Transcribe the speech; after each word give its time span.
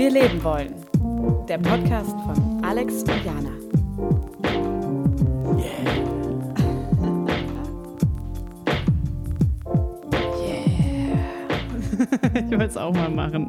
wir 0.00 0.10
leben 0.10 0.42
wollen. 0.42 0.74
Der 1.46 1.58
Podcast 1.58 2.16
von 2.24 2.64
Alex 2.64 3.02
und 3.02 3.22
Jana. 3.22 3.59
ich 12.34 12.50
wollte 12.50 12.64
es 12.64 12.76
auch 12.76 12.92
mal 12.92 13.10
machen. 13.10 13.48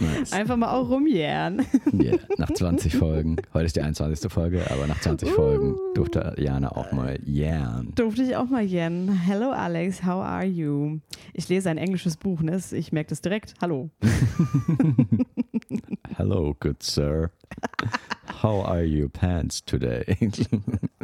Nice. 0.00 0.32
Einfach 0.32 0.56
mal 0.56 0.72
auch 0.72 0.88
rumjähren. 0.88 1.66
Yeah. 1.92 2.18
Nach 2.38 2.50
20 2.50 2.96
Folgen, 2.96 3.36
heute 3.52 3.66
ist 3.66 3.76
die 3.76 3.80
21. 3.80 4.32
Folge, 4.32 4.62
aber 4.70 4.86
nach 4.86 5.00
20 5.00 5.30
Folgen 5.30 5.76
durfte 5.94 6.34
Jana 6.38 6.72
auch 6.72 6.92
mal 6.92 7.18
jähren. 7.24 7.92
Durfte 7.94 8.22
ich 8.22 8.36
auch 8.36 8.48
mal 8.48 8.62
jähren. 8.62 9.08
Hello 9.26 9.50
Alex, 9.50 10.02
how 10.02 10.22
are 10.22 10.44
you? 10.44 11.00
Ich 11.34 11.48
lese 11.48 11.70
ein 11.70 11.78
englisches 11.78 12.16
Buch, 12.16 12.40
ne? 12.40 12.60
Ich 12.72 12.92
merke 12.92 13.10
das 13.10 13.20
direkt. 13.20 13.54
Hallo. 13.60 13.90
Hello, 16.16 16.54
good 16.60 16.82
sir. 16.82 17.30
How 18.42 18.64
are 18.64 18.84
your 18.84 19.08
pants 19.08 19.64
today? 19.64 20.16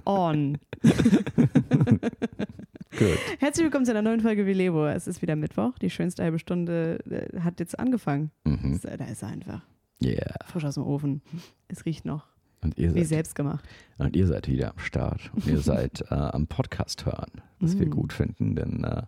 On. 0.04 0.58
Good. 2.96 3.18
Herzlich 3.38 3.64
willkommen 3.64 3.84
zu 3.84 3.90
einer 3.92 4.02
neuen 4.02 4.20
Folge 4.20 4.46
Vilebo. 4.46 4.86
Es 4.86 5.06
ist 5.06 5.20
wieder 5.20 5.36
Mittwoch. 5.36 5.78
Die 5.78 5.90
schönste 5.90 6.22
halbe 6.24 6.38
Stunde 6.38 6.98
äh, 7.10 7.40
hat 7.40 7.60
jetzt 7.60 7.78
angefangen. 7.78 8.30
Mhm. 8.44 8.80
Da 8.82 9.04
ist 9.04 9.22
er 9.22 9.28
einfach. 9.28 9.60
Yeah. 10.02 10.34
Frisch 10.46 10.64
aus 10.64 10.74
dem 10.74 10.84
Ofen. 10.84 11.22
Es 11.68 11.84
riecht 11.84 12.04
noch. 12.06 12.26
Und 12.62 12.76
ihr, 12.78 12.94
Wie 12.94 13.00
seid, 13.00 13.08
selbst 13.08 13.34
gemacht. 13.34 13.64
und 13.98 14.16
ihr 14.16 14.26
seid 14.26 14.48
wieder 14.48 14.70
am 14.70 14.78
Start. 14.78 15.30
Und 15.34 15.46
ihr 15.46 15.58
seid 15.60 16.02
äh, 16.10 16.14
am 16.14 16.46
Podcast 16.46 17.04
hören, 17.06 17.30
was 17.60 17.78
wir 17.78 17.86
Mhm. 17.86 17.90
gut 17.90 18.12
finden, 18.12 18.56
denn 18.56 18.82
äh, 18.84 19.02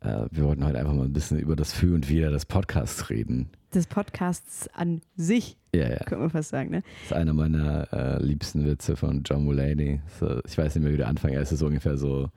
äh, 0.00 0.26
wir 0.30 0.44
wollten 0.44 0.64
heute 0.64 0.78
einfach 0.78 0.92
mal 0.94 1.04
ein 1.06 1.12
bisschen 1.12 1.38
über 1.40 1.56
das 1.56 1.72
Für 1.72 1.94
und 1.94 2.08
Wider 2.08 2.30
des 2.30 2.44
Podcasts 2.46 3.08
reden. 3.10 3.48
Des 3.74 3.86
Podcasts 3.86 4.68
an 4.74 5.00
sich, 5.16 5.56
Ja, 5.74 5.88
ja. 5.88 5.96
könnte 5.98 6.18
man 6.18 6.30
fast 6.30 6.50
sagen. 6.50 6.70
Ne? 6.70 6.82
Das 6.82 7.10
ist 7.10 7.12
einer 7.14 7.32
meiner 7.32 7.92
äh, 7.92 8.22
liebsten 8.22 8.64
Witze 8.66 8.94
von 8.94 9.22
John 9.24 9.44
Mulaney. 9.44 10.00
So, 10.20 10.40
ich 10.46 10.56
weiß 10.58 10.74
nicht 10.74 10.84
mehr, 10.84 10.92
wie 10.92 10.96
der 10.98 11.08
Anfang 11.08 11.32
ist. 11.32 11.40
Es 11.48 11.52
ist 11.52 11.62
ungefähr 11.62 11.96
so: 11.96 12.30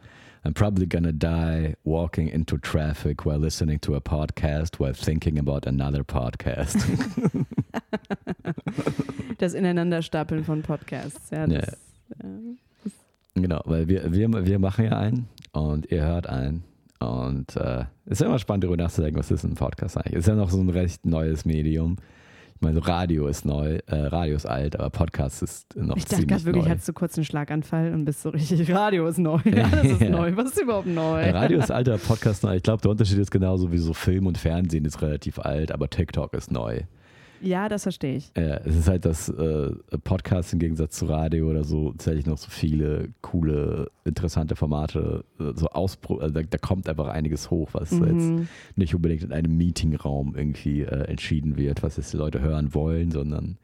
I'm 0.45 0.53
probably 0.53 0.85
gonna 0.85 1.13
die 1.13 1.75
walking 1.85 2.27
into 2.27 2.57
traffic 2.57 3.25
while 3.25 3.39
listening 3.39 3.79
to 3.81 3.95
a 3.95 4.01
podcast 4.01 4.77
while 4.79 4.93
thinking 4.93 5.39
about 5.39 5.65
another 5.67 6.03
podcast. 6.03 6.77
Das 9.37 9.53
Ineinanderstapeln 9.53 10.43
von 10.43 10.61
Podcasts. 10.61 11.29
Ja, 11.31 11.45
Ja. 11.47 11.59
das, 11.61 11.73
äh, 11.73 13.39
genau, 13.41 13.61
weil 13.65 13.87
wir, 13.87 14.13
wir, 14.13 14.45
wir 14.45 14.59
machen 14.59 14.85
ja 14.85 14.97
einen 14.97 15.27
und 15.51 15.91
ihr 15.91 16.03
hört 16.03 16.27
einen. 16.27 16.63
Und 16.99 17.55
äh, 17.57 17.85
es 18.05 18.21
ist 18.21 18.21
immer 18.21 18.39
spannend, 18.39 18.63
darüber 18.63 18.81
nachzudenken, 18.81 19.19
was 19.19 19.31
ist 19.31 19.43
ein 19.43 19.55
Podcast 19.55 19.97
eigentlich? 19.97 20.13
Es 20.13 20.19
ist 20.21 20.27
ja 20.27 20.35
noch 20.35 20.49
so 20.49 20.61
ein 20.61 20.69
recht 20.69 21.05
neues 21.05 21.43
Medium. 21.45 21.97
Ich 22.63 22.65
meine, 22.65 22.79
so 22.79 22.85
Radio 22.89 23.27
ist 23.27 23.43
neu, 23.43 23.79
äh, 23.87 23.95
Radio 24.05 24.37
ist 24.37 24.45
alt, 24.45 24.79
aber 24.79 24.89
Podcast 24.89 25.43
ist 25.43 25.75
noch 25.75 25.97
ich 25.97 26.05
dachte 26.05 26.15
ziemlich 26.15 26.27
gerade 26.29 26.45
wirklich, 26.45 26.63
neu. 26.63 26.69
hattest 26.71 26.87
du 26.87 26.93
kurz 26.93 27.17
einen 27.17 27.25
Schlaganfall 27.25 27.93
und 27.93 28.05
bist 28.05 28.21
so 28.21 28.29
richtig, 28.29 28.71
Radio 28.73 29.05
ist 29.05 29.17
neu. 29.17 29.41
Alles 29.45 29.99
ist 29.99 30.09
neu. 30.09 30.31
Was 30.37 30.51
ist 30.51 30.61
überhaupt 30.61 30.87
neu? 30.87 31.29
Radio 31.31 31.59
ist 31.59 31.71
alter, 31.71 31.97
Podcast 31.97 32.41
neu. 32.41 32.55
Ich 32.55 32.63
glaube, 32.63 32.81
der 32.81 32.91
Unterschied 32.91 33.17
ist 33.17 33.31
genauso 33.31 33.73
wie 33.73 33.79
so 33.79 33.93
Film 33.93 34.27
und 34.27 34.37
Fernsehen 34.37 34.85
ist 34.85 35.01
relativ 35.01 35.39
alt, 35.39 35.73
aber 35.73 35.89
TikTok 35.89 36.33
ist 36.35 36.53
neu. 36.53 36.83
Ja, 37.43 37.67
das 37.69 37.83
verstehe 37.83 38.15
ich. 38.15 38.31
Ja, 38.37 38.57
es 38.57 38.75
ist 38.75 38.87
halt 38.87 39.05
das 39.05 39.27
äh, 39.29 39.71
Podcast 40.03 40.53
im 40.53 40.59
Gegensatz 40.59 40.97
zu 40.97 41.05
Radio 41.05 41.49
oder 41.49 41.63
so 41.63 41.91
tatsächlich 41.91 42.25
noch 42.25 42.37
so 42.37 42.49
viele 42.49 43.09
coole, 43.21 43.91
interessante 44.05 44.55
Formate. 44.55 45.25
äh, 45.39 45.51
So 45.55 45.67
Auspro 45.67 46.17
also 46.19 46.33
da, 46.33 46.41
da 46.43 46.57
kommt 46.57 46.87
einfach 46.87 47.07
einiges 47.07 47.49
hoch, 47.51 47.69
was 47.73 47.91
jetzt 47.91 48.01
Mhm. 48.01 48.47
nicht 48.75 48.95
unbedingt 48.95 49.23
in 49.23 49.31
einem 49.33 49.55
Meetingraum 49.57 50.35
irgendwie 50.35 50.81
äh, 50.81 51.03
entschieden 51.09 51.57
wird, 51.57 51.83
was 51.83 51.97
jetzt 51.97 52.13
die 52.13 52.17
Leute 52.17 52.39
hören 52.41 52.73
wollen, 52.73 53.11
sondern 53.11 53.57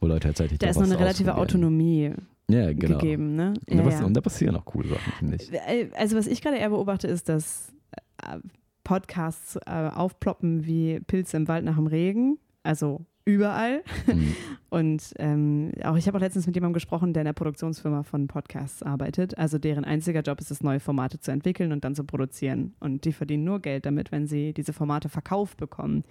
wo 0.00 0.06
Leute 0.06 0.28
tatsächlich 0.28 0.58
Da 0.58 0.68
ist 0.68 0.76
noch 0.76 0.84
eine 0.84 0.98
relative 0.98 1.34
ausprobieren. 1.34 1.42
Autonomie 1.64 2.12
ja, 2.50 2.72
genau. 2.72 2.98
gegeben. 2.98 3.34
Ne? 3.36 3.54
Und, 3.68 3.76
da 3.78 3.82
Ja, 3.84 3.90
ja. 3.90 4.04
und 4.04 4.14
da 4.14 4.20
passieren 4.20 4.54
auch 4.56 4.64
coole 4.64 4.88
Sachen, 4.88 5.12
finde 5.18 5.36
ich. 5.36 5.52
Äh, 5.52 5.88
Also 5.96 6.16
was 6.16 6.26
ich 6.26 6.40
gerade 6.42 6.56
eher 6.58 6.70
beobachte, 6.70 7.08
ist, 7.08 7.28
dass 7.28 7.72
äh, 8.22 8.38
Podcasts 8.84 9.56
äh, 9.66 9.88
aufploppen 9.88 10.66
wie 10.66 11.00
Pilze 11.00 11.36
im 11.38 11.48
Wald 11.48 11.64
nach 11.64 11.76
dem 11.76 11.86
Regen. 11.86 12.38
Also 12.62 13.00
überall. 13.24 13.82
Mhm. 14.06 14.36
Und 14.70 15.14
ähm, 15.18 15.72
auch 15.84 15.96
ich 15.96 16.06
habe 16.06 16.18
auch 16.18 16.20
letztens 16.20 16.46
mit 16.46 16.56
jemandem 16.56 16.74
gesprochen, 16.74 17.12
der 17.12 17.22
in 17.22 17.26
der 17.26 17.32
Produktionsfirma 17.32 18.02
von 18.02 18.26
Podcasts 18.26 18.82
arbeitet. 18.82 19.38
Also 19.38 19.58
deren 19.58 19.84
einziger 19.84 20.20
Job 20.20 20.40
ist 20.40 20.50
es, 20.50 20.62
neue 20.62 20.80
Formate 20.80 21.20
zu 21.20 21.30
entwickeln 21.30 21.72
und 21.72 21.84
dann 21.84 21.94
zu 21.94 22.04
produzieren. 22.04 22.74
Und 22.80 23.04
die 23.04 23.12
verdienen 23.12 23.44
nur 23.44 23.60
Geld 23.60 23.86
damit, 23.86 24.12
wenn 24.12 24.26
sie 24.26 24.52
diese 24.52 24.72
Formate 24.72 25.08
verkauft 25.08 25.58
bekommen. 25.58 26.04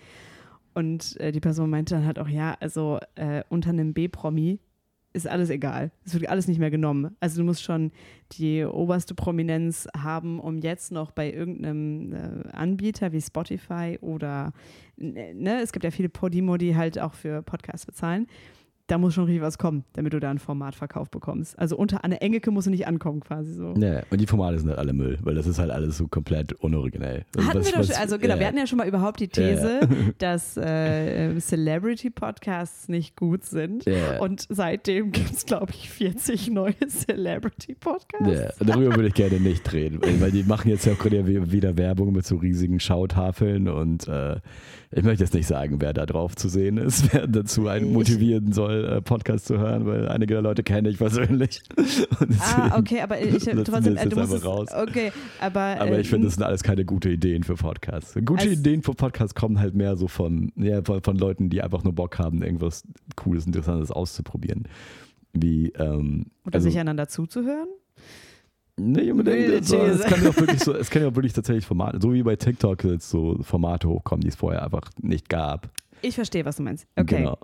Und 0.73 1.19
äh, 1.19 1.31
die 1.31 1.40
Person 1.40 1.69
meinte 1.69 1.96
dann 1.96 2.06
halt 2.06 2.19
auch, 2.19 2.29
ja, 2.29 2.56
also 2.59 3.00
äh, 3.16 3.44
unter 3.50 3.69
einem 3.69 3.94
B-Promi 3.94 4.59
ist 5.13 5.28
alles 5.28 5.50
egal. 5.52 5.91
Es 6.06 6.13
wird 6.13 6.28
alles 6.28 6.47
nicht 6.47 6.59
mehr 6.59 6.72
genommen. 6.72 7.16
Also 7.19 7.40
du 7.40 7.46
musst 7.46 7.63
schon 7.63 7.91
die 8.31 8.66
oberste 8.66 9.13
Prominenz 9.13 9.88
haben, 9.96 10.40
um 10.40 10.57
jetzt 10.57 10.91
noch 10.91 11.12
bei 11.12 11.31
irgendeinem 11.31 12.13
äh, 12.13 12.50
Anbieter 12.52 13.12
wie 13.12 13.22
Spotify 13.22 14.00
oder 14.02 14.53
ne, 14.97 15.61
es 15.61 15.71
gibt 15.71 15.83
ja 15.83 15.91
viele 15.91 16.09
Podimo, 16.09 16.57
die 16.57 16.75
halt 16.75 16.99
auch 16.99 17.13
für 17.13 17.41
Podcasts 17.41 17.85
bezahlen. 17.85 18.27
Da 18.93 18.99
muss 18.99 19.15
schon 19.15 19.23
richtig 19.23 19.41
was 19.41 19.57
kommen, 19.57 19.85
damit 19.93 20.13
du 20.13 20.19
da 20.19 20.29
ein 20.29 20.37
Formatverkauf 20.37 21.09
bekommst. 21.09 21.57
Also 21.57 21.75
unter 21.77 22.03
Anne 22.05 22.21
Engelke 22.21 22.51
musst 22.51 22.67
du 22.67 22.71
nicht 22.71 22.85
ankommen, 22.85 23.21
quasi 23.21 23.51
so. 23.51 23.73
Ja, 23.75 24.03
und 24.11 24.21
die 24.21 24.27
Formate 24.27 24.59
sind 24.59 24.69
halt 24.69 24.77
alle 24.77 24.93
Müll, 24.93 25.17
weil 25.23 25.33
das 25.33 25.47
ist 25.47 25.57
halt 25.57 25.71
alles 25.71 25.97
so 25.97 26.07
komplett 26.07 26.53
unoriginell. 26.53 27.25
Also 27.35 27.49
Hatten 27.49 27.59
was- 27.61 27.65
wir 27.71 27.79
doch 27.79 27.83
schon, 27.87 27.95
also 27.95 28.19
genau, 28.19 28.35
ja. 28.35 28.39
wir 28.41 28.45
hatten 28.45 28.57
ja 28.59 28.67
schon 28.67 28.77
mal 28.77 28.87
überhaupt 28.87 29.19
die 29.19 29.29
Ja, 29.35 29.41
ja. 29.49 29.55
These, 29.55 30.13
dass 30.19 30.57
äh, 30.57 31.39
Celebrity-Podcasts 31.39 32.87
nicht 32.87 33.15
gut 33.15 33.45
sind. 33.45 33.85
Und 34.19 34.45
seitdem 34.49 35.11
gibt 35.11 35.31
es, 35.31 35.47
glaube 35.47 35.71
ich, 35.71 35.89
40 35.89 36.51
neue 36.51 36.75
Celebrity-Podcasts. 36.87 38.59
Ja, 38.59 38.65
darüber 38.65 38.95
würde 38.95 39.07
ich 39.07 39.13
gerne 39.15 39.39
nicht 39.39 39.73
reden, 39.73 40.01
weil 40.21 40.29
die 40.31 40.43
machen 40.43 40.69
jetzt 40.69 40.85
ja 40.85 40.93
auch 40.93 40.99
gerade 40.99 41.25
wieder 41.51 41.77
Werbung 41.77 42.13
mit 42.13 42.27
so 42.27 42.35
riesigen 42.35 42.79
Schautafeln 42.79 43.67
und 43.67 44.07
äh, 44.07 44.35
ich 44.95 45.03
möchte 45.03 45.23
jetzt 45.23 45.33
nicht 45.33 45.47
sagen, 45.47 45.81
wer 45.81 45.91
da 45.93 46.05
drauf 46.05 46.35
zu 46.35 46.49
sehen 46.49 46.77
ist, 46.77 47.11
wer 47.13 47.25
dazu 47.27 47.67
einen 47.67 47.91
motivieren 47.93 48.51
soll, 48.53 48.82
äh, 48.83 49.01
Podcast 49.01 49.45
zu 49.45 49.57
hören, 49.57 49.85
weil 49.85 50.07
einige 50.07 50.33
der 50.35 50.41
Leute 50.41 50.63
kenne 50.63 50.89
ich 50.89 50.97
persönlich. 50.97 51.61
Ah, 52.39 52.77
okay, 52.77 53.01
aber 53.01 53.19
ich 53.21 53.44
trotzdem, 53.44 53.95
äh, 53.97 54.03
es 54.03 54.09
du 54.09 54.16
musst 54.19 54.33
es, 54.33 54.45
raus. 54.45 54.67
okay, 54.75 55.11
aber, 55.39 55.59
Aber 55.79 55.99
ich 55.99 56.09
finde, 56.09 56.25
äh, 56.25 56.27
das 56.27 56.35
sind 56.35 56.44
alles 56.44 56.63
keine 56.63 56.85
gute 56.85 57.09
Ideen 57.09 57.43
für 57.43 57.55
Podcasts. 57.55 58.13
Gute 58.25 58.43
Also- 58.43 58.49
Ideen 58.53 58.81
für 58.83 58.93
Podcasts 58.93 59.35
kommen 59.35 59.59
halt 59.59 59.73
mehr 59.75 59.95
so 59.95 60.07
von, 60.07 60.51
ja, 60.55 60.81
von, 60.83 61.01
von 61.01 61.17
Leuten, 61.17 61.49
die 61.49 61.61
einfach 61.61 61.83
nur 61.83 61.93
Bock 61.93 62.19
haben, 62.19 62.43
irgendwas 62.43 62.83
Cooles, 63.16 63.45
Interessantes 63.45 63.91
auszuprobieren. 63.91 64.67
Wie, 65.33 65.69
ähm, 65.79 66.27
oder 66.45 66.55
also- 66.55 66.69
sich 66.69 66.77
einander 66.79 67.07
zuzuhören. 67.07 67.67
Nee, 68.75 69.11
unbedingt. 69.11 69.66
So, 69.66 69.77
es 69.77 69.97
These. 70.01 70.09
kann 70.09 70.23
ja 70.23 70.29
auch 70.31 70.38
wirklich 70.38 70.59
so, 70.63 70.73
es 70.73 70.89
kann 70.89 71.03
ja 71.03 71.07
auch 71.09 71.16
wirklich 71.16 71.33
tatsächlich 71.33 71.66
Formate, 71.66 71.99
so 72.01 72.11
wie 72.13 72.23
bei 72.23 72.35
TikTok 72.35 72.83
jetzt 72.85 73.07
so 73.09 73.38
Formate 73.43 73.88
hochkommen, 73.88 74.22
die 74.22 74.29
es 74.29 74.35
vorher 74.35 74.63
einfach 74.63 74.89
nicht 74.99 75.29
gab. 75.29 75.69
Ich 76.06 76.16
verstehe, 76.16 76.44
was 76.46 76.58
du 76.58 76.64
meinst. 76.64 76.86
Okay. 76.96 77.18
Genau. 77.19 77.38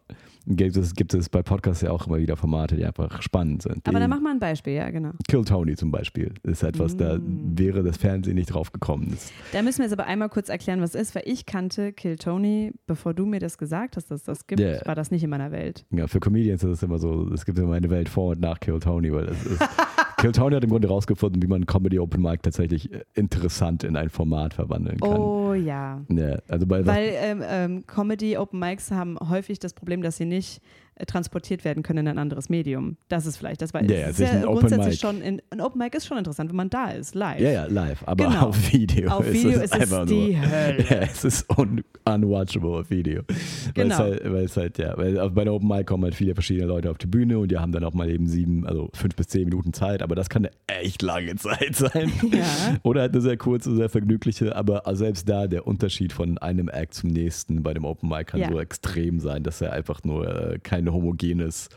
Gibt 0.46 0.75
es, 0.78 0.94
gibt 0.94 1.14
es 1.14 1.30
bei 1.30 1.42
Podcasts 1.44 1.81
ja 1.81 1.92
auch 1.92 2.08
immer 2.08 2.18
wieder 2.18 2.36
Formate, 2.36 2.75
die 2.75 2.84
einfach 2.86 3.22
spannend 3.22 3.62
sind. 3.62 3.88
Aber 3.88 4.00
dann 4.00 4.09
mach 4.09 4.20
mal 4.20 4.31
ein 4.31 4.40
Beispiel, 4.40 4.74
ja, 4.74 4.90
genau. 4.90 5.12
Kill 5.28 5.46
Tony 5.46 5.75
zum 5.75 5.92
Beispiel 5.92 6.34
ist 6.44 6.64
etwas, 6.64 6.97
da 6.97 7.18
Mm. 7.18 7.58
wäre 7.58 7.84
das 7.84 7.97
Fernsehen 7.97 8.36
nicht 8.36 8.47
drauf 8.53 8.72
gekommen. 8.72 9.09
Das, 9.12 9.31
Da 9.53 9.62
müssen 9.62 9.80
wir 9.80 9.86
jetzt 9.86 9.94
aber 9.94 10.08
einmal 10.08 10.30
kurz 10.30 10.50
erklären, 10.50 10.81
was 10.81 10.96
ist, 10.96 11.14
weil 11.16 11.24
ich 11.25 11.46
kannte 11.46 11.94
Kill 11.94 12.18
Tony, 12.18 12.74
bevor 12.88 13.14
du 13.14 13.25
mir 13.25 13.40
das 13.40 13.58
gesagt 13.58 13.96
hast, 13.96 14.12
dass 14.12 14.24
das 14.24 14.47
gibt, 14.47 14.59
Ja. 14.59 14.86
war 14.86 14.96
das 14.96 15.12
nicht 15.12 15.24
in 15.24 15.30
meiner 15.30 15.52
Welt. 15.52 15.86
ja, 15.91 16.08
für 16.08 16.20
Comedians 16.20 16.64
ist 16.64 16.70
es 16.72 16.84
immer 16.84 16.97
so, 17.00 17.31
es 17.34 17.46
gibt 17.46 17.59
immer 17.59 17.74
eine 17.76 17.90
Welt 17.90 18.09
vor 18.09 18.31
und 18.31 18.41
nach 18.41 18.59
Kill 18.59 18.80
Tony, 18.80 19.12
weil 19.14 19.26
es 19.30 19.46
ist, 19.46 19.59
Kill 20.18 20.31
Tony 20.34 20.56
hat 20.56 20.64
im 20.66 20.70
Grunde 20.72 20.88
rausgefunden, 20.90 21.41
wie 21.41 21.47
man 21.47 21.66
Comedy 21.66 21.97
Open 22.00 22.22
Mic 22.22 22.41
tatsächlich 22.41 22.91
äh, 22.91 23.03
interessant 23.14 23.84
in 23.86 23.96
ein 23.96 24.09
Format 24.09 24.53
verwandeln 24.56 25.00
kann. 25.00 25.18
Oh 25.18 25.38
ja. 25.53 26.01
Ja, 26.09 26.40
also 26.47 26.66
bei 26.66 26.85
Weil 26.85 27.11
ähm, 27.16 27.43
ähm, 27.46 27.87
Comedy 27.87 28.37
Open 28.37 28.59
Mics 28.59 28.91
haben 28.91 29.17
häufig 29.29 29.59
das 29.59 29.73
Problem, 29.73 30.01
dass 30.01 30.17
sie 30.17 30.25
nicht 30.25 30.61
transportiert 31.07 31.63
werden 31.66 31.84
können 31.84 31.99
in 31.99 32.07
ein 32.09 32.17
anderes 32.17 32.49
Medium. 32.49 32.97
Das 33.07 33.25
ist 33.25 33.37
vielleicht 33.37 33.61
das, 33.61 33.73
weil 33.73 33.90
Ja, 33.90 33.97
ja, 33.97 34.07
ist 34.07 34.22
Open 34.22 34.41
grundsätzlich 34.43 34.99
schon 34.99 35.22
in, 35.22 35.41
ein 35.49 35.61
Open 35.61 35.79
Mic 35.79 35.96
ist 35.96 36.05
schon 36.07 36.17
interessant, 36.17 36.49
wenn 36.49 36.57
man 36.57 36.69
da 36.69 36.91
ist, 36.91 37.16
live. 37.16 37.40
Ja, 37.40 37.49
ja, 37.51 37.66
live, 37.66 38.03
aber 38.05 38.25
Genau. 38.28 38.47
auf 38.47 38.72
Video. 38.73 39.09
Auf 39.09 39.25
ist 39.28 39.34
Video 39.34 39.49
es 39.51 39.55
ist 39.57 39.63
es 39.75 39.81
einfach 39.81 40.05
die 40.05 40.35
nur, 40.35 40.49
Hölle. 40.51 40.85
Ja, 40.90 40.97
es 40.97 41.23
ist 41.23 41.46
un 41.57 41.84
unwatchable 42.05 42.79
auf 42.79 42.90
Video. 42.90 43.22
Weil 43.28 43.73
Genau. 43.85 43.93
es 43.96 43.99
halt, 43.99 44.23
weil 44.34 44.43
es 44.46 44.57
halt, 44.57 44.78
ja, 44.78 44.97
weil 44.97 45.29
bei 45.31 45.43
der 45.43 45.53
Open 45.53 45.67
Mic 45.67 45.85
kommen 45.85 46.03
halt 46.03 46.16
viele 46.16 46.34
verschiedene 46.34 46.67
Leute 46.67 46.90
auf 46.91 46.97
die 46.97 47.07
Bühne 47.07 47.37
und 47.40 47.49
die 47.52 47.57
haben 47.57 47.72
dann 47.72 47.84
auch 47.84 47.93
mal 47.93 48.09
eben 48.09 48.28
sieben, 48.28 48.66
also 48.66 48.90
fünf 48.93 49.16
bis 49.16 49.28
zehn 49.28 49.45
Minuten 49.45 49.73
Zeit, 49.73 50.02
aber 50.02 50.16
das 50.16 50.29
kann 50.29 50.45
eine 50.45 50.81
echt 50.81 51.02
lange 51.02 51.35
Zeit 51.37 51.75
sein. 51.75 52.11
Ja. 52.31 52.78
Oder 52.84 53.02
halt 53.02 53.13
eine 53.13 53.22
sehr 53.22 53.37
kurze, 53.37 53.75
sehr 53.75 53.90
vergnügliche, 53.90 54.55
aber 54.55 54.84
selbst 54.95 55.29
da 55.29 55.47
der 55.47 55.67
Unterschied 55.67 56.13
von 56.13 56.37
einem 56.40 56.67
Act 56.69 56.93
zum 56.93 57.09
nächsten 57.09 57.63
bei 57.63 57.73
dem 57.73 57.85
Open 57.85 58.09
Mic 58.09 58.25
kann 58.25 58.49
so 58.52 58.59
extrem 58.59 59.19
sein, 59.19 59.43
dass 59.43 59.61
er 59.61 59.73
einfach 59.73 60.03
nur 60.03 60.53
äh, 60.53 60.59
homogenes 60.94 61.70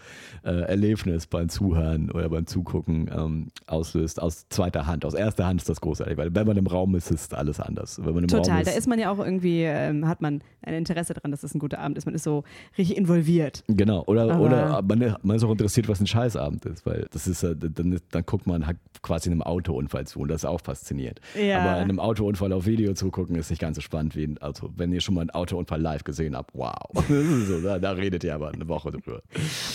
äh, 0.45 0.51
Erlebnis 0.63 1.27
beim 1.27 1.49
Zuhören 1.49 2.11
oder 2.11 2.29
beim 2.29 2.47
Zugucken 2.47 3.11
ähm, 3.15 3.49
auslöst. 3.67 4.21
Aus 4.21 4.49
zweiter 4.49 4.87
Hand, 4.87 5.05
aus 5.05 5.15
erster 5.15 5.47
Hand 5.47 5.61
ist 5.61 5.69
das 5.69 5.81
großartig, 5.81 6.17
weil 6.17 6.35
wenn 6.35 6.47
man 6.47 6.57
im 6.57 6.67
Raum 6.67 6.95
ist, 6.95 7.11
ist 7.11 7.35
alles 7.35 7.61
anders. 7.61 7.99
Wenn 7.99 8.15
man 8.15 8.25
im 8.25 8.31
Raum 8.31 8.43
Total. 8.43 8.63
ist, 8.63 8.69
Da 8.69 8.77
ist 8.77 8.89
man 8.89 8.99
ja 8.99 9.11
auch 9.11 9.19
irgendwie, 9.19 9.63
ähm, 9.63 10.09
hat 10.09 10.21
man 10.21 10.43
ein 10.63 10.75
Interesse 10.75 11.15
daran, 11.15 11.31
dass 11.31 11.43
es 11.43 11.55
ein 11.55 11.59
guter 11.59 11.83
Scheißabend 11.83 11.99
ist. 11.99 12.07
Man 12.07 12.15
ist 12.15 12.25
so 12.25 12.45
richtig 12.79 12.97
involviert. 12.97 13.65
Genau, 13.69 14.05
oder, 14.07 14.33
Aber- 14.33 14.41
oder 14.41 14.83
man, 14.83 15.17
man 15.23 15.37
ist 15.37 15.45
auch 15.45 15.51
interessiert, 15.51 15.89
was 15.89 16.01
ein 16.01 16.07
Scheißabend 16.07 16.65
ist, 16.67 16.87
weil 16.87 17.07
das 17.13 17.27
ist, 17.27 17.43
äh, 17.43 17.55
dann, 17.57 17.99
dann 18.11 18.27
guckt 18.27 18.47
man 18.47 18.67
halt 18.67 18.79
quasi 19.03 19.31
einem 19.31 19.43
Autounfall 19.43 20.07
zu 20.07 20.21
und 20.21 20.29
das 20.29 20.43
ist 20.43 20.45
auch 20.49 20.61
faszinierend. 20.61 21.21
Ja. 21.41 21.61
Aber 21.61 21.71
einem 21.77 21.99
Autounfall 21.99 22.53
auf 22.53 22.67
Video 22.67 22.95
zugucken 22.95 23.37
ist 23.37 23.51
nicht 23.51 23.61
ganz 23.61 23.77
so 23.77 23.81
spannend 23.83 24.17
wie 24.17 24.35
Auto. 24.41 24.71
Wenn 24.77 24.93
ihr 24.93 25.01
schon 25.01 25.15
mal 25.15 25.23
einen 25.23 25.31
Autounfall 25.31 25.81
live 25.81 26.05
gesehen 26.05 26.37
habt, 26.37 26.55
wow. 26.55 26.73
Das 27.09 27.49
so, 27.49 27.61
da, 27.61 27.79
da 27.79 27.93
redet 27.93 28.25
ihr 28.25 28.35
aber 28.35 28.51
eine 28.51 28.67
Woche 28.69 28.93
drüber. 29.03 29.23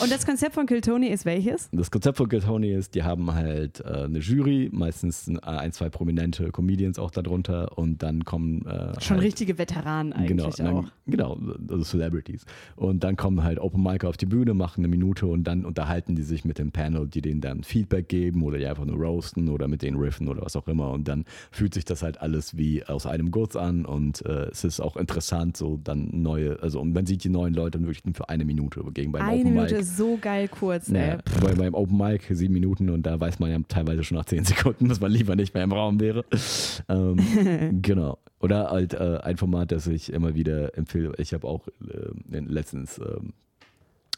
Und 0.01 0.11
das 0.11 0.25
Konzept 0.25 0.53
von 0.55 0.65
Kill 0.65 0.81
Tony 0.81 1.07
ist 1.07 1.25
welches? 1.25 1.69
Das 1.71 1.91
Konzept 1.91 2.17
von 2.17 2.29
Get 2.29 2.47
Honey 2.47 2.73
ist, 2.73 2.95
die 2.95 3.03
haben 3.03 3.33
halt 3.33 3.81
äh, 3.81 4.03
eine 4.03 4.19
Jury, 4.19 4.69
meistens 4.71 5.27
ein, 5.27 5.39
ein, 5.39 5.71
zwei 5.71 5.89
prominente 5.89 6.51
Comedians 6.51 6.99
auch 6.99 7.11
darunter 7.11 7.77
und 7.77 8.03
dann 8.03 8.25
kommen 8.25 8.65
äh, 8.65 8.99
Schon 9.01 9.17
halt, 9.17 9.25
richtige 9.25 9.57
Veteranen 9.57 10.13
Genau, 10.25 10.45
eigentlich 10.45 10.59
und 10.59 10.67
auch. 10.67 10.83
dann, 10.83 10.91
genau, 11.05 11.37
also 11.69 11.83
Celebrities. 11.83 12.45
Und 12.75 13.03
dann 13.03 13.15
kommen 13.15 13.43
halt 13.43 13.59
Open 13.59 13.81
Mic 13.83 14.05
auf 14.05 14.17
die 14.17 14.25
Bühne, 14.25 14.53
machen 14.53 14.81
eine 14.81 14.87
Minute 14.87 15.25
und 15.27 15.43
dann 15.45 15.65
unterhalten 15.65 16.15
die 16.15 16.23
sich 16.23 16.45
mit 16.45 16.57
dem 16.59 16.71
Panel, 16.71 17.07
die 17.07 17.21
denen 17.21 17.41
dann 17.41 17.63
Feedback 17.63 18.07
geben 18.09 18.43
oder 18.43 18.57
die 18.57 18.65
einfach 18.65 18.85
nur 18.85 18.97
roasten 18.97 19.49
oder 19.49 19.67
mit 19.67 19.81
denen 19.81 19.97
riffen 19.97 20.27
oder 20.27 20.41
was 20.43 20.55
auch 20.55 20.67
immer. 20.67 20.91
Und 20.91 21.07
dann 21.07 21.25
fühlt 21.51 21.73
sich 21.73 21.85
das 21.85 22.03
halt 22.03 22.21
alles 22.21 22.57
wie 22.57 22.83
aus 22.85 23.05
einem 23.05 23.31
Guss 23.31 23.55
an 23.55 23.85
und 23.85 24.25
äh, 24.25 24.47
es 24.51 24.63
ist 24.63 24.79
auch 24.79 24.97
interessant, 24.97 25.57
so 25.57 25.79
dann 25.83 26.09
neue, 26.11 26.61
also 26.61 26.79
und 26.81 26.93
man 26.93 27.05
sieht 27.05 27.23
die 27.23 27.29
neuen 27.29 27.53
Leute 27.53 27.77
dann 27.77 27.87
wirklich 27.87 28.05
nur 28.05 28.15
für 28.15 28.29
eine 28.29 28.45
Minute 28.45 28.83
gegen 28.93 29.11
beim 29.17 29.27
Eine 29.27 29.39
Open 29.41 29.53
Minute 29.53 29.73
Mic. 29.75 29.81
ist 29.81 29.97
so 29.97 30.17
geil 30.21 30.47
kurz, 30.47 30.87
Ja, 30.89 30.99
ey. 30.99 31.17
bei, 31.41 31.53
beim 31.53 31.73
Open 31.73 31.97
Mic 31.97 32.33
sieben 32.35 32.53
Minuten 32.53 32.89
und 32.89 33.03
da 33.03 33.19
weiß 33.19 33.39
man 33.39 33.51
ja 33.51 33.57
teilweise 33.67 34.03
schon 34.03 34.17
nach 34.17 34.25
zehn 34.25 34.43
Sekunden, 34.45 34.89
dass 34.89 34.99
man 34.99 35.11
lieber 35.11 35.35
nicht 35.35 35.53
mehr 35.53 35.63
im 35.63 35.71
Raum 35.71 35.99
wäre. 35.99 36.25
Ähm, 36.89 37.79
genau. 37.81 38.17
Oder 38.39 38.69
halt 38.69 38.93
äh, 38.93 39.19
ein 39.23 39.37
Format, 39.37 39.71
das 39.71 39.87
ich 39.87 40.11
immer 40.13 40.35
wieder 40.35 40.77
empfehle. 40.77 41.13
Ich 41.17 41.33
habe 41.33 41.47
auch 41.47 41.67
äh, 41.67 42.39
letztens 42.39 42.99
ähm, 42.99 43.33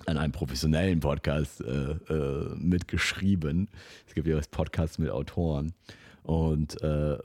an 0.06 0.18
einem 0.18 0.32
professionellen 0.32 1.00
Podcast 1.00 1.62
äh, 1.62 1.92
äh, 2.14 2.56
mitgeschrieben. 2.58 3.68
Es 4.08 4.14
gibt 4.14 4.28
ja 4.28 4.40
Podcasts 4.52 4.98
mit 4.98 5.10
Autoren. 5.10 5.74
Und 6.30 6.80
äh, 6.84 7.18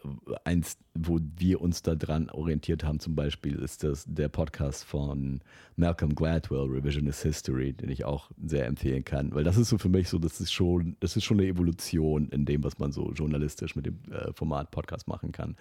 eins, 0.45 0.79
wo 0.95 1.21
wir 1.37 1.61
uns 1.61 1.83
daran 1.83 2.31
orientiert 2.31 2.85
haben, 2.85 3.01
zum 3.01 3.15
Beispiel, 3.15 3.57
ist 3.57 3.85
das 3.85 4.07
der 4.09 4.31
Podcast 4.31 4.83
von 4.83 5.43
Malcolm 5.77 6.15
Gladwell, 6.15 6.71
Revisionist 6.71 7.23
History, 7.23 7.75
den 7.75 7.91
ich 7.91 8.07
auch 8.07 8.31
sehr 8.43 8.65
empfehlen 8.65 9.05
kann. 9.05 9.35
Weil 9.35 9.45
das 9.45 9.59
ist 9.59 9.69
so 9.69 9.77
für 9.77 9.91
mich 9.91 10.09
so, 10.09 10.19
das 10.19 10.41
ist 10.41 10.53
schon, 10.53 10.97
das 11.01 11.19
ist 11.19 11.25
schon 11.25 11.39
eine 11.39 11.49
Evolution 11.49 12.31
in 12.31 12.47
dem, 12.47 12.65
was 12.65 12.79
man 12.79 12.93
so 12.93 13.13
journalistisch 13.13 13.77
mit 13.77 13.85
dem 13.85 13.99
äh, 14.11 14.33
Format 14.33 14.71
Podcast 14.71 15.07
machen 15.07 15.33
kann. 15.33 15.55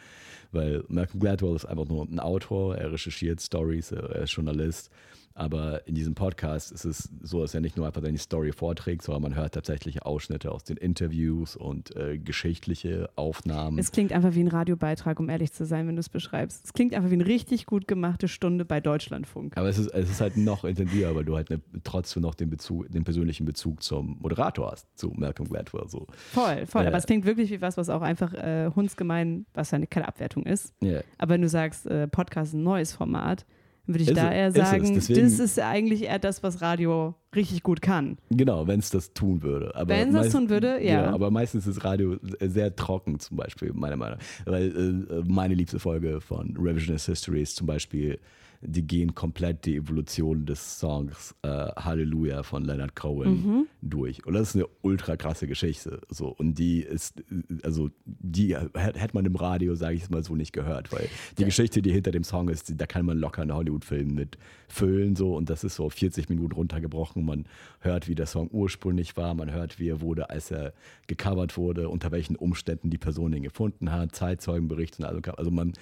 Weil 0.54 0.86
Malcolm 0.88 1.20
Gladwell 1.20 1.58
ist 1.58 1.66
einfach 1.66 1.90
nur 1.90 2.06
ein 2.06 2.22
Autor, 2.22 2.78
er 2.78 2.94
recherchiert 2.94 3.42
Stories, 3.42 3.92
er 3.92 4.22
ist 4.22 4.32
Journalist. 4.32 4.90
Aber 5.36 5.88
in 5.88 5.96
diesem 5.96 6.14
Podcast 6.14 6.72
ist 6.72 6.86
es 6.86 7.10
so, 7.22 7.42
dass 7.42 7.54
er 7.54 7.62
nicht 7.62 7.76
nur 7.76 7.88
einfach 7.88 8.02
seine 8.02 8.18
Story 8.18 8.52
vorträgt, 8.52 9.02
sondern 9.02 9.24
man 9.24 9.36
hört 9.36 9.54
tatsächlich 9.54 10.04
Ausschnitte 10.04 10.52
aus 10.52 10.64
den 10.64 10.78
Interviews 10.78 11.56
und 11.56 11.96
äh, 11.96 12.20
geschichtliche 12.20 13.10
Aufnahmen. 13.16 13.80
Es 13.80 13.92
klingt 13.92 14.12
einfach 14.12 14.36
wie 14.36 14.42
ein 14.42 14.48
Radiobeitrag, 14.48 15.20
um 15.20 15.30
ehrlich 15.30 15.52
zu 15.52 15.66
sein, 15.66 15.88
wenn 15.88 15.96
du 15.96 16.02
es 16.02 16.10
beschreibst. 16.10 16.66
Es 16.66 16.74
klingt 16.74 16.94
einfach 16.94 17.10
wie 17.10 17.16
eine 17.16 17.26
richtig 17.26 17.66
gut 17.66 17.88
gemachte 17.88 18.28
Stunde 18.28 18.64
bei 18.64 18.80
Deutschlandfunk. 18.80 19.58
Aber 19.58 19.70
es 19.70 19.80
ist, 19.80 19.88
es 19.88 20.10
ist 20.10 20.22
halt 20.22 20.38
noch 20.38 20.64
intensiver, 20.66 21.16
weil 21.16 21.26
du 21.26 21.36
halt 21.36 21.50
eine, 21.52 21.62
trotzdem 21.84 22.22
noch 22.22 22.36
den, 22.36 22.50
Bezug, 22.50 22.92
den 22.92 23.04
persönlichen 23.04 23.46
Bezug 23.46 23.82
zum 23.82 24.18
Moderator 24.22 24.72
hast, 24.72 24.88
zu 24.98 25.12
Malcolm 25.16 25.50
Gladwell. 25.50 25.88
So. 25.88 26.06
Voll, 26.32 26.66
voll. 26.68 26.84
Ja. 26.84 26.90
Aber 26.90 26.98
es 26.98 27.06
klingt 27.06 27.26
wirklich 27.26 27.50
wie 27.50 27.62
was, 27.62 27.78
was 27.78 27.90
auch 27.90 28.02
einfach 28.02 28.34
äh, 28.34 28.70
hundsgemein, 28.76 29.46
was 29.54 29.72
ja 29.72 29.84
keine 29.86 30.08
Abwertung 30.08 30.44
ist. 30.44 30.74
Ja. 30.82 31.02
Aber 31.18 31.34
wenn 31.34 31.42
du 31.42 31.50
sagst, 31.50 31.88
äh, 31.88 32.08
Podcast 32.08 32.50
ist 32.50 32.54
ein 32.54 32.64
neues 32.64 32.94
Format, 32.94 33.46
würde 33.86 34.04
ich 34.04 34.10
Ist 34.10 34.18
da 34.18 34.30
es- 34.30 34.36
eher 34.36 34.48
ist 34.48 34.58
es. 34.58 34.70
sagen, 34.70 34.94
Deswegen- 34.96 35.22
das 35.22 35.40
ist 35.40 35.60
eigentlich 35.60 36.04
eher 36.04 36.20
das, 36.20 36.42
was 36.44 36.62
Radio 36.62 37.16
richtig 37.36 37.64
gut 37.64 37.82
kann. 37.82 38.18
Genau, 38.30 38.66
wenn 38.68 38.80
es 38.80 38.90
das 38.90 39.14
tun 39.14 39.42
würde. 39.42 39.74
Wenn 39.86 40.10
es 40.10 40.14
das 40.14 40.30
tun 40.34 40.50
würde, 40.50 40.84
ja. 40.84 41.12
Aber 41.14 41.32
meistens 41.32 41.68
ist 41.68 41.84
Radio 41.84 42.18
sehr 42.40 42.76
trocken, 42.76 43.20
zum 43.20 43.38
Beispiel, 43.38 43.72
meiner 43.74 43.98
Meinung 43.98 44.18
nach. 44.20 44.52
Weil 44.52 45.04
äh, 45.10 45.24
meine 45.30 45.54
liebste 45.56 45.80
Folge 45.80 46.22
von 46.22 46.56
Revisionist 46.58 47.08
History 47.08 47.42
ist 47.42 47.56
zum 47.58 47.68
Beispiel, 47.68 48.20
die 48.66 48.86
gehen 48.88 49.14
komplett 49.16 49.66
die 49.66 49.76
Evolution 49.76 50.46
des 50.46 50.80
Songs 50.80 51.36
äh, 51.44 51.48
Halleluja 51.48 52.44
von 52.44 52.64
Leonard 52.64 52.96
Cohen 52.96 53.34
Mhm. 53.34 53.68
durch. 53.82 54.26
Und 54.26 54.34
das 54.34 54.50
ist 54.50 54.56
eine 54.56 54.68
ultra 54.82 55.16
krasse 55.18 55.48
Geschichte. 55.48 56.02
So. 56.10 56.28
Und 56.28 56.58
die 56.60 56.80
ist, 56.82 57.24
also 57.64 57.90
die 58.06 58.56
hätte 58.56 59.14
man 59.14 59.26
im 59.26 59.36
Radio, 59.36 59.76
sage 59.76 59.96
ich 59.96 60.04
es 60.04 60.10
mal 60.10 60.24
so, 60.24 60.36
nicht 60.36 60.54
gehört. 60.54 60.92
Weil 60.92 61.08
die 61.38 61.46
Geschichte, 61.46 61.82
die 61.82 61.92
hinter 61.92 62.12
dem 62.12 62.24
Song 62.24 62.50
ist, 62.50 62.74
da 62.80 62.86
kann 62.86 63.06
man 63.06 63.18
locker 63.18 63.42
einen 63.42 63.54
Hollywood-Film 63.54 64.14
mit 64.14 64.38
füllen. 64.68 65.16
So. 65.16 65.36
Und 65.36 65.50
das 65.50 65.64
ist 65.64 65.76
so 65.76 65.86
auf 65.86 65.94
40 65.94 66.30
Minuten 66.30 66.54
runtergebrochen. 66.54 67.26
Man 67.26 67.46
hört, 67.80 68.08
wie 68.08 68.16
der 68.16 68.26
Song 68.28 68.50
ursprünglich 68.52 69.18
war. 69.18 69.34
Man 69.34 69.52
hört, 69.52 69.80
wie 69.80 69.90
er 69.90 70.02
wurde, 70.02 70.30
als 70.30 70.52
er 70.52 70.74
gecovert 71.08 71.58
wurde, 71.58 71.90
unter 71.90 72.12
welchen 72.12 72.36
Umständen 72.36 72.90
die 72.90 72.98
Person 72.98 73.34
ihn 73.34 73.44
gefunden 73.44 73.92
hat, 73.92 74.16
Zeitzeugenberichte. 74.16 75.00
und 75.04 75.06
Also, 75.06 75.32
also 75.38 75.52
man, 75.52 75.74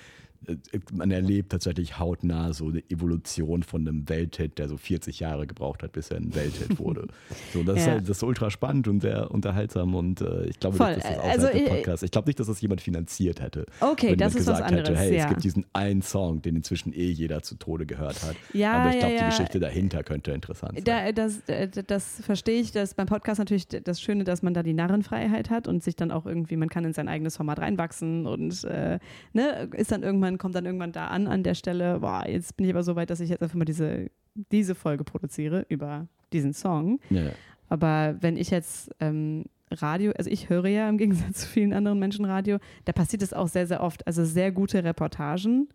man 0.93 1.11
erlebt 1.11 1.51
tatsächlich 1.51 1.99
hautnah 1.99 2.51
so 2.53 2.67
eine 2.69 2.83
Evolution 2.89 3.63
von 3.63 3.88
einem 3.88 4.09
Welthit, 4.09 4.57
der 4.57 4.67
so 4.69 4.77
40 4.77 5.19
Jahre 5.19 5.45
gebraucht 5.45 5.83
hat, 5.83 5.91
bis 5.91 6.09
er 6.09 6.17
ein 6.17 6.33
Welthit 6.33 6.79
wurde. 6.79 7.07
So, 7.53 7.63
das, 7.63 7.77
ist 7.77 7.85
Ja. 7.85 7.91
halt, 7.93 8.03
das 8.09 8.17
ist 8.17 8.23
ultra 8.23 8.49
spannend 8.49 8.88
und 8.88 9.01
sehr 9.01 9.29
unterhaltsam 9.31 9.93
und 9.93 10.21
äh, 10.21 10.45
ich 10.45 10.59
glaube 10.59 10.77
Voll. 10.77 10.95
nicht, 10.95 11.05
dass 11.05 11.15
das 11.15 11.23
Also 11.23 11.47
außerhalb 11.47 11.55
ich- 11.55 11.63
des 11.63 11.69
Podcasts, 11.77 12.03
ich 12.03 12.11
glaube 12.11 12.29
nicht, 12.29 12.39
dass 12.39 12.47
das 12.47 12.61
jemand 12.61 12.81
finanziert 12.81 13.41
hätte. 13.41 13.65
Okay, 13.81 14.11
wenn 14.11 14.17
das 14.17 14.33
ist 14.35 14.47
was 14.47 14.57
gesagt 14.57 14.71
hätte, 14.71 14.79
anderes, 14.89 14.99
hey, 14.99 15.15
ja. 15.17 15.23
es 15.25 15.29
gibt 15.29 15.43
diesen 15.43 15.65
einen 15.73 16.01
Song, 16.01 16.41
den 16.41 16.55
inzwischen 16.55 16.93
eh 16.93 17.09
jeder 17.11 17.41
zu 17.43 17.55
Tode 17.55 17.85
gehört 17.85 18.23
hat. 18.23 18.35
Ja, 18.53 18.73
Aber 18.73 18.91
ich 18.93 18.99
glaube, 18.99 19.13
ja. 19.15 19.19
die 19.19 19.25
Geschichte 19.29 19.59
dahinter 19.59 20.03
könnte 20.03 20.31
interessant 20.31 20.73
sein. 20.75 20.83
Da, 20.83 21.11
das, 21.11 21.41
äh, 21.47 21.67
das 21.85 22.21
verstehe 22.21 22.59
ich, 22.59 22.71
dass 22.71 22.93
beim 22.95 23.05
Podcast 23.07 23.39
natürlich 23.39 23.67
das 23.67 24.01
Schöne, 24.01 24.23
dass 24.23 24.41
man 24.41 24.53
da 24.53 24.63
die 24.63 24.73
Narrenfreiheit 24.73 25.49
hat 25.49 25.67
und 25.67 25.83
sich 25.83 25.95
dann 25.95 26.11
auch 26.11 26.25
irgendwie, 26.25 26.55
man 26.57 26.69
kann 26.69 26.83
in 26.83 26.93
sein 26.93 27.07
eigenes 27.07 27.38
Format 27.38 27.59
reinwachsen 27.59 28.25
und 28.25 28.63
äh, 28.63 28.97
ne, 29.33 29.69
ist 29.75 29.91
dann 29.91 30.01
irgendwann, 30.03 30.30
kommt 30.37 30.55
dann 30.55 30.65
irgendwann 30.65 30.91
da 30.91 31.07
an 31.07 31.27
an 31.27 31.43
der 31.43 31.55
Stelle, 31.55 31.99
boah, 31.99 32.25
jetzt 32.27 32.57
bin 32.57 32.65
ich 32.65 32.73
aber 32.73 32.83
so 32.83 32.95
weit, 32.95 33.09
dass 33.09 33.19
ich 33.19 33.29
jetzt 33.29 33.41
einfach 33.41 33.55
mal 33.55 33.65
diese, 33.65 34.09
diese 34.51 34.75
Folge 34.75 35.03
produziere 35.03 35.65
über 35.69 36.07
diesen 36.33 36.53
Song. 36.53 36.99
ja. 37.09 37.31
Aber 37.69 38.17
wenn 38.19 38.35
ich 38.35 38.49
jetzt 38.49 38.91
ähm, 38.99 39.45
Radio, 39.71 40.11
also 40.17 40.29
ich 40.29 40.49
höre 40.49 40.67
ja 40.67 40.89
im 40.89 40.97
Gegensatz 40.97 41.39
zu 41.41 41.47
vielen 41.47 41.71
anderen 41.71 41.99
Menschen 41.99 42.25
Radio, 42.25 42.57
da 42.83 42.91
passiert 42.91 43.21
es 43.21 43.33
auch 43.33 43.47
sehr, 43.47 43.65
sehr 43.65 43.81
oft. 43.81 44.05
Also 44.05 44.25
sehr 44.25 44.51
gute 44.51 44.83
Reportagen, 44.83 45.69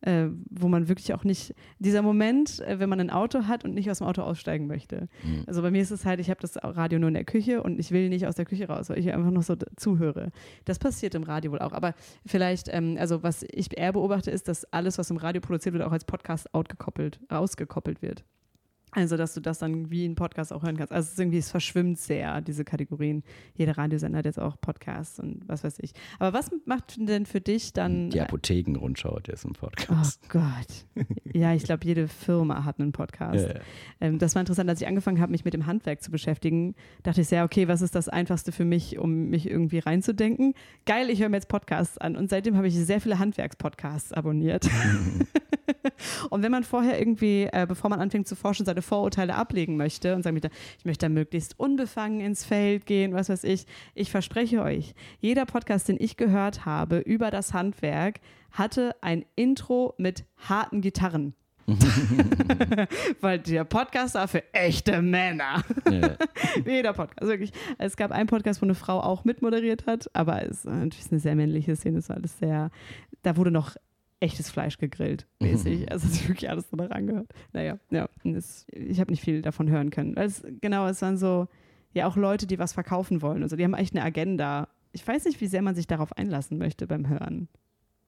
äh, 0.00 0.26
wo 0.50 0.68
man 0.68 0.88
wirklich 0.88 1.12
auch 1.14 1.24
nicht, 1.24 1.54
dieser 1.78 2.02
Moment, 2.02 2.60
äh, 2.60 2.78
wenn 2.78 2.88
man 2.88 3.00
ein 3.00 3.10
Auto 3.10 3.44
hat 3.44 3.64
und 3.64 3.74
nicht 3.74 3.90
aus 3.90 3.98
dem 3.98 4.06
Auto 4.06 4.22
aussteigen 4.22 4.66
möchte. 4.66 5.08
Mhm. 5.24 5.44
Also 5.46 5.62
bei 5.62 5.70
mir 5.70 5.82
ist 5.82 5.90
es 5.90 6.04
halt, 6.04 6.20
ich 6.20 6.30
habe 6.30 6.40
das 6.40 6.56
Radio 6.62 6.98
nur 6.98 7.08
in 7.08 7.14
der 7.14 7.24
Küche 7.24 7.62
und 7.62 7.78
ich 7.78 7.90
will 7.90 8.08
nicht 8.08 8.26
aus 8.26 8.36
der 8.36 8.44
Küche 8.44 8.68
raus, 8.68 8.90
weil 8.90 8.98
ich 8.98 9.12
einfach 9.12 9.30
noch 9.30 9.42
so 9.42 9.56
zuhöre. 9.76 10.30
Das 10.64 10.78
passiert 10.78 11.14
im 11.14 11.22
Radio 11.22 11.52
wohl 11.52 11.60
auch. 11.60 11.72
Aber 11.72 11.94
vielleicht, 12.26 12.68
ähm, 12.70 12.96
also 12.98 13.22
was 13.22 13.44
ich 13.50 13.76
eher 13.76 13.92
beobachte, 13.92 14.30
ist, 14.30 14.48
dass 14.48 14.64
alles, 14.72 14.98
was 14.98 15.10
im 15.10 15.16
Radio 15.16 15.40
produziert 15.40 15.74
wird, 15.74 15.84
auch 15.84 15.92
als 15.92 16.04
Podcast 16.04 16.54
outgekoppelt, 16.54 17.20
rausgekoppelt 17.30 18.02
wird. 18.02 18.24
Also, 18.98 19.16
dass 19.16 19.32
du 19.32 19.40
das 19.40 19.58
dann 19.58 19.90
wie 19.90 20.04
ein 20.04 20.16
Podcast 20.16 20.52
auch 20.52 20.62
hören 20.64 20.76
kannst. 20.76 20.92
Also, 20.92 21.06
es 21.06 21.12
ist 21.12 21.20
irgendwie, 21.20 21.38
es 21.38 21.50
verschwimmt 21.50 21.98
sehr, 21.98 22.40
diese 22.40 22.64
Kategorien. 22.64 23.22
Jeder 23.54 23.78
Radiosender 23.78 24.18
hat 24.18 24.24
jetzt 24.24 24.40
auch 24.40 24.60
Podcasts 24.60 25.20
und 25.20 25.48
was 25.48 25.62
weiß 25.62 25.78
ich. 25.80 25.92
Aber 26.18 26.36
was 26.36 26.50
macht 26.64 26.96
denn 26.98 27.24
für 27.26 27.40
dich 27.40 27.72
dann. 27.72 28.10
Die 28.10 28.20
Apothekenrundschau 28.20 29.16
hat 29.16 29.28
jetzt 29.28 29.44
einen 29.44 29.54
Oh 29.56 29.66
Podcast. 29.66 30.28
Gott. 30.28 31.06
Ja, 31.32 31.54
ich 31.54 31.62
glaube, 31.62 31.84
jede 31.84 32.08
Firma 32.08 32.64
hat 32.64 32.80
einen 32.80 32.92
Podcast. 32.92 33.46
Ja, 33.46 33.54
ja. 33.54 33.60
Ähm, 34.00 34.18
das 34.18 34.34
war 34.34 34.40
interessant, 34.40 34.68
als 34.68 34.80
ich 34.80 34.88
angefangen 34.88 35.20
habe, 35.20 35.30
mich 35.30 35.44
mit 35.44 35.54
dem 35.54 35.66
Handwerk 35.66 36.02
zu 36.02 36.10
beschäftigen, 36.10 36.74
dachte 37.04 37.20
ich 37.20 37.28
sehr, 37.28 37.44
okay, 37.44 37.68
was 37.68 37.82
ist 37.82 37.94
das 37.94 38.08
Einfachste 38.08 38.50
für 38.50 38.64
mich, 38.64 38.98
um 38.98 39.28
mich 39.28 39.48
irgendwie 39.48 39.78
reinzudenken? 39.78 40.54
Geil, 40.86 41.10
ich 41.10 41.20
höre 41.20 41.28
mir 41.28 41.36
jetzt 41.36 41.48
Podcasts 41.48 41.98
an 41.98 42.16
und 42.16 42.30
seitdem 42.30 42.56
habe 42.56 42.66
ich 42.66 42.74
sehr 42.74 43.00
viele 43.00 43.18
Handwerkspodcasts 43.18 44.12
abonniert. 44.12 44.68
und 46.30 46.42
wenn 46.42 46.52
man 46.52 46.64
vorher 46.64 46.98
irgendwie, 46.98 47.48
äh, 47.52 47.66
bevor 47.68 47.90
man 47.90 48.00
anfängt 48.00 48.26
zu 48.26 48.36
forschen, 48.36 48.66
seine 48.66 48.82
Vorurteile 48.88 49.34
ablegen 49.34 49.76
möchte 49.76 50.14
und 50.14 50.22
sagen 50.22 50.34
möchte, 50.34 50.50
ich 50.78 50.84
möchte 50.84 51.06
da 51.06 51.10
möglichst 51.10 51.58
unbefangen 51.58 52.20
ins 52.20 52.44
Feld 52.44 52.86
gehen, 52.86 53.12
was 53.12 53.28
weiß 53.28 53.44
ich, 53.44 53.66
ich 53.94 54.10
verspreche 54.10 54.62
euch, 54.62 54.94
jeder 55.20 55.46
Podcast, 55.46 55.88
den 55.88 55.96
ich 56.00 56.16
gehört 56.16 56.64
habe 56.64 56.98
über 56.98 57.30
das 57.30 57.52
Handwerk, 57.54 58.20
hatte 58.50 58.96
ein 59.02 59.24
Intro 59.36 59.94
mit 59.98 60.24
harten 60.36 60.80
Gitarren. 60.80 61.34
Weil 63.20 63.40
der 63.40 63.64
Podcast 63.64 64.14
war 64.14 64.26
für 64.26 64.42
echte 64.54 65.02
Männer. 65.02 65.62
Ja. 65.90 66.16
Jeder 66.66 66.94
Podcast, 66.94 67.28
wirklich. 67.28 67.52
Es 67.76 67.96
gab 67.96 68.10
einen 68.10 68.26
Podcast, 68.26 68.62
wo 68.62 68.66
eine 68.66 68.74
Frau 68.74 69.00
auch 69.00 69.24
mitmoderiert 69.24 69.86
hat, 69.86 70.08
aber 70.14 70.42
es 70.48 70.64
war 70.64 70.76
natürlich 70.76 71.10
eine 71.10 71.20
sehr 71.20 71.34
männliche 71.34 71.76
Szene. 71.76 71.98
Es 71.98 72.08
war 72.08 72.16
alles 72.16 72.38
sehr, 72.38 72.70
da 73.22 73.36
wurde 73.36 73.50
noch 73.50 73.76
echtes 74.20 74.50
Fleisch 74.50 74.78
gegrillt, 74.78 75.26
mäßig. 75.40 75.90
Also 75.90 76.06
es 76.06 76.14
ist 76.14 76.28
wirklich 76.28 76.50
alles 76.50 76.68
danach 76.70 76.90
angehört. 76.90 77.30
Naja, 77.52 77.78
ja. 77.90 78.08
Es, 78.24 78.66
ich 78.72 79.00
habe 79.00 79.10
nicht 79.10 79.22
viel 79.22 79.42
davon 79.42 79.70
hören 79.70 79.90
können. 79.90 80.16
Weil 80.16 80.26
es, 80.26 80.42
genau, 80.60 80.86
es 80.86 81.02
waren 81.02 81.16
so, 81.16 81.46
ja 81.92 82.06
auch 82.06 82.16
Leute, 82.16 82.46
die 82.46 82.58
was 82.58 82.72
verkaufen 82.72 83.22
wollen. 83.22 83.42
Also 83.42 83.56
die 83.56 83.64
haben 83.64 83.74
echt 83.74 83.94
eine 83.94 84.04
Agenda. 84.04 84.68
Ich 84.92 85.06
weiß 85.06 85.24
nicht, 85.26 85.40
wie 85.40 85.46
sehr 85.46 85.62
man 85.62 85.74
sich 85.74 85.86
darauf 85.86 86.12
einlassen 86.16 86.58
möchte 86.58 86.86
beim 86.86 87.08
Hören. 87.08 87.48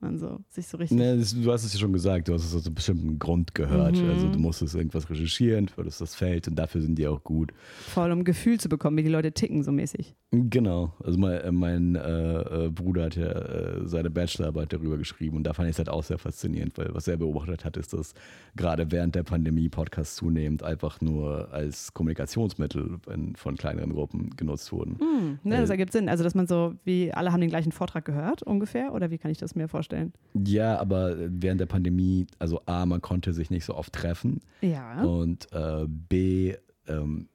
Man 0.01 0.17
so 0.17 0.39
sich 0.49 0.67
so 0.67 0.77
richtig. 0.77 0.97
Ne, 0.97 1.17
du 1.17 1.51
hast 1.51 1.63
es 1.63 1.73
ja 1.73 1.79
schon 1.79 1.93
gesagt, 1.93 2.27
du 2.27 2.33
hast 2.33 2.43
es 2.43 2.55
aus 2.55 2.65
einem 2.65 2.75
bestimmten 2.75 3.19
Grund 3.19 3.55
gehört. 3.55 3.97
Mhm. 3.97 4.09
Also 4.09 4.29
du 4.29 4.39
musstest 4.39 4.75
irgendwas 4.75 5.09
recherchieren, 5.09 5.67
für 5.67 5.83
das 5.83 5.97
das 5.99 6.15
fällt 6.15 6.47
und 6.47 6.55
dafür 6.55 6.81
sind 6.81 6.95
die 6.97 7.07
auch 7.07 7.23
gut. 7.23 7.51
Voll 7.87 8.11
um 8.11 8.19
ein 8.19 8.23
Gefühl 8.23 8.59
zu 8.59 8.69
bekommen, 8.69 8.97
wie 8.97 9.03
die 9.03 9.09
Leute 9.09 9.31
ticken, 9.31 9.63
so 9.63 9.71
mäßig. 9.71 10.15
Genau. 10.31 10.93
Also 11.03 11.17
mein, 11.17 11.41
äh, 11.41 11.51
mein 11.51 11.95
äh, 11.95 12.65
äh, 12.65 12.69
Bruder 12.69 13.03
hat 13.05 13.15
ja 13.15 13.29
äh, 13.31 13.87
seine 13.87 14.09
Bachelorarbeit 14.09 14.71
darüber 14.73 14.97
geschrieben 14.97 15.37
und 15.37 15.43
da 15.43 15.53
fand 15.53 15.67
ich 15.67 15.73
es 15.73 15.77
halt 15.77 15.89
auch 15.89 16.03
sehr 16.03 16.17
faszinierend, 16.17 16.77
weil 16.77 16.93
was 16.93 17.07
er 17.07 17.17
beobachtet 17.17 17.65
hat, 17.65 17.77
ist, 17.77 17.93
dass 17.93 18.13
gerade 18.55 18.91
während 18.91 19.15
der 19.15 19.23
Pandemie 19.23 19.69
Podcasts 19.69 20.15
zunehmend 20.15 20.63
einfach 20.63 21.01
nur 21.01 21.51
als 21.51 21.93
Kommunikationsmittel 21.93 22.99
in, 23.13 23.35
von 23.35 23.57
kleineren 23.57 23.93
Gruppen 23.93 24.29
genutzt 24.37 24.71
wurden. 24.71 24.97
Hm, 24.99 25.39
ne, 25.43 25.57
das 25.57 25.69
Äh, 25.69 25.73
ergibt 25.73 25.91
Sinn. 25.91 26.09
Also, 26.09 26.23
dass 26.23 26.35
man 26.35 26.47
so, 26.47 26.75
wie 26.83 27.13
alle 27.13 27.31
haben 27.31 27.41
den 27.41 27.49
gleichen 27.49 27.71
Vortrag 27.71 28.05
gehört, 28.05 28.43
ungefähr? 28.43 28.93
Oder 28.93 29.11
wie 29.11 29.17
kann 29.17 29.31
ich 29.31 29.37
das 29.37 29.55
mir 29.55 29.67
vorstellen? 29.67 29.90
Ja, 30.33 30.79
aber 30.79 31.15
während 31.17 31.59
der 31.59 31.65
Pandemie, 31.65 32.25
also 32.39 32.61
A, 32.65 32.85
man 32.85 33.01
konnte 33.01 33.33
sich 33.33 33.49
nicht 33.49 33.65
so 33.65 33.75
oft 33.75 33.91
treffen 33.93 34.39
Ja. 34.61 35.03
und 35.03 35.51
äh, 35.51 35.85
B, 35.87 36.55
ähm, 36.87 37.27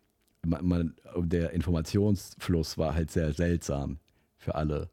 man, 0.47 0.67
man, 0.67 0.95
der 1.19 1.53
Informationsfluss 1.53 2.79
war 2.79 2.95
halt 2.95 3.11
sehr 3.11 3.33
seltsam 3.33 3.99
für 4.39 4.55
alle. 4.55 4.89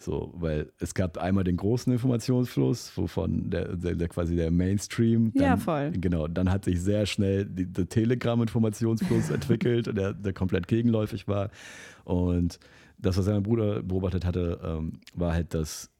So, 0.00 0.32
weil 0.36 0.70
es 0.78 0.94
gab 0.94 1.18
einmal 1.18 1.42
den 1.42 1.56
großen 1.56 1.92
Informationsfluss, 1.92 2.96
wovon 2.96 3.50
der, 3.50 3.74
der, 3.74 3.96
der 3.96 4.06
quasi 4.08 4.36
der 4.36 4.52
Mainstream. 4.52 5.32
Dann, 5.34 5.42
Ja, 5.42 5.56
voll. 5.56 5.90
Genau, 5.90 6.28
dann 6.28 6.52
hat 6.52 6.64
sich 6.66 6.80
sehr 6.80 7.04
schnell 7.04 7.44
die, 7.46 7.66
der 7.66 7.88
Telegram-Informationsfluss 7.88 9.30
entwickelt, 9.34 9.96
der, 9.96 10.12
der 10.14 10.32
komplett 10.32 10.68
gegenläufig 10.68 11.26
war. 11.26 11.50
Und 12.04 12.60
das, 12.98 13.16
was 13.18 13.26
mein 13.26 13.42
Bruder 13.42 13.82
beobachtet 13.82 14.24
hatte, 14.24 14.60
ähm, 14.62 15.00
war 15.14 15.32
halt, 15.32 15.52
dass 15.54 15.90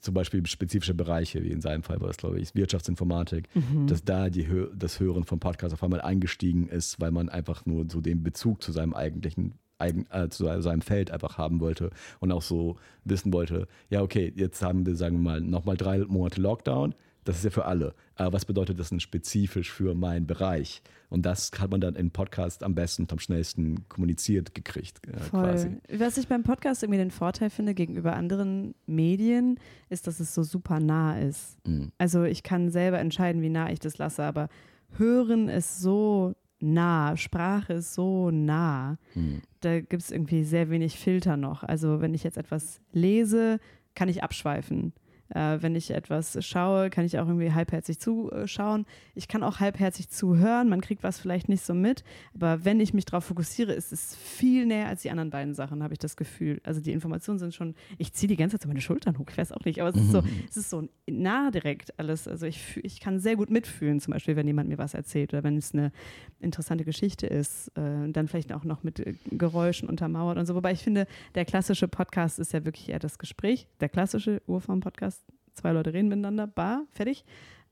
zum 0.00 0.14
Beispiel 0.14 0.44
spezifische 0.46 0.94
Bereiche, 0.94 1.42
wie 1.42 1.50
in 1.50 1.60
seinem 1.60 1.82
Fall 1.82 2.00
war 2.00 2.08
das, 2.08 2.16
glaube 2.16 2.38
ich, 2.40 2.54
Wirtschaftsinformatik, 2.54 3.48
Mhm. 3.54 3.86
dass 3.86 4.04
da 4.04 4.30
die, 4.30 4.46
das 4.74 5.00
Hören 5.00 5.24
von 5.24 5.38
Podcasts 5.40 5.74
auf 5.74 5.82
einmal 5.82 6.00
eingestiegen 6.00 6.68
ist, 6.68 7.00
weil 7.00 7.10
man 7.10 7.28
einfach 7.28 7.66
nur 7.66 7.86
so 7.90 8.00
den 8.00 8.22
Bezug 8.22 8.62
zu 8.62 8.72
seinem 8.72 8.94
eigentlichen 8.94 9.54
eigen, 9.78 10.06
äh, 10.10 10.30
zu 10.30 10.44
seinem 10.62 10.80
Feld 10.80 11.10
einfach 11.10 11.36
haben 11.36 11.60
wollte 11.60 11.90
und 12.20 12.32
auch 12.32 12.40
so 12.40 12.76
wissen 13.04 13.32
wollte, 13.34 13.68
ja, 13.90 14.00
okay, 14.00 14.32
jetzt 14.34 14.62
haben 14.62 14.86
wir, 14.86 14.96
sagen 14.96 15.16
wir 15.16 15.22
mal, 15.22 15.40
nochmal 15.42 15.76
drei 15.76 15.98
Monate 15.98 16.40
Lockdown. 16.40 16.94
Das 17.26 17.38
ist 17.38 17.44
ja 17.44 17.50
für 17.50 17.64
alle. 17.64 17.94
Aber 18.14 18.32
was 18.32 18.44
bedeutet 18.44 18.78
das 18.78 18.90
denn 18.90 19.00
spezifisch 19.00 19.72
für 19.72 19.94
meinen 19.94 20.26
Bereich? 20.26 20.80
Und 21.08 21.26
das 21.26 21.50
hat 21.58 21.70
man 21.70 21.80
dann 21.80 21.96
im 21.96 22.12
Podcast 22.12 22.62
am 22.62 22.74
besten 22.74 23.02
und 23.02 23.12
am 23.12 23.18
schnellsten 23.18 23.88
kommuniziert 23.88 24.54
gekriegt, 24.54 25.00
äh, 25.08 25.18
Voll. 25.18 25.42
quasi. 25.42 25.76
Was 25.92 26.18
ich 26.18 26.28
beim 26.28 26.44
Podcast 26.44 26.84
irgendwie 26.84 26.98
den 26.98 27.10
Vorteil 27.10 27.50
finde 27.50 27.74
gegenüber 27.74 28.14
anderen 28.14 28.74
Medien, 28.86 29.58
ist, 29.88 30.06
dass 30.06 30.20
es 30.20 30.34
so 30.34 30.44
super 30.44 30.78
nah 30.78 31.18
ist. 31.18 31.58
Mhm. 31.66 31.90
Also 31.98 32.22
ich 32.22 32.44
kann 32.44 32.70
selber 32.70 33.00
entscheiden, 33.00 33.42
wie 33.42 33.50
nah 33.50 33.70
ich 33.70 33.80
das 33.80 33.98
lasse, 33.98 34.22
aber 34.22 34.48
Hören 34.96 35.48
ist 35.48 35.80
so 35.80 36.34
nah, 36.60 37.16
Sprache 37.16 37.74
ist 37.74 37.92
so 37.92 38.30
nah. 38.30 38.98
Mhm. 39.14 39.42
Da 39.60 39.80
gibt 39.80 40.02
es 40.02 40.12
irgendwie 40.12 40.44
sehr 40.44 40.70
wenig 40.70 40.96
Filter 40.96 41.36
noch. 41.36 41.64
Also 41.64 42.00
wenn 42.00 42.14
ich 42.14 42.22
jetzt 42.22 42.38
etwas 42.38 42.80
lese, 42.92 43.58
kann 43.96 44.08
ich 44.08 44.22
abschweifen. 44.22 44.92
Äh, 45.30 45.58
wenn 45.60 45.74
ich 45.74 45.90
etwas 45.90 46.38
schaue, 46.44 46.90
kann 46.90 47.04
ich 47.04 47.18
auch 47.18 47.26
irgendwie 47.26 47.52
halbherzig 47.52 47.98
zuschauen. 47.98 48.86
Ich 49.14 49.28
kann 49.28 49.42
auch 49.42 49.60
halbherzig 49.60 50.08
zuhören. 50.08 50.68
Man 50.68 50.80
kriegt 50.80 51.02
was 51.02 51.18
vielleicht 51.18 51.48
nicht 51.48 51.64
so 51.64 51.74
mit. 51.74 52.04
Aber 52.34 52.64
wenn 52.64 52.80
ich 52.80 52.94
mich 52.94 53.04
darauf 53.04 53.24
fokussiere, 53.24 53.72
ist 53.72 53.92
es 53.92 54.14
viel 54.16 54.66
näher 54.66 54.88
als 54.88 55.02
die 55.02 55.10
anderen 55.10 55.30
beiden 55.30 55.54
Sachen, 55.54 55.82
habe 55.82 55.94
ich 55.94 55.98
das 55.98 56.16
Gefühl. 56.16 56.60
Also 56.64 56.80
die 56.80 56.92
Informationen 56.92 57.38
sind 57.38 57.54
schon, 57.54 57.74
ich 57.98 58.12
ziehe 58.12 58.28
die 58.28 58.36
ganze 58.36 58.56
Zeit 58.56 58.62
so 58.62 58.68
meine 58.68 58.80
Schultern 58.80 59.18
hoch. 59.18 59.26
Ich 59.28 59.38
weiß 59.38 59.52
auch 59.52 59.64
nicht, 59.64 59.80
aber 59.80 59.90
es 59.90 59.96
ist 59.96 60.12
so, 60.12 60.22
es 60.48 60.56
ist 60.56 60.70
so 60.70 60.88
nah 61.06 61.50
direkt 61.50 61.98
alles. 61.98 62.28
Also 62.28 62.46
ich, 62.46 62.78
ich 62.82 63.00
kann 63.00 63.20
sehr 63.20 63.36
gut 63.36 63.50
mitfühlen, 63.50 64.00
zum 64.00 64.12
Beispiel, 64.12 64.36
wenn 64.36 64.46
jemand 64.46 64.68
mir 64.68 64.78
was 64.78 64.94
erzählt 64.94 65.32
oder 65.32 65.42
wenn 65.42 65.56
es 65.56 65.74
eine 65.74 65.92
interessante 66.40 66.84
Geschichte 66.84 67.26
ist, 67.26 67.70
äh, 67.76 68.06
und 68.06 68.12
dann 68.14 68.28
vielleicht 68.28 68.52
auch 68.52 68.64
noch 68.64 68.82
mit 68.82 69.00
äh, 69.00 69.14
Geräuschen 69.30 69.88
untermauert 69.88 70.38
und 70.38 70.46
so. 70.46 70.54
Wobei 70.54 70.72
ich 70.72 70.82
finde, 70.82 71.06
der 71.34 71.44
klassische 71.44 71.88
Podcast 71.88 72.38
ist 72.38 72.52
ja 72.52 72.64
wirklich 72.64 72.88
eher 72.88 72.98
das 72.98 73.18
Gespräch. 73.18 73.66
Der 73.80 73.88
klassische 73.88 74.42
Urform-Podcast, 74.46 75.15
zwei 75.56 75.72
Leute 75.72 75.92
reden 75.92 76.08
miteinander, 76.08 76.46
bar, 76.46 76.84
fertig. 76.92 77.24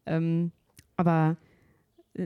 Ähm, 0.06 0.52
aber 0.96 1.36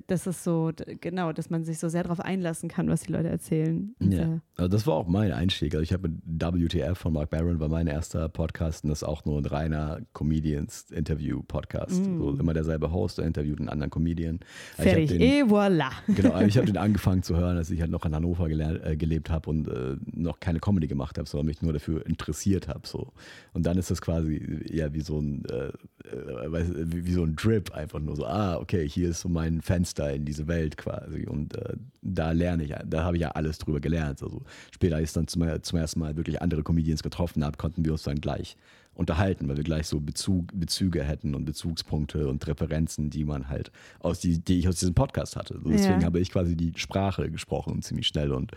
das 0.06 0.26
ist 0.26 0.44
so, 0.44 0.70
genau, 1.00 1.32
dass 1.32 1.48
man 1.50 1.64
sich 1.64 1.78
so 1.78 1.88
sehr 1.88 2.02
darauf 2.02 2.20
einlassen 2.20 2.68
kann, 2.68 2.88
was 2.88 3.00
die 3.02 3.12
Leute 3.12 3.28
erzählen. 3.28 3.94
Ja. 4.00 4.34
äh, 4.34 4.40
Also 4.56 4.68
das 4.68 4.86
war 4.86 4.94
auch 4.94 5.06
mein 5.08 5.32
Einstieg. 5.32 5.74
Also 5.74 5.82
ich 5.82 5.92
habe 5.94 6.08
mit 6.08 6.20
WTF 6.62 6.98
von 6.98 7.12
Mark 7.14 7.30
Barron 7.30 7.58
war 7.58 7.68
mein 7.68 7.86
erster 7.86 8.28
Podcast 8.28 8.84
und 8.84 8.90
das 8.90 9.00
ist 9.02 9.08
auch 9.08 9.24
nur 9.24 9.38
ein 9.38 9.46
reiner 9.46 10.00
Comedians-Interview-Podcast. 10.12 12.00
Mm. 12.06 12.18
So 12.18 12.30
immer 12.38 12.54
derselbe 12.54 12.90
Host, 12.92 13.18
der 13.18 13.26
interviewt 13.26 13.58
einen 13.60 13.68
anderen 13.68 13.90
Comedian. 13.90 14.40
Also 14.76 14.90
fertig. 14.90 15.10
den- 15.10 15.20
Et 15.20 15.44
voilà. 15.46 15.90
Genau, 16.06 16.40
ich 16.40 16.56
habe 16.56 16.66
den 16.70 16.76
angefangen 16.76 17.22
zu 17.22 17.36
hören, 17.36 17.56
als 17.56 17.70
ich 17.70 17.80
halt 17.80 17.90
noch 17.90 18.04
in 18.04 18.14
Hannover 18.14 18.48
gelernt, 18.48 18.80
äh, 18.84 18.96
gelebt 18.96 19.30
habe 19.30 19.48
und 19.50 19.68
äh, 19.68 19.96
noch 20.12 20.40
keine 20.40 20.60
Comedy 20.60 20.86
gemacht 20.86 21.18
habe, 21.18 21.28
sondern 21.28 21.46
mich 21.46 21.62
nur 21.62 21.72
dafür 21.72 22.04
interessiert 22.06 22.68
habe. 22.68 22.86
So. 22.86 23.12
Und 23.52 23.64
dann 23.66 23.78
ist 23.78 23.90
das 23.90 24.00
quasi 24.00 24.60
ja 24.70 24.92
wie 24.92 25.00
so 25.00 25.18
ein 25.20 25.44
äh, 25.46 25.68
äh, 26.08 26.74
wie, 26.86 27.12
so 27.12 27.22
ein 27.24 27.36
Drip, 27.36 27.72
einfach 27.72 28.00
nur 28.00 28.16
so, 28.16 28.26
ah, 28.26 28.56
okay, 28.58 28.88
hier 28.88 29.10
ist 29.10 29.20
so 29.20 29.28
mein 29.28 29.60
Fenster 29.78 30.12
in 30.12 30.24
diese 30.24 30.48
Welt 30.48 30.76
quasi. 30.76 31.26
Und 31.26 31.56
äh, 31.56 31.76
da 32.02 32.32
lerne 32.32 32.64
ich, 32.64 32.74
da 32.86 33.04
habe 33.04 33.16
ich 33.16 33.22
ja 33.22 33.30
alles 33.30 33.58
drüber 33.58 33.80
gelernt. 33.80 34.22
Also 34.22 34.42
später, 34.72 34.96
als 34.96 35.10
ich 35.10 35.12
dann 35.14 35.28
zum, 35.28 35.44
zum 35.62 35.78
ersten 35.78 36.00
Mal 36.00 36.16
wirklich 36.16 36.42
andere 36.42 36.64
Comedians 36.64 37.02
getroffen 37.02 37.44
habe, 37.44 37.56
konnten 37.56 37.84
wir 37.84 37.92
uns 37.92 38.02
dann 38.02 38.20
gleich 38.20 38.56
unterhalten, 38.94 39.48
weil 39.48 39.56
wir 39.56 39.62
gleich 39.62 39.86
so 39.86 40.00
Bezug, 40.00 40.48
Bezüge 40.58 41.04
hätten 41.04 41.36
und 41.36 41.44
Bezugspunkte 41.44 42.26
und 42.26 42.44
Referenzen, 42.48 43.10
die 43.10 43.24
man 43.24 43.48
halt 43.48 43.70
aus 44.00 44.18
die, 44.18 44.40
die 44.40 44.58
ich 44.58 44.66
aus 44.68 44.80
diesem 44.80 44.94
Podcast 44.94 45.36
hatte. 45.36 45.60
So, 45.62 45.70
deswegen 45.70 46.00
Ja. 46.00 46.06
habe 46.06 46.18
ich 46.18 46.32
quasi 46.32 46.56
die 46.56 46.72
Sprache 46.74 47.30
gesprochen 47.30 47.80
ziemlich 47.82 48.08
schnell 48.08 48.32
und 48.32 48.50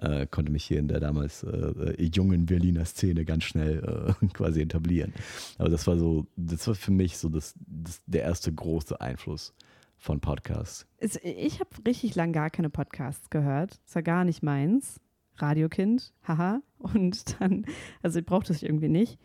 äh, 0.00 0.28
konnte 0.28 0.52
mich 0.52 0.62
hier 0.64 0.78
in 0.78 0.86
der 0.86 1.00
damals 1.00 1.42
äh, 1.42 2.00
jungen 2.14 2.46
Berliner 2.46 2.84
Szene 2.84 3.24
ganz 3.24 3.42
schnell 3.42 4.14
äh, 4.22 4.26
quasi 4.32 4.60
etablieren. 4.62 5.12
Aber 5.58 5.70
das 5.70 5.84
war 5.88 5.98
so, 5.98 6.28
das 6.36 6.68
war 6.68 6.76
für 6.76 6.92
mich 6.92 7.18
so 7.18 7.28
das, 7.28 7.54
das 7.66 8.00
der 8.06 8.22
erste 8.22 8.52
große 8.52 9.00
Einfluss 9.00 9.52
von 10.00 10.20
Podcasts. 10.20 10.86
Es, 10.96 11.16
ich 11.22 11.60
habe 11.60 11.70
richtig 11.86 12.14
lang 12.14 12.32
gar 12.32 12.50
keine 12.50 12.70
Podcasts 12.70 13.30
gehört. 13.30 13.80
Das 13.84 13.94
war 13.94 14.02
gar 14.02 14.24
nicht 14.24 14.42
meins. 14.42 14.98
Radiokind, 15.36 16.12
haha. 16.26 16.62
Und 16.78 17.40
dann, 17.40 17.66
also 18.02 18.18
ich 18.18 18.26
brauchte 18.26 18.52
es 18.52 18.62
irgendwie 18.62 18.88
nicht. 18.88 19.18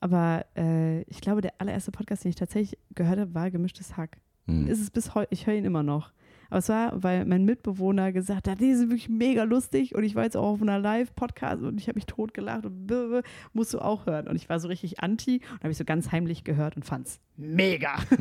Aber 0.00 0.46
äh, 0.56 1.02
ich 1.02 1.20
glaube, 1.20 1.40
der 1.40 1.60
allererste 1.60 1.92
Podcast, 1.92 2.24
den 2.24 2.30
ich 2.30 2.36
tatsächlich 2.36 2.78
gehört 2.94 3.18
habe, 3.18 3.34
war 3.34 3.50
Gemischtes 3.50 3.96
Hack. 3.96 4.18
Hm. 4.46 4.66
Ist 4.66 4.80
es 4.80 4.90
bis 4.90 5.14
heute, 5.14 5.32
ich 5.32 5.46
höre 5.46 5.54
ihn 5.54 5.64
immer 5.64 5.82
noch. 5.82 6.12
Aber 6.50 6.58
es 6.58 6.68
war, 6.68 7.02
weil 7.02 7.24
mein 7.24 7.44
Mitbewohner 7.44 8.12
gesagt 8.12 8.48
hat, 8.48 8.60
die 8.60 8.74
sind 8.74 8.90
wirklich 8.90 9.08
mega 9.08 9.44
lustig 9.44 9.94
und 9.94 10.04
ich 10.04 10.14
war 10.14 10.24
jetzt 10.24 10.36
auch 10.36 10.54
auf 10.54 10.62
einer 10.62 10.78
Live-Podcast 10.78 11.62
und 11.62 11.80
ich 11.80 11.88
habe 11.88 11.96
mich 11.96 12.06
totgelacht 12.06 12.66
und 12.66 12.86
bäh, 12.86 13.22
musst 13.52 13.74
du 13.74 13.80
auch 13.80 14.06
hören. 14.06 14.28
Und 14.28 14.36
ich 14.36 14.48
war 14.48 14.60
so 14.60 14.68
richtig 14.68 15.00
anti 15.00 15.40
und 15.52 15.60
habe 15.60 15.70
ich 15.70 15.78
so 15.78 15.84
ganz 15.84 16.12
heimlich 16.12 16.44
gehört 16.44 16.76
und 16.76 16.84
fand's 16.84 17.20
mega. 17.36 17.96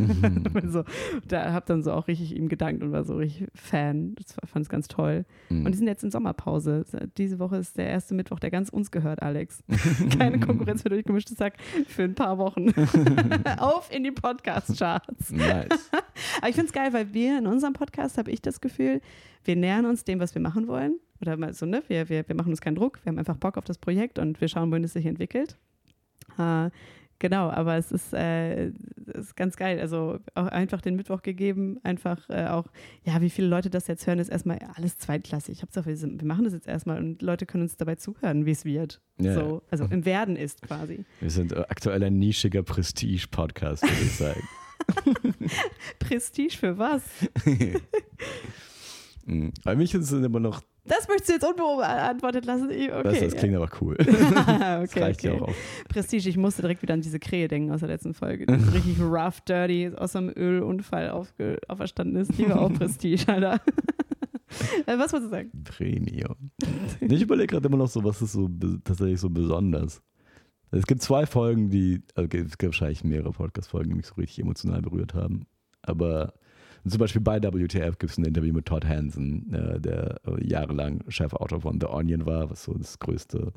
Und 0.53 0.71
so, 0.71 0.83
da 1.27 1.53
habe 1.53 1.65
dann 1.67 1.83
so 1.83 1.91
auch 1.91 2.07
richtig 2.07 2.35
ihm 2.35 2.49
gedankt 2.49 2.83
und 2.83 2.91
war 2.91 3.03
so 3.03 3.15
richtig 3.15 3.47
Fan. 3.53 4.15
Das 4.15 4.35
fand 4.49 4.65
es 4.65 4.69
ganz 4.69 4.87
toll. 4.87 5.25
Hm. 5.49 5.65
Und 5.65 5.71
die 5.71 5.77
sind 5.77 5.87
jetzt 5.87 6.03
in 6.03 6.11
Sommerpause. 6.11 6.85
Diese 7.17 7.39
Woche 7.39 7.57
ist 7.57 7.77
der 7.77 7.87
erste 7.87 8.13
Mittwoch, 8.13 8.39
der 8.39 8.51
ganz 8.51 8.69
uns 8.69 8.91
gehört, 8.91 9.21
Alex. 9.21 9.63
Keine 10.17 10.39
Konkurrenz 10.39 10.81
für 10.81 10.89
durchgemischtes 10.89 11.37
Sack 11.37 11.55
für 11.87 12.03
ein 12.03 12.15
paar 12.15 12.37
Wochen. 12.37 12.69
Auf 13.59 13.93
in 13.93 14.03
die 14.03 14.11
Podcast-Charts. 14.11 15.31
Nice. 15.31 15.91
Aber 16.39 16.49
ich 16.49 16.55
finde 16.55 16.67
es 16.67 16.73
geil, 16.73 16.93
weil 16.93 17.13
wir 17.13 17.37
in 17.37 17.47
unserem 17.47 17.73
Podcast, 17.73 18.12
habe 18.17 18.31
ich 18.31 18.41
das 18.41 18.61
Gefühl, 18.61 19.01
wir 19.43 19.55
nähern 19.55 19.85
uns 19.85 20.03
dem, 20.03 20.19
was 20.19 20.33
wir 20.35 20.41
machen 20.41 20.67
wollen. 20.67 20.99
Oder 21.21 21.37
mal 21.37 21.53
so, 21.53 21.65
ne? 21.65 21.81
Wir, 21.87 22.09
wir, 22.09 22.27
wir 22.27 22.35
machen 22.35 22.49
uns 22.49 22.59
keinen 22.61 22.75
Druck, 22.75 22.99
wir 23.03 23.09
haben 23.11 23.19
einfach 23.19 23.37
Bock 23.37 23.57
auf 23.57 23.63
das 23.65 23.77
Projekt 23.77 24.19
und 24.19 24.41
wir 24.41 24.47
schauen, 24.49 24.71
wohin 24.71 24.83
es 24.83 24.93
sich 24.93 25.05
entwickelt. 25.05 25.57
Äh, 26.37 26.69
genau, 27.19 27.49
aber 27.49 27.77
es 27.77 27.91
ist, 27.93 28.13
äh, 28.13 28.67
es 28.67 28.73
ist 29.27 29.35
ganz 29.37 29.55
geil. 29.55 29.79
Also 29.79 30.19
auch 30.35 30.47
einfach 30.47 30.81
den 30.81 30.97
Mittwoch 30.97 31.21
gegeben, 31.21 31.79
einfach 31.83 32.29
äh, 32.29 32.47
auch, 32.47 32.65
ja, 33.05 33.21
wie 33.21 33.29
viele 33.29 33.47
Leute 33.47 33.69
das 33.69 33.87
jetzt 33.87 34.05
hören, 34.05 34.19
ist 34.19 34.27
erstmal 34.29 34.59
alles 34.75 34.97
zweitklassig. 34.97 35.53
Ich 35.53 35.61
habe 35.61 35.67
gesagt, 35.69 35.87
wir, 35.87 35.95
sind- 35.95 36.19
wir 36.21 36.27
machen 36.27 36.43
das 36.43 36.51
jetzt 36.53 36.67
erstmal 36.67 36.97
und 36.97 37.21
Leute 37.21 37.45
können 37.45 37.63
uns 37.63 37.77
dabei 37.77 37.95
zuhören, 37.95 38.45
wie 38.45 38.51
es 38.51 38.65
wird. 38.65 38.99
Ja. 39.21 39.33
So, 39.35 39.61
also 39.71 39.85
im 39.85 40.03
Werden 40.03 40.35
ist 40.35 40.61
quasi. 40.61 41.05
Wir 41.21 41.29
sind 41.29 41.53
äh, 41.53 41.63
aktuell 41.69 42.03
ein 42.03 42.17
nischiger 42.19 42.63
Prestige-Podcast, 42.63 43.83
würde 43.83 44.01
ich 44.01 44.11
sagen. 44.17 44.41
Prestige 45.99 46.57
für 46.57 46.77
was? 46.77 47.03
Mhm. 49.25 49.53
Bei 49.63 49.75
mich 49.75 49.93
ist 49.93 50.11
es 50.11 50.23
immer 50.25 50.39
noch, 50.39 50.61
Das 50.85 51.07
möchtest 51.07 51.29
du 51.29 51.33
jetzt 51.35 51.45
unbeantwortet 51.45 52.45
lassen? 52.45 52.65
Okay. 52.67 53.01
das, 53.03 53.19
das 53.19 53.35
klingt 53.35 53.55
aber 53.55 53.69
cool. 53.79 53.95
okay, 53.99 54.07
Das 54.09 54.97
reicht 54.97 55.23
ja 55.23 55.31
okay. 55.31 55.41
auch 55.41 55.47
auf. 55.47 55.55
Prestige, 55.87 56.27
ich 56.27 56.35
musste 56.37 56.61
direkt 56.61 56.81
wieder 56.81 56.93
an 56.93 56.99
diese 57.01 57.19
Krähe 57.19 57.47
denken 57.47 57.71
aus 57.71 57.79
der 57.79 57.89
letzten 57.89 58.13
Folge. 58.13 58.45
Die 58.45 58.53
richtig 58.53 58.99
rough, 58.99 59.39
dirty, 59.41 59.91
aus 59.95 60.15
einem 60.15 60.29
Ölunfall 60.35 61.09
auferstanden 61.67 62.17
ist. 62.17 62.37
Die 62.37 62.49
war 62.49 62.59
auch 62.61 62.73
Prestige, 62.73 63.27
Alter. 63.27 63.61
Äh, 64.85 64.97
was 64.97 65.13
wolltest 65.13 65.31
du 65.31 65.35
sagen? 65.35 65.51
Premium. 65.63 66.51
ich 66.99 67.21
überlege 67.21 67.47
gerade 67.47 67.67
immer 67.67 67.77
noch 67.77 67.87
so, 67.87 68.03
was 68.03 68.21
ist 68.21 68.33
so 68.33 68.49
tatsächlich 68.83 69.19
so 69.19 69.29
besonders. 69.29 70.01
Es 70.73 70.87
gibt 70.87 71.01
zwei 71.01 71.25
Folgen, 71.25 71.69
die, 71.69 72.01
also 72.15 72.27
es 72.27 72.57
gibt 72.57 72.63
wahrscheinlich 72.63 73.03
mehrere 73.03 73.31
Podcast-Folgen, 73.31 73.89
die 73.89 73.95
mich 73.95 74.07
so 74.07 74.15
richtig 74.15 74.39
emotional 74.39 74.81
berührt 74.81 75.13
haben. 75.13 75.45
Aber 75.83 76.33
zum 76.87 76.99
Beispiel 76.99 77.21
bei 77.21 77.41
WTF 77.41 77.97
gibt 77.99 78.11
es 78.11 78.17
ein 78.17 78.25
Interview 78.25 78.53
mit 78.53 78.65
Todd 78.65 78.85
Hansen, 78.85 79.53
äh, 79.53 79.79
der 79.79 80.19
äh, 80.25 80.45
jahrelang 80.45 81.03
Chefautor 81.07 81.61
von 81.61 81.79
The 81.79 81.87
Onion 81.87 82.25
war, 82.25 82.49
was 82.49 82.63
so 82.63 82.73
das 82.73 82.97
größte. 82.99 83.53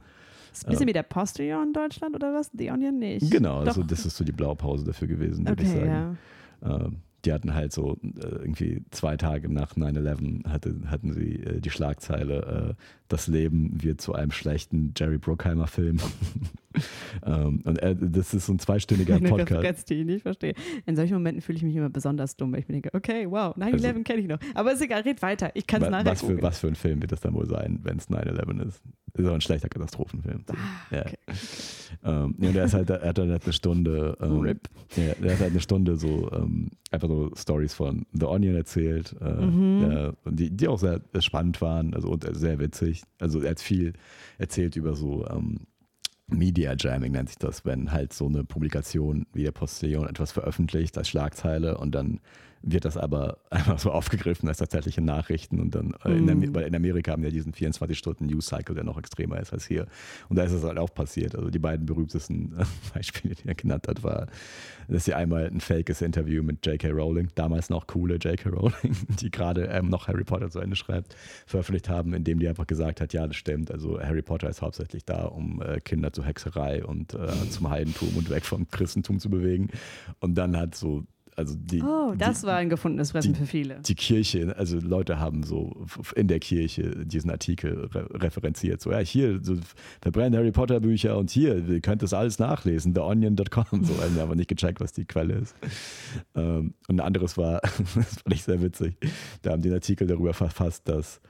Das 0.51 0.59
ist 0.59 0.65
ein 0.67 0.71
bisschen 0.71 0.85
äh, 0.85 0.89
wie 0.89 0.93
der 0.93 1.03
Postillon 1.03 1.69
in 1.69 1.73
Deutschland 1.73 2.15
oder 2.15 2.35
was? 2.35 2.51
The 2.53 2.71
Onion 2.71 2.99
nicht. 2.99 3.31
Genau, 3.31 3.61
also 3.61 3.83
das 3.83 4.05
ist 4.05 4.17
so 4.17 4.25
die 4.25 4.33
Blaupause 4.33 4.85
dafür 4.85 5.09
gewesen, 5.09 5.49
würde 5.49 5.63
okay, 5.63 5.73
ich 5.73 5.79
sagen. 5.79 6.19
Ja. 6.63 6.85
Ähm, 6.87 6.97
die 7.25 7.33
hatten 7.33 7.55
halt 7.55 7.73
so 7.73 7.95
äh, 8.03 8.21
irgendwie 8.21 8.85
zwei 8.91 9.17
Tage 9.17 9.53
nach 9.53 9.75
9-11 9.75 10.47
hatte, 10.49 10.77
hatten 10.87 11.13
sie 11.13 11.43
äh, 11.43 11.61
die 11.61 11.71
Schlagzeile, 11.71 12.77
das 13.09 13.27
Leben 13.29 13.83
wird 13.83 14.01
zu 14.01 14.15
einem 14.15 14.31
schlechten 14.31 14.93
Jerry 14.97 15.19
Bruckheimer 15.19 15.67
Film. 15.67 15.99
ähm, 17.25 17.61
und 17.65 17.79
er, 17.79 17.95
das 17.95 18.35
ist 18.35 18.47
so 18.47 18.53
ein 18.53 18.59
zweistündiger 18.59 19.19
Podcast. 19.29 19.63
Ganz, 19.63 19.85
die 19.85 19.95
ich 19.95 20.07
nicht 20.07 20.23
verstehe. 20.23 20.55
In 20.87 20.97
solchen 20.97 21.15
Momenten 21.15 21.41
fühle 21.41 21.57
ich 21.57 21.63
mich 21.65 21.77
immer 21.77 21.89
besonders 21.89 22.37
dumm, 22.37 22.53
weil 22.53 22.61
ich 22.61 22.69
mir 22.69 22.75
denke, 22.75 22.91
okay, 22.95 23.27
wow, 23.29 23.57
9-11 23.57 23.73
also, 23.73 24.03
kenne 24.03 24.21
ich 24.21 24.29
noch. 24.29 24.39
Aber 24.55 24.73
ist 24.73 24.83
egal, 24.83 25.03
red 25.03 25.23
weiter. 25.23 25.51
Ich 25.55 25.67
kann 25.67 25.83
es 25.83 25.91
nachher 25.91 26.07
was 26.07 26.23
für, 26.23 26.43
was 26.43 26.59
für 26.59 26.69
ein 26.69 26.75
Film 26.75 27.01
wird 27.01 27.13
das 27.13 27.21
dann 27.21 27.35
wohl 27.35 27.47
sein, 27.47 27.81
wenn 27.83 27.99
es 27.99 28.09
9-11 28.11 28.67
ist? 28.69 28.83
Ist 29.15 29.27
auch 29.27 29.33
ein 29.33 29.41
schlechter 29.41 29.71
Katastrophenfilm. 29.71 30.45
Ah, 30.49 30.95
ja. 30.95 31.01
Okay. 31.03 31.17
Ähm, 32.05 32.35
ja, 32.39 32.53
der 32.53 32.65
ist 32.67 32.75
halt, 32.75 32.91
er 32.91 33.01
hat 33.09 33.19
halt 33.19 33.45
eine 33.45 33.53
Stunde, 33.53 34.17
ähm, 34.21 34.41
Rip. 34.41 34.69
Ja, 34.97 35.15
der 35.15 35.33
hat 35.33 35.41
halt 35.41 35.53
eine 35.53 35.61
Stunde 35.61 35.97
so 35.97 36.31
ähm, 36.33 36.69
einfach 36.91 37.09
so 37.09 37.31
Stories 37.35 37.73
von 37.73 38.05
The 38.13 38.27
Onion 38.27 38.57
erzählt, 38.57 39.17
äh, 39.21 39.25
Mhm. 39.47 39.81
der, 39.81 40.15
die, 40.27 40.51
die 40.51 40.69
auch 40.69 40.79
sehr 40.79 41.01
spannend 41.21 41.61
waren, 41.63 41.95
also 41.95 42.09
und 42.11 42.27
sehr 42.37 42.59
witzig. 42.59 42.96
Also 43.19 43.41
er 43.41 43.51
hat 43.51 43.61
viel 43.61 43.95
erzählt 44.39 44.77
über 44.77 44.95
so 44.95 45.27
ähm, 45.29 45.67
Media 46.29 46.75
Jamming 46.77 47.13
nennt 47.13 47.29
sich 47.29 47.39
das, 47.39 47.65
wenn 47.65 47.93
halt 47.93 48.13
so 48.13 48.27
eine 48.27 48.43
Publikation 48.43 49.27
wie 49.33 49.45
der 49.45 49.53
Postillon 49.53 50.09
etwas 50.09 50.33
veröffentlicht 50.33 50.99
als 50.99 51.09
Schlagzeile 51.09 51.79
und 51.79 51.95
dann 51.95 52.21
wird 52.63 52.85
das 52.85 52.97
aber 52.97 53.39
einfach 53.51 53.79
so 53.79 53.91
aufgegriffen 53.91 54.49
als 54.49 54.59
tatsächliche 54.59 55.01
Nachrichten 55.01 55.61
und 55.61 55.75
dann, 55.75 55.95
äh, 56.05 56.17
in, 56.17 56.27
Mhm. 56.27 56.55
weil 56.55 56.67
in 56.67 56.75
Amerika 56.75 57.13
haben 57.13 57.23
wir 57.23 57.31
diesen 57.31 57.53
24-Stunden-News-Cycle, 57.53 58.75
der 58.75 58.85
noch 58.85 58.99
extremer 58.99 59.41
ist 59.41 59.53
als 59.53 59.67
hier. 59.67 59.87
Und 60.29 60.37
da 60.37 60.45
ist 60.45 60.53
es 60.53 60.65
halt 60.65 60.79
auch 60.79 60.93
passiert. 60.93 61.35
Also 61.35 61.51
die 61.51 61.59
beiden 61.59 61.87
berühmtesten 61.87 62.55
Beispiele, 62.95 63.35
die 63.35 63.49
er 63.49 63.55
genannt 63.55 63.89
hat, 63.89 64.03
war, 64.03 64.27
dass 64.89 65.05
sie 65.05 65.15
einmal 65.15 65.47
ein 65.47 65.61
fakes 65.61 66.03
Interview 66.03 66.43
mit 66.43 66.65
J.K. 66.67 66.91
Rowling, 66.91 67.29
damals 67.35 67.71
noch 67.71 67.87
coole 67.87 68.17
J.K. 68.17 68.51
Rowling, 68.51 68.97
die 69.21 69.31
gerade 69.31 69.67
ähm, 69.67 69.89
noch 69.89 70.09
Harry 70.09 70.25
Potter 70.25 70.51
zu 70.51 70.61
Ende 70.61 70.77
schreibt, 70.77 71.17
veröffentlicht 71.47 71.89
haben, 71.89 72.15
indem 72.15 72.39
die 72.39 72.49
einfach 72.49 72.67
gesagt 72.67 73.01
hat, 73.01 73.13
ja, 73.13 73.27
das 73.27 73.37
stimmt, 73.37 73.71
also 73.71 74.01
Harry 74.01 74.23
Potter 74.23 74.49
ist 74.49 74.63
hauptsächlich 74.63 75.05
da, 75.05 75.25
um 75.25 75.63
äh, 75.63 75.81
Kinder 75.81 76.13
zur 76.13 76.25
Hexerei 76.25 76.85
und 76.85 77.15
äh, 77.15 77.29
zum 77.51 77.71
Heidentum 77.71 78.17
und 78.17 78.31
weg 78.31 78.45
vom 78.45 78.69
Christentum 78.71 79.19
zu 79.19 79.31
bewegen. 79.31 79.69
Und 80.21 80.35
dann 80.37 80.57
hat 80.57 80.75
so 80.75 81.05
also 81.37 81.55
die, 81.55 81.83
Oh, 81.83 82.15
das 82.17 82.41
die, 82.41 82.47
war 82.47 82.57
ein 82.57 82.69
gefundenes 82.71 83.11
Fressen 83.13 83.35
die- 83.35 83.39
für 83.39 83.47
viele. 83.47 83.81
die 83.87 83.95
Kirche, 83.95 84.55
also 84.57 84.79
Leute 84.81 85.21
haben 85.21 85.43
so 85.43 85.87
in 86.15 86.29
der 86.29 86.41
Kirche 86.41 87.05
diesen 87.07 87.31
Artikel 87.31 87.85
re 87.93 88.09
referenziert. 88.23 88.81
So, 88.81 88.91
ja, 88.91 88.99
hier 88.99 89.39
so, 89.43 89.55
verbrennen 90.01 90.35
Harry 90.39 90.51
Potter 90.51 90.81
Bücher 90.81 91.17
und 91.19 91.31
hier, 91.31 91.57
ihr 91.69 91.81
könnt 91.81 92.03
das 92.03 92.15
alles 92.15 92.39
nachlesen, 92.39 92.95
theonion.com. 92.95 93.85
So, 93.85 94.03
haben 94.03 94.19
aber 94.19 94.35
nicht 94.35 94.49
gecheckt, 94.49 94.81
was 94.81 94.93
die 94.93 95.05
Quelle 95.05 95.35
ist. 95.35 95.55
Ähm, 96.35 96.75
und 96.89 96.97
ein 96.97 97.01
anderes 97.01 97.37
war, 97.37 97.61
das 97.95 98.15
fand 98.23 98.33
ich 98.35 98.43
sehr 98.43 98.63
witzig, 98.63 98.97
da 99.43 99.53
haben 99.53 99.63
die 99.63 99.69
einen 99.69 99.77
Artikel 99.77 100.07
darüber 100.07 100.33
verfasst, 100.35 100.89
dass 100.89 101.21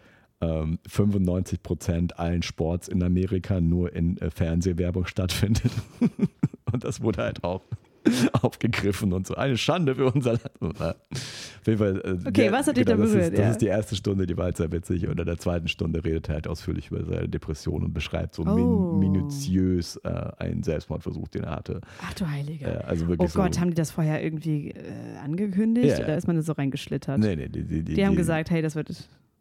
ähm, 0.40 0.78
95 0.86 1.62
Prozent 1.62 2.18
allen 2.18 2.42
Sports 2.42 2.88
in 2.88 3.02
Amerika 3.02 3.60
nur 3.60 3.92
in 3.94 4.18
äh, 4.18 4.30
Fernsehwerbung 4.30 5.06
stattfindet. 5.06 5.72
und 6.72 6.84
das 6.84 7.00
wurde 7.00 7.22
halt 7.22 7.42
auch 7.42 7.62
aufgegriffen 8.42 9.12
und 9.12 9.26
so. 9.26 9.34
Eine 9.34 9.56
Schande 9.56 9.94
für 9.94 10.06
unser 10.12 10.32
Land. 10.32 10.60
Auf 10.80 11.66
jeden 11.66 11.78
Fall, 11.78 12.00
äh, 12.04 12.12
Okay, 12.28 12.32
der- 12.32 12.52
was 12.52 12.66
hat 12.66 12.76
dich 12.76 12.84
da 12.84 12.96
das 12.96 13.10
berührt? 13.12 13.32
Das 13.32 13.38
Ja. 13.40 13.50
ist 13.50 13.60
die 13.60 13.66
erste 13.66 13.96
Stunde, 13.96 14.26
die 14.26 14.36
war 14.36 14.44
halt 14.44 14.56
sehr 14.56 14.70
witzig. 14.72 15.06
Und 15.08 15.18
in 15.18 15.26
der 15.26 15.38
zweiten 15.38 15.68
Stunde 15.68 16.04
redet 16.04 16.28
er 16.28 16.34
halt 16.36 16.48
ausführlich 16.48 16.90
über 16.90 17.04
seine 17.04 17.28
Depression 17.28 17.82
und 17.84 17.92
beschreibt 17.94 18.34
so 18.34 18.44
Oh. 18.46 18.96
min 18.98 19.10
minutiös 19.12 19.96
äh, 20.04 20.08
einen 20.38 20.62
Selbstmordversuch, 20.62 21.28
den 21.28 21.44
er 21.44 21.50
hatte. 21.56 21.80
Ach 22.02 22.14
du 22.14 22.28
Heilige. 22.30 22.64
Äh, 22.66 22.84
also 22.86 23.04
oh 23.06 23.08
wirklich 23.08 23.32
Gott, 23.34 23.54
so, 23.54 23.60
haben 23.60 23.70
die 23.70 23.74
das 23.76 23.90
vorher 23.90 24.22
irgendwie 24.22 24.70
äh, 24.70 25.16
angekündigt 25.22 25.98
Ja. 25.98 26.04
oder 26.04 26.16
ist 26.16 26.26
man 26.26 26.36
da 26.36 26.42
so 26.42 26.52
reingeschlittert? 26.52 27.18
Nee, 27.18 27.36
nee, 27.36 27.48
die, 27.48 27.64
die, 27.64 27.82
die, 27.82 27.94
Die 27.94 28.06
haben 28.06 28.16
gesagt, 28.16 28.50
hey, 28.50 28.62
das 28.62 28.74
wird 28.74 28.88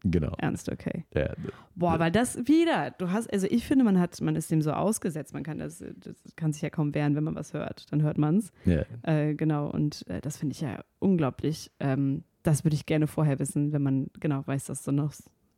Genau. 0.07 0.33
ernst, 0.37 0.71
okay. 0.71 1.05
Ja, 1.15 1.33
Boah, 1.73 1.97
weil 1.99 2.11
das 2.11 2.37
wieder, 2.47 2.91
du 2.91 3.11
hast, 3.11 3.31
also 3.33 3.47
ich 3.49 3.65
finde, 3.65 3.83
man 3.83 3.99
hat, 3.99 4.21
man 4.21 4.35
ist 4.35 4.51
dem 4.51 4.61
so 4.61 4.71
ausgesetzt, 4.71 5.33
man 5.33 5.43
kann 5.43 5.57
das, 5.57 5.83
das 5.97 6.15
kann 6.35 6.53
sich 6.53 6.61
ja 6.61 6.69
kaum 6.69 6.93
wehren, 6.93 7.15
wenn 7.15 7.23
man 7.23 7.35
was 7.35 7.53
hört, 7.53 7.91
dann 7.91 8.03
hört 8.03 8.19
man 8.19 8.37
es. 8.37 8.51
ja. 8.65 8.83
Äh, 9.01 9.33
genau, 9.33 9.67
und 9.69 10.07
äh, 10.07 10.21
das 10.21 10.37
finde 10.37 10.53
ich 10.53 10.61
ja 10.61 10.83
unglaublich. 10.99 11.71
Ähm, 11.79 12.23
das 12.43 12.63
würde 12.63 12.75
ich 12.75 12.85
gerne 12.85 13.07
vorher 13.07 13.39
wissen, 13.39 13.73
wenn 13.73 13.81
man 13.81 14.07
genau 14.19 14.45
weiß, 14.45 14.65
dass 14.65 14.83
du 14.83 14.91
noch. 14.91 15.13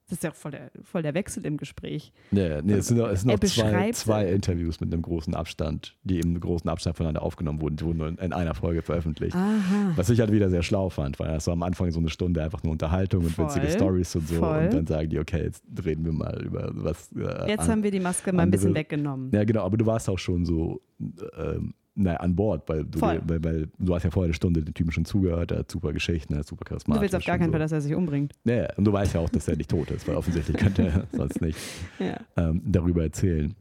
Das 0.09 0.19
ist 0.19 0.23
ja 0.23 0.31
auch 0.31 0.35
voll 0.35 0.51
der, 0.51 0.71
voll 0.83 1.01
der 1.01 1.13
Wechsel 1.13 1.45
im 1.45 1.57
Gespräch. 1.57 2.13
Ja, 2.31 2.61
nee, 2.61 2.73
es 2.75 2.87
sind 2.87 2.95
noch, 2.97 3.09
es 3.09 3.21
sind 3.23 3.31
noch 3.31 3.39
zwei, 3.41 3.91
zwei 3.91 4.27
Interviews 4.31 4.79
mit 4.79 4.93
einem 4.93 5.01
großen 5.01 5.35
Abstand, 5.35 5.97
die 6.03 6.19
im 6.21 6.39
großen 6.39 6.69
Abstand 6.69 6.95
voneinander 6.95 7.23
aufgenommen 7.23 7.59
wurden. 7.59 7.75
Die 7.75 7.83
wurden 7.83 7.97
nur 7.97 8.07
in, 8.07 8.17
in 8.17 8.31
einer 8.31 8.53
Folge 8.55 8.81
veröffentlicht. 8.81 9.35
Aha. 9.35 9.91
Was 9.97 10.09
ich 10.09 10.21
halt 10.21 10.31
wieder 10.31 10.49
sehr 10.49 10.63
schlau 10.63 10.89
fand, 10.89 11.19
weil 11.19 11.27
das 11.33 11.45
war 11.47 11.53
am 11.53 11.63
Anfang 11.63 11.91
so 11.91 11.99
eine 11.99 12.07
Stunde 12.09 12.41
einfach 12.41 12.63
nur 12.63 12.71
Unterhaltung 12.71 13.25
und 13.25 13.31
Voll, 13.31 13.47
witzige 13.47 13.69
Stories 13.69 14.15
und 14.15 14.29
so. 14.29 14.35
voll. 14.35 14.63
Und 14.65 14.73
dann 14.73 14.87
sagen 14.87 15.09
die, 15.09 15.19
okay, 15.19 15.43
jetzt 15.43 15.63
reden 15.85 16.05
wir 16.05 16.13
mal 16.13 16.41
über 16.41 16.69
was. 16.73 17.11
Äh, 17.11 17.49
Jetzt 17.49 17.63
an- 17.63 17.69
haben 17.71 17.83
wir 17.83 17.91
die 17.91 17.99
Maske 17.99 18.31
mal 18.31 18.43
ein 18.43 18.51
bisschen 18.51 18.75
weggenommen. 18.75 19.31
Ja, 19.33 19.43
genau, 19.43 19.63
aber 19.65 19.75
du 19.75 19.85
warst 19.85 20.09
auch 20.09 20.19
schon 20.19 20.45
so 20.45 20.81
ähm, 21.37 21.73
naja, 21.97 22.17
an 22.19 22.35
Bord, 22.35 22.69
weil 22.69 22.85
du, 22.85 22.99
Voll. 22.99 23.21
weil, 23.25 23.43
weil 23.43 23.67
du 23.79 23.95
hast 23.95 24.03
ja 24.03 24.11
vorher 24.11 24.27
eine 24.27 24.33
Stunde 24.33 24.61
den 24.63 24.73
Typen 24.73 24.91
schon 24.91 25.03
zugehört, 25.05 25.51
er 25.51 25.59
hat 25.59 25.71
super 25.71 25.91
Geschichten, 25.93 26.33
er 26.33 26.41
ist 26.41 26.47
super 26.49 26.63
charismatisch. 26.63 26.99
Du 26.99 27.01
willst 27.01 27.15
auf 27.15 27.25
gar 27.25 27.37
keinen 27.37 27.47
so. 27.47 27.51
Fall, 27.53 27.59
dass 27.59 27.71
er 27.71 27.81
sich 27.81 27.95
umbringt. 27.95 28.33
Ja, 28.45 28.67
und 28.77 28.85
du 28.85 28.93
weißt 28.93 29.15
ja 29.15 29.19
auch, 29.19 29.29
dass 29.29 29.47
er 29.47 29.57
nicht 29.57 29.69
tot 29.69 29.89
ist, 29.91 30.07
weil 30.07 30.15
offensichtlich 30.15 30.55
könnte 30.57 30.83
er 30.83 31.03
sonst 31.17 31.41
nicht 31.41 31.57
Ja. 31.99 32.17
ähm, 32.37 32.61
darüber 32.65 33.03
erzählen. 33.03 33.55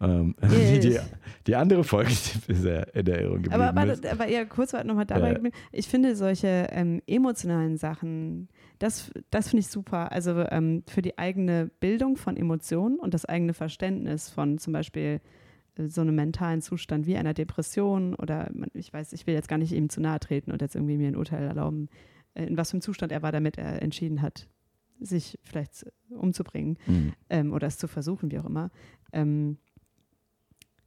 Ähm, 0.00 0.34
Yes. 0.42 0.80
die, 0.80 0.98
die 1.46 1.56
andere 1.56 1.84
Folge, 1.84 2.10
die 2.10 2.52
mir 2.52 2.58
sehr 2.58 2.94
in 2.94 3.06
Erinnerung 3.06 3.42
geblieben 3.42 3.62
Aber, 3.62 3.80
aber, 3.80 3.92
ist. 3.92 4.04
aber 4.06 4.28
ja, 4.28 4.44
kurz 4.44 4.72
nochmal 4.72 5.06
dabei. 5.06 5.28
Ja. 5.28 5.34
geblieben. 5.34 5.54
Ich 5.70 5.86
finde 5.86 6.16
solche 6.16 6.66
ähm, 6.70 7.00
emotionalen 7.06 7.76
Sachen, 7.76 8.48
das, 8.78 9.10
das 9.30 9.48
finde 9.50 9.60
ich 9.60 9.68
super. 9.68 10.10
Also 10.10 10.44
ähm, 10.50 10.82
für 10.88 11.00
die 11.02 11.16
eigene 11.18 11.70
Bildung 11.80 12.16
von 12.16 12.36
Emotionen 12.36 12.98
und 12.98 13.14
das 13.14 13.24
eigene 13.24 13.54
Verständnis 13.54 14.30
von 14.30 14.58
zum 14.58 14.72
Beispiel 14.72 15.20
äh, 15.20 15.43
so 15.76 16.00
einem 16.00 16.14
mentalen 16.14 16.62
Zustand 16.62 17.06
wie 17.06 17.16
einer 17.16 17.34
Depression 17.34 18.14
oder 18.14 18.50
ich 18.74 18.92
weiß, 18.92 19.12
ich 19.12 19.26
will 19.26 19.34
jetzt 19.34 19.48
gar 19.48 19.58
nicht 19.58 19.72
ihm 19.72 19.88
zu 19.88 20.00
nahe 20.00 20.20
treten 20.20 20.52
und 20.52 20.62
jetzt 20.62 20.74
irgendwie 20.76 20.96
mir 20.96 21.08
ein 21.08 21.16
Urteil 21.16 21.44
erlauben, 21.44 21.88
äh, 22.34 22.44
in 22.46 22.56
was 22.56 22.70
für 22.70 22.74
einem 22.74 22.82
Zustand 22.82 23.12
er 23.12 23.22
war, 23.22 23.32
damit 23.32 23.58
er 23.58 23.82
entschieden 23.82 24.22
hat, 24.22 24.48
sich 25.00 25.38
vielleicht 25.42 25.86
umzubringen 26.10 26.78
Mhm. 26.86 27.12
ähm, 27.28 27.52
oder 27.52 27.66
es 27.66 27.78
zu 27.78 27.88
versuchen, 27.88 28.30
wie 28.30 28.38
auch 28.38 28.44
immer, 28.44 28.70
ähm, 29.12 29.58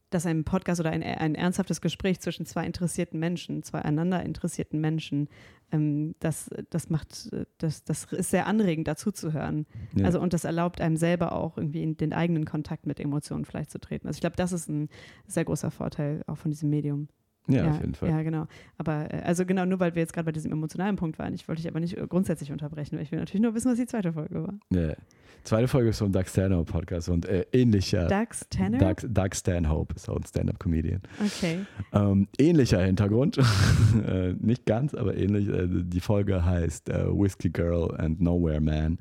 dass 0.09 0.25
ein 0.25 0.43
Podcast 0.43 0.79
oder 0.79 0.91
ein, 0.91 1.03
ein 1.03 1.35
ernsthaftes 1.35 1.81
Gespräch 1.81 2.19
zwischen 2.19 2.45
zwei 2.45 2.65
interessierten 2.65 3.19
Menschen, 3.19 3.63
zwei 3.63 3.81
einander 3.81 4.23
interessierten 4.23 4.79
Menschen, 4.79 5.27
ähm, 5.71 6.15
das, 6.19 6.49
das 6.69 6.89
macht, 6.89 7.29
das, 7.57 7.83
das 7.83 8.05
ist 8.05 8.31
sehr 8.31 8.47
anregend, 8.47 8.87
dazu 8.87 9.11
zu 9.11 9.33
hören. 9.33 9.65
Ja. 9.95 10.05
Also 10.05 10.21
und 10.21 10.33
das 10.33 10.45
erlaubt 10.45 10.81
einem 10.81 10.97
selber 10.97 11.33
auch 11.33 11.57
irgendwie 11.57 11.83
in 11.83 11.97
den 11.97 12.13
eigenen 12.13 12.45
Kontakt 12.45 12.85
mit 12.85 12.99
Emotionen 12.99 13.45
vielleicht 13.45 13.71
zu 13.71 13.79
treten. 13.79 14.07
Also 14.07 14.17
ich 14.17 14.21
glaube, 14.21 14.37
das 14.37 14.51
ist 14.51 14.69
ein 14.69 14.89
sehr 15.27 15.45
großer 15.45 15.71
Vorteil 15.71 16.23
auch 16.27 16.37
von 16.37 16.51
diesem 16.51 16.69
Medium. 16.69 17.09
Ja, 17.47 17.69
auf 17.69 17.79
jeden 17.79 17.95
Fall. 17.95 18.09
Ja, 18.09 18.21
genau. 18.23 18.47
Aber 18.77 19.13
äh, 19.13 19.21
also 19.23 19.45
genau, 19.45 19.65
nur 19.65 19.79
weil 19.79 19.95
wir 19.95 20.01
jetzt 20.01 20.13
gerade 20.13 20.25
bei 20.25 20.31
diesem 20.31 20.51
emotionalen 20.51 20.95
Punkt 20.95 21.19
waren, 21.19 21.33
ich 21.33 21.47
wollte 21.47 21.61
dich 21.61 21.69
aber 21.69 21.79
nicht 21.79 21.97
äh, 21.97 22.07
grundsätzlich 22.07 22.51
unterbrechen, 22.51 22.97
weil 22.97 23.03
ich 23.03 23.11
will 23.11 23.19
natürlich 23.19 23.41
nur 23.41 23.55
wissen, 23.55 23.71
was 23.71 23.77
die 23.77 23.85
zweite 23.85 24.13
Folge 24.13 24.43
war. 24.43 24.53
Ja. 24.69 24.93
Zweite 25.43 25.69
Folge 25.69 25.89
ist 25.89 25.99
vom 25.99 26.11
Doug 26.11 26.25
Stanhope 26.27 26.69
Podcast 26.69 27.07
und 27.07 27.25
äh, 27.25 27.45
ähnlicher. 27.53 28.07
Dax 28.07 28.45
Tanner? 28.49 28.79
Doug, 28.79 28.95
Doug 29.07 29.29
Stanhope 29.33 29.95
ist 29.95 30.09
auch 30.09 30.17
ein 30.17 30.25
Stand-Up-Comedian. 30.25 31.01
Okay. 31.23 31.59
Ähm, 31.93 32.27
ähnlicher 32.37 32.81
Hintergrund, 32.83 33.37
äh, 34.05 34.33
nicht 34.33 34.65
ganz, 34.65 34.93
aber 34.93 35.15
ähnlich. 35.15 35.47
Äh, 35.47 35.67
die 35.69 36.01
Folge 36.01 36.43
heißt 36.43 36.89
äh, 36.89 37.05
Whiskey 37.07 37.49
Girl 37.49 37.95
and 37.97 38.19
Nowhere 38.19 38.59
Man. 38.59 38.97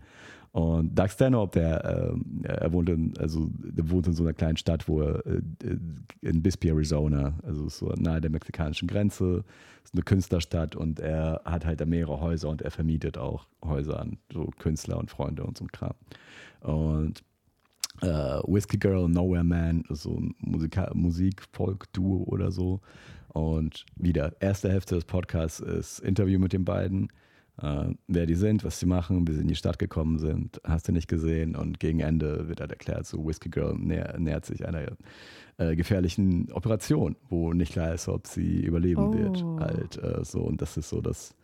Und 0.57 0.99
Doug 0.99 1.11
Stanhope, 1.11 1.61
der, 1.61 1.85
ähm, 1.85 2.41
er 2.45 2.73
wohnt 2.73 2.89
in, 2.89 3.13
also, 3.19 3.51
der 3.59 3.91
wohnt 3.91 4.07
in 4.07 4.15
so 4.15 4.23
einer 4.23 4.33
kleinen 4.33 4.57
Stadt, 4.57 4.89
wo 4.89 5.03
er 5.03 5.27
äh, 5.27 5.43
in 6.23 6.43
Bisbee, 6.43 6.71
Arizona, 6.71 7.39
also 7.43 7.69
so 7.69 7.93
nahe 7.99 8.23
der 8.23 8.31
mexikanischen 8.31 8.89
Grenze, 8.89 9.45
ist 9.85 9.93
eine 9.93 10.03
Künstlerstadt 10.03 10.75
und 10.75 10.99
er 10.99 11.43
hat 11.45 11.67
halt 11.67 11.83
da 11.83 11.85
mehrere 11.85 12.23
Häuser 12.23 12.49
und 12.49 12.63
er 12.63 12.71
vermietet 12.71 13.19
auch 13.19 13.47
Häuser 13.63 14.01
an 14.01 14.17
so 14.33 14.47
Künstler 14.59 14.97
und 14.97 15.11
Freunde 15.11 15.45
und 15.45 15.59
so 15.59 15.65
ein 15.67 15.73
Kram. 15.73 15.93
Und 16.61 17.23
äh, 18.01 18.07
Whiskey 18.07 18.79
Girl, 18.79 19.11
Nowhere 19.11 19.45
Man, 19.45 19.85
so 19.91 20.19
ein 20.19 20.35
Musika 20.39 20.91
Musik-Folk-Duo 20.95 22.25
oder 22.29 22.51
so. 22.51 22.81
Und 23.29 23.85
wieder, 23.95 24.35
erste 24.41 24.71
Hälfte 24.71 24.95
des 24.95 25.05
Podcasts 25.05 25.61
ist 25.61 25.99
Interview 25.99 26.39
mit 26.39 26.55
den 26.55 26.65
beiden. 26.65 27.11
Äh, 27.63 27.95
wer 28.07 28.27
die 28.27 28.35
sind, 28.35 28.65
was 28.65 28.79
sie 28.81 28.87
machen, 28.87 29.27
wie 29.29 29.33
sie 29.33 29.41
in 29.43 29.49
die 29.49 29.55
Stadt 29.55 29.79
gekommen 29.79 30.19
sind, 30.19 30.61
hast 30.65 30.89
du 30.89 30.93
nicht 30.93 31.09
gesehen. 31.09 31.57
Und 31.57 31.81
gegen 31.81 32.01
Ende 32.01 32.49
wird 32.49 32.61
halt 32.61 32.71
erklärt, 32.73 33.07
so 33.07 33.27
Whiskey 33.27 33.49
Girl 33.49 33.75
näher, 33.79 34.17
nähert 34.19 34.45
sich 34.45 34.67
einer 34.67 34.83
äh, 35.59 35.75
gefährlichen 35.77 36.53
Operation, 36.53 37.17
wo 37.29 37.53
nicht 37.53 37.73
klar 37.73 37.95
ist, 37.95 38.09
ob 38.09 38.27
sie 38.27 38.61
überleben 38.65 39.03
Oh. 39.09 39.15
wird. 39.15 39.43
Halt 39.61 40.03
äh, 40.03 40.25
so. 40.25 40.41
Und 40.43 40.61
das 40.61 40.77
ist 40.77 40.89
so 40.91 41.01
das 41.01 41.35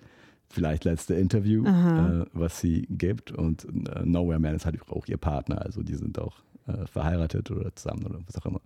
vielleicht 0.48 0.84
letzte 0.84 1.14
Interview, 1.14 1.64
äh, 1.66 2.26
was 2.34 2.60
sie 2.60 2.82
gibt. 2.90 3.32
Und 3.32 3.64
äh, 3.64 4.04
Nowhere 4.04 4.38
Man 4.38 4.54
ist 4.54 4.66
halt 4.66 4.78
auch 4.90 5.06
ihr 5.06 5.16
Partner, 5.16 5.62
also 5.62 5.82
die 5.82 5.94
sind 5.94 6.18
auch 6.18 6.42
äh, 6.66 6.86
verheiratet 6.86 7.50
oder 7.50 7.74
zusammen 7.74 8.04
oder 8.06 8.20
was 8.26 8.36
auch 8.40 8.46
immer. 8.46 8.60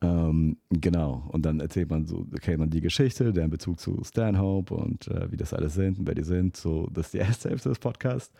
Ähm, 0.00 0.56
genau. 0.70 1.28
Und 1.28 1.46
dann 1.46 1.60
erzählt 1.60 1.90
man 1.90 2.06
so, 2.06 2.26
okay, 2.34 2.56
man 2.56 2.70
die 2.70 2.80
Geschichte, 2.80 3.32
deren 3.32 3.50
Bezug 3.50 3.78
zu 3.78 4.02
Stanhope 4.04 4.74
und 4.74 5.08
äh, 5.08 5.30
wie 5.30 5.36
das 5.36 5.54
alles 5.54 5.74
sind 5.74 5.98
und 5.98 6.06
wer 6.06 6.14
die 6.14 6.24
sind. 6.24 6.56
So, 6.56 6.88
das 6.92 7.06
ist 7.06 7.14
die 7.14 7.18
erste 7.18 7.50
Hälfte 7.50 7.68
des 7.68 7.78
Podcasts. 7.78 8.32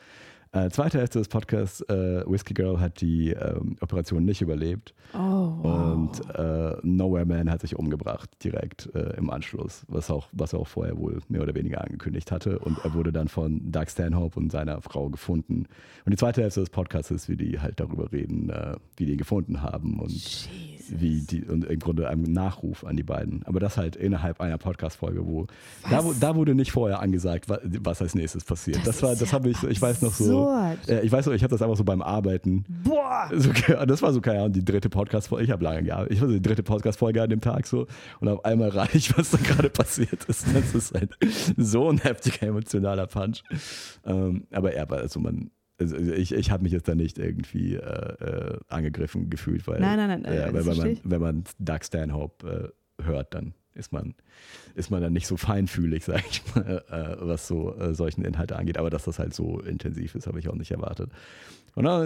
Äh, 0.55 0.69
zweite 0.69 0.99
Hälfte 0.99 1.19
des 1.19 1.29
Podcasts, 1.29 1.81
äh, 1.89 2.25
Whiskey 2.27 2.53
Girl 2.53 2.79
hat 2.79 3.01
die 3.01 3.31
ähm, 3.31 3.77
Operation 3.81 4.23
nicht 4.27 4.43
überlebt. 4.43 4.93
Oh, 5.15 5.19
wow. 5.19 5.93
Und 5.95 6.21
äh, 6.35 6.77
Nowhere 6.83 7.25
Man 7.25 7.51
hat 7.51 7.63
sich 7.63 7.75
umgebracht 7.75 8.29
direkt 8.45 8.91
äh, 8.95 9.17
im 9.17 9.31
Anschluss, 9.31 9.85
was, 9.89 10.11
auch, 10.11 10.29
was 10.33 10.53
er 10.53 10.59
auch 10.59 10.67
vorher 10.69 10.99
wohl 10.99 11.21
mehr 11.31 11.41
oder 11.43 11.55
weniger 11.55 11.81
angekündigt 11.83 12.31
hatte. 12.31 12.59
Und 12.59 12.77
er 12.85 12.93
wurde 12.93 13.13
dann 13.13 13.29
von 13.29 13.73
Doug 13.73 13.87
Stanhope 13.89 14.39
und 14.39 14.53
seiner 14.53 14.83
Frau 14.83 15.09
gefunden. 15.09 15.65
Und 16.05 16.11
die 16.13 16.19
zweite 16.19 16.43
Hälfte 16.43 16.61
des 16.61 16.69
Podcasts 16.69 17.11
ist, 17.11 17.31
wie 17.31 17.37
die 17.37 17.59
halt 17.59 17.81
darüber 17.81 18.13
reden, 18.13 18.51
äh, 18.51 18.77
wie 18.99 19.07
die 19.07 19.13
ihn 19.13 19.19
gefunden 19.19 19.63
haben 19.63 20.01
und 20.01 20.11
Jesus. 20.11 20.49
wie 20.89 21.23
die 21.23 21.45
und 21.47 21.65
im 21.65 21.79
Grunde 21.79 22.09
einem 22.11 22.25
Nachruf 22.25 22.85
an 22.85 22.97
die 22.99 23.03
beiden. 23.03 23.43
Aber 23.47 23.59
das 23.59 23.79
halt 23.79 23.97
innerhalb 23.97 24.39
einer 24.43 24.59
Podcast-Folge, 24.59 25.25
wo 25.27 25.47
da, 25.89 26.05
da 26.21 26.37
wurde 26.37 26.55
nicht 26.55 26.73
vorher 26.73 27.01
angesagt, 27.01 27.49
wa- 27.49 27.61
was 27.83 28.03
als 28.03 28.15
nächstes 28.15 28.45
passiert. 28.45 28.77
Das, 28.79 28.85
Das 28.85 29.03
war, 29.03 29.11
das 29.17 29.21
ja 29.31 29.33
habe 29.33 29.49
ich, 29.49 29.63
ich 29.63 29.81
weiß 29.81 30.03
noch 30.03 30.13
so. 30.13 30.42
Absurd. 30.49 30.89
Äh, 30.89 31.03
ich 31.03 31.13
weiß 31.13 31.27
noch, 31.27 31.33
ich 31.33 31.43
habe 31.43 31.51
das 31.51 31.63
einfach 31.63 31.77
so 31.77 31.85
beim 31.85 32.03
Arbeiten 32.03 32.65
Boah! 32.85 33.31
so, 33.33 33.51
das 33.87 34.03
war 34.03 34.13
so, 34.13 34.21
keine 34.21 34.41
Ahnung, 34.41 34.53
die 34.53 34.65
dritte 34.65 34.89
Podcast-Folge. 34.89 35.45
Ich 35.45 35.51
habe 35.51 35.65
lange 35.65 35.83
gearbeitet. 35.83 36.13
Ich 36.15 36.21
war 36.21 36.29
so 36.29 36.35
die 36.35 36.43
dritte 36.43 36.63
Podcast-Folge 36.63 37.23
an 37.23 37.31
dem 37.31 37.41
Tag 37.41 37.67
so. 37.67 37.87
Und 38.21 38.29
auf 38.29 38.45
einmal 38.45 38.69
reiche 38.71 38.99
ich, 38.99 39.17
was 39.17 39.31
da 39.31 39.39
gerade 39.39 39.71
passiert 39.71 40.25
ist. 40.25 40.47
Das 40.55 40.75
ist 40.75 40.95
ein, 40.95 41.09
so 41.57 41.89
ein 41.89 41.99
heftiger 41.99 42.49
emotionaler 42.49 43.07
Punch. 43.07 43.43
Ähm, 44.05 44.47
aber 44.53 44.73
er 44.73 44.89
war, 44.91 44.99
also 44.99 45.21
man, 45.21 45.51
also 45.81 45.97
ich, 45.97 46.33
ich 46.33 46.51
habe 46.51 46.63
mich 46.63 46.73
jetzt 46.73 46.89
da 46.89 46.95
nicht 46.95 47.19
irgendwie 47.19 47.75
äh, 47.75 47.79
äh, 47.79 48.59
angegriffen 48.69 49.31
gefühlt, 49.31 49.67
weil, 49.67 49.81
Nein, 49.81 49.97
nein, 49.97 50.23
nein, 50.23 50.33
äh, 50.33 50.53
wenn, 50.53 50.77
man, 50.77 50.99
wenn 51.03 51.21
man 51.21 51.45
Doug 51.59 51.83
Stanhope 51.83 52.73
äh, 52.99 53.05
hört, 53.05 53.35
dann 53.35 53.55
ist 53.75 53.93
man, 53.93 54.15
ist 54.75 54.91
man 54.91 55.01
dann 55.03 55.13
nicht 55.13 55.27
so 55.27 55.37
feinfühlig, 55.37 56.05
sag 56.07 56.23
ich 56.31 56.43
mal, 56.55 56.85
äh, 56.91 57.17
was 57.27 57.47
so 57.49 57.75
äh, 57.79 57.95
solchen 57.95 58.25
Inhalte 58.25 58.57
angeht. 58.57 58.79
Aber 58.79 58.91
dass 58.91 59.05
das 59.05 59.19
halt 59.19 59.35
so 59.35 59.61
intensiv 59.61 60.15
ist, 60.15 60.27
habe 60.27 60.39
ich 60.39 60.49
auch 60.49 60.55
nicht 60.55 60.71
erwartet. 60.71 61.11
Und 61.75 61.85
das 61.85 61.97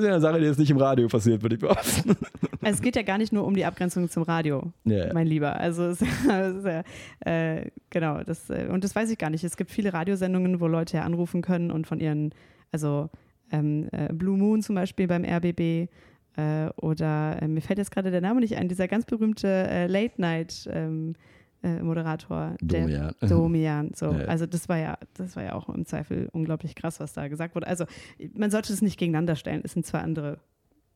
ist 0.00 0.04
ja 0.04 0.10
eine 0.12 0.20
Sache, 0.20 0.40
die 0.40 0.44
jetzt 0.44 0.58
nicht 0.58 0.70
im 0.70 0.76
Radio 0.76 1.08
passiert, 1.08 1.40
würde 1.42 1.54
ich 1.56 1.60
behaupten. 1.60 2.16
Also 2.62 2.78
es 2.78 2.82
geht 2.82 2.96
ja 2.96 3.02
gar 3.02 3.16
nicht 3.16 3.32
nur 3.32 3.46
um 3.46 3.54
die 3.54 3.64
Abgrenzung 3.64 4.08
zum 4.10 4.24
Radio, 4.24 4.72
Ja. 4.82 5.12
mein 5.12 5.28
Lieber. 5.28 5.54
Also 5.60 5.84
es 5.84 6.00
es 6.02 6.08
ist 6.56 6.66
ja, 6.66 6.82
äh, 7.20 7.70
genau, 7.90 8.24
das, 8.24 8.50
äh, 8.50 8.66
und 8.68 8.82
das 8.82 8.96
weiß 8.96 9.08
ich 9.10 9.18
gar 9.18 9.30
nicht. 9.30 9.44
Es 9.44 9.56
gibt 9.56 9.70
viele 9.70 9.92
Radiosendungen, 9.92 10.58
wo 10.58 10.66
Leute 10.66 10.96
ja 10.96 11.04
anrufen 11.04 11.42
können 11.42 11.70
und 11.70 11.86
von 11.86 12.00
ihren, 12.00 12.34
also 12.72 13.08
ähm, 13.52 13.88
äh, 13.92 14.12
Blue 14.12 14.36
Moon 14.36 14.62
zum 14.62 14.74
Beispiel 14.74 15.06
beim 15.06 15.24
RBB 15.24 15.88
äh, 16.36 16.68
oder 16.76 17.40
äh, 17.42 17.48
mir 17.48 17.60
fällt 17.60 17.78
jetzt 17.78 17.90
gerade 17.90 18.10
der 18.10 18.20
Name 18.20 18.40
nicht 18.40 18.56
ein, 18.56 18.68
dieser 18.68 18.88
ganz 18.88 19.04
berühmte 19.06 19.48
äh, 19.48 19.86
Late 19.86 20.20
Night 20.20 20.68
ähm, 20.72 21.14
äh, 21.62 21.82
Moderator, 21.82 22.54
der 22.60 22.82
Domian. 22.82 23.14
Domian. 23.28 23.90
So, 23.94 24.12
Ja. 24.12 24.24
also 24.26 24.46
das 24.46 24.68
war 24.68 24.78
ja, 24.78 24.98
das 25.14 25.36
war 25.36 25.42
ja 25.42 25.54
auch 25.54 25.68
im 25.68 25.86
Zweifel 25.86 26.28
unglaublich 26.32 26.74
krass, 26.74 27.00
was 27.00 27.12
da 27.14 27.28
gesagt 27.28 27.54
wurde. 27.54 27.66
Also 27.66 27.86
man 28.34 28.50
sollte 28.50 28.72
es 28.72 28.82
nicht 28.82 28.98
gegeneinander 28.98 29.36
stellen. 29.36 29.62
Es 29.64 29.72
sind 29.72 29.86
zwei 29.86 30.00
andere 30.00 30.38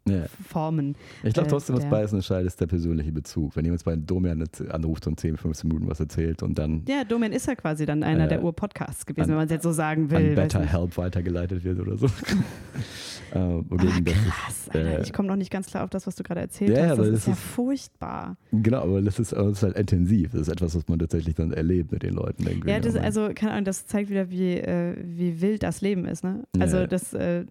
Ja. 0.08 0.24
Formen. 0.48 0.96
Ich 1.22 1.34
glaube 1.34 1.48
Äh, 1.48 1.50
trotzdem, 1.50 1.76
was 1.76 1.82
der- 1.82 1.90
beides 1.90 2.12
entscheidet, 2.12 2.46
ist 2.46 2.60
der 2.60 2.66
persönliche 2.66 3.12
Bezug. 3.12 3.54
Wenn 3.54 3.64
jemand 3.66 3.84
bei 3.84 3.96
Domian 3.96 4.42
anruft 4.70 5.06
und 5.06 5.20
10, 5.20 5.36
15 5.36 5.68
Minuten 5.68 5.88
was 5.88 6.00
erzählt 6.00 6.42
und 6.42 6.58
dann 6.58 6.84
Ja, 6.88 7.04
Domain 7.04 7.32
ist 7.32 7.46
ja 7.46 7.54
quasi 7.54 7.84
dann 7.84 8.02
einer 8.02 8.24
Äh, 8.24 8.28
der 8.28 8.42
Ur-Podcasts 8.42 9.04
gewesen, 9.04 9.24
an- 9.24 9.28
wenn 9.28 9.36
man 9.36 9.44
es 9.46 9.52
jetzt 9.52 9.62
so 9.62 9.72
sagen 9.72 10.10
will. 10.10 10.30
an 10.30 10.34
Better. 10.34 10.64
Help 10.64 10.96
weitergeleitet 10.96 11.62
wird 11.64 11.78
oder 11.80 11.96
so. 11.98 12.06
äh, 13.32 13.38
Ah, 13.38 13.62
das 13.70 13.84
ist, 13.84 14.04
krass, 14.06 14.68
Alter. 14.72 14.98
äh, 14.98 15.02
ich 15.02 15.12
komme 15.12 15.28
noch 15.28 15.36
nicht 15.36 15.50
ganz 15.52 15.66
klar 15.66 15.84
auf 15.84 15.90
das, 15.90 16.06
was 16.06 16.16
du 16.16 16.22
gerade 16.22 16.40
erzählt 16.40 16.76
Ja, 16.76 16.88
hast. 16.88 16.98
Das, 16.98 17.06
das 17.10 17.18
ist 17.20 17.26
ja 17.26 17.32
ist- 17.34 17.40
furchtbar. 17.40 18.36
genau, 18.52 18.82
aber 18.82 19.02
das 19.02 19.18
ist, 19.18 19.32
das 19.32 19.52
ist 19.52 19.62
halt 19.62 19.76
intensiv. 19.76 20.32
Das 20.32 20.42
ist 20.42 20.48
etwas, 20.48 20.74
was 20.74 20.88
man 20.88 20.98
tatsächlich 20.98 21.34
dann 21.34 21.52
erlebt 21.52 21.92
mit 21.92 22.02
den 22.02 22.14
Leuten. 22.14 22.46
Irgendwie. 22.46 22.70
Ja, 22.70 22.80
das, 22.80 22.96
also, 22.96 23.30
keine 23.34 23.52
Ahnung, 23.52 23.64
das 23.66 23.86
zeigt 23.86 24.10
wieder, 24.10 24.30
wie, 24.30 24.54
äh, 24.54 24.96
wie 25.04 25.40
wild 25.40 25.62
das 25.62 25.80
Leben 25.80 26.06
ist. 26.06 26.24
Ne? 26.24 26.44
Also, 26.58 26.78
Ja. 26.78 26.86
das, 26.86 27.12
äh, 27.14 27.44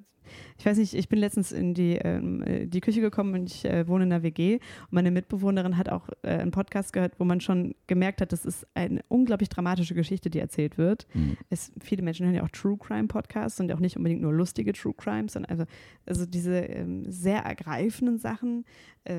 ich 0.60 0.65
weiß 0.65 0.78
nicht, 0.78 0.93
ich 0.93 1.08
bin 1.08 1.19
letztens 1.19 1.54
in 1.54 1.74
die, 1.74 1.95
ähm, 1.95 2.43
äh, 2.43 2.67
die 2.67 2.82
Küche 2.82 3.00
gekommen 3.00 3.34
und 3.34 3.50
ich 3.50 3.63
äh, 3.63 3.88
wohne 3.88 4.04
in 4.04 4.12
einer 4.12 4.24
WG 4.24 4.56
und 4.56 4.91
meine 4.91 5.10
Mitbewohnerin 5.10 5.78
hat 5.78 5.88
auch 5.88 6.10
äh, 6.22 6.32
einen 6.32 6.52
Podcast 6.52 6.91
gehört, 6.91 7.13
wo 7.17 7.24
man 7.24 7.39
schon 7.39 7.76
gemerkt 7.88 8.19
hat, 8.19 8.34
das 8.34 8.43
ist 8.43 8.67
eine 8.74 9.02
unglaublich 9.08 9.48
dramatische 9.48 9.95
Geschichte, 9.95 10.30
die 10.30 10.39
erzählt 10.39 10.78
wird. 10.78 11.08
Mhm. 11.13 11.38
Es, 11.50 11.72
viele 11.80 12.04
Menschen 12.04 12.26
hören 12.26 12.36
ja 12.36 12.43
auch 12.43 12.50
True 12.50 12.78
Crime 12.78 13.08
Podcasts 13.08 13.58
und 13.62 13.72
auch 13.72 13.80
nicht 13.80 13.95
unbedingt 13.95 14.22
nur 14.22 14.34
lustige 14.34 14.74
True 14.74 14.93
Crimes, 14.93 15.34
sondern 15.34 15.50
also, 15.50 15.63
also 16.06 16.26
diese 16.26 16.58
ähm, 16.58 17.10
sehr 17.10 17.39
ergreifenden 17.39 18.17
Sachen. 18.17 18.65
Äh, 19.06 19.13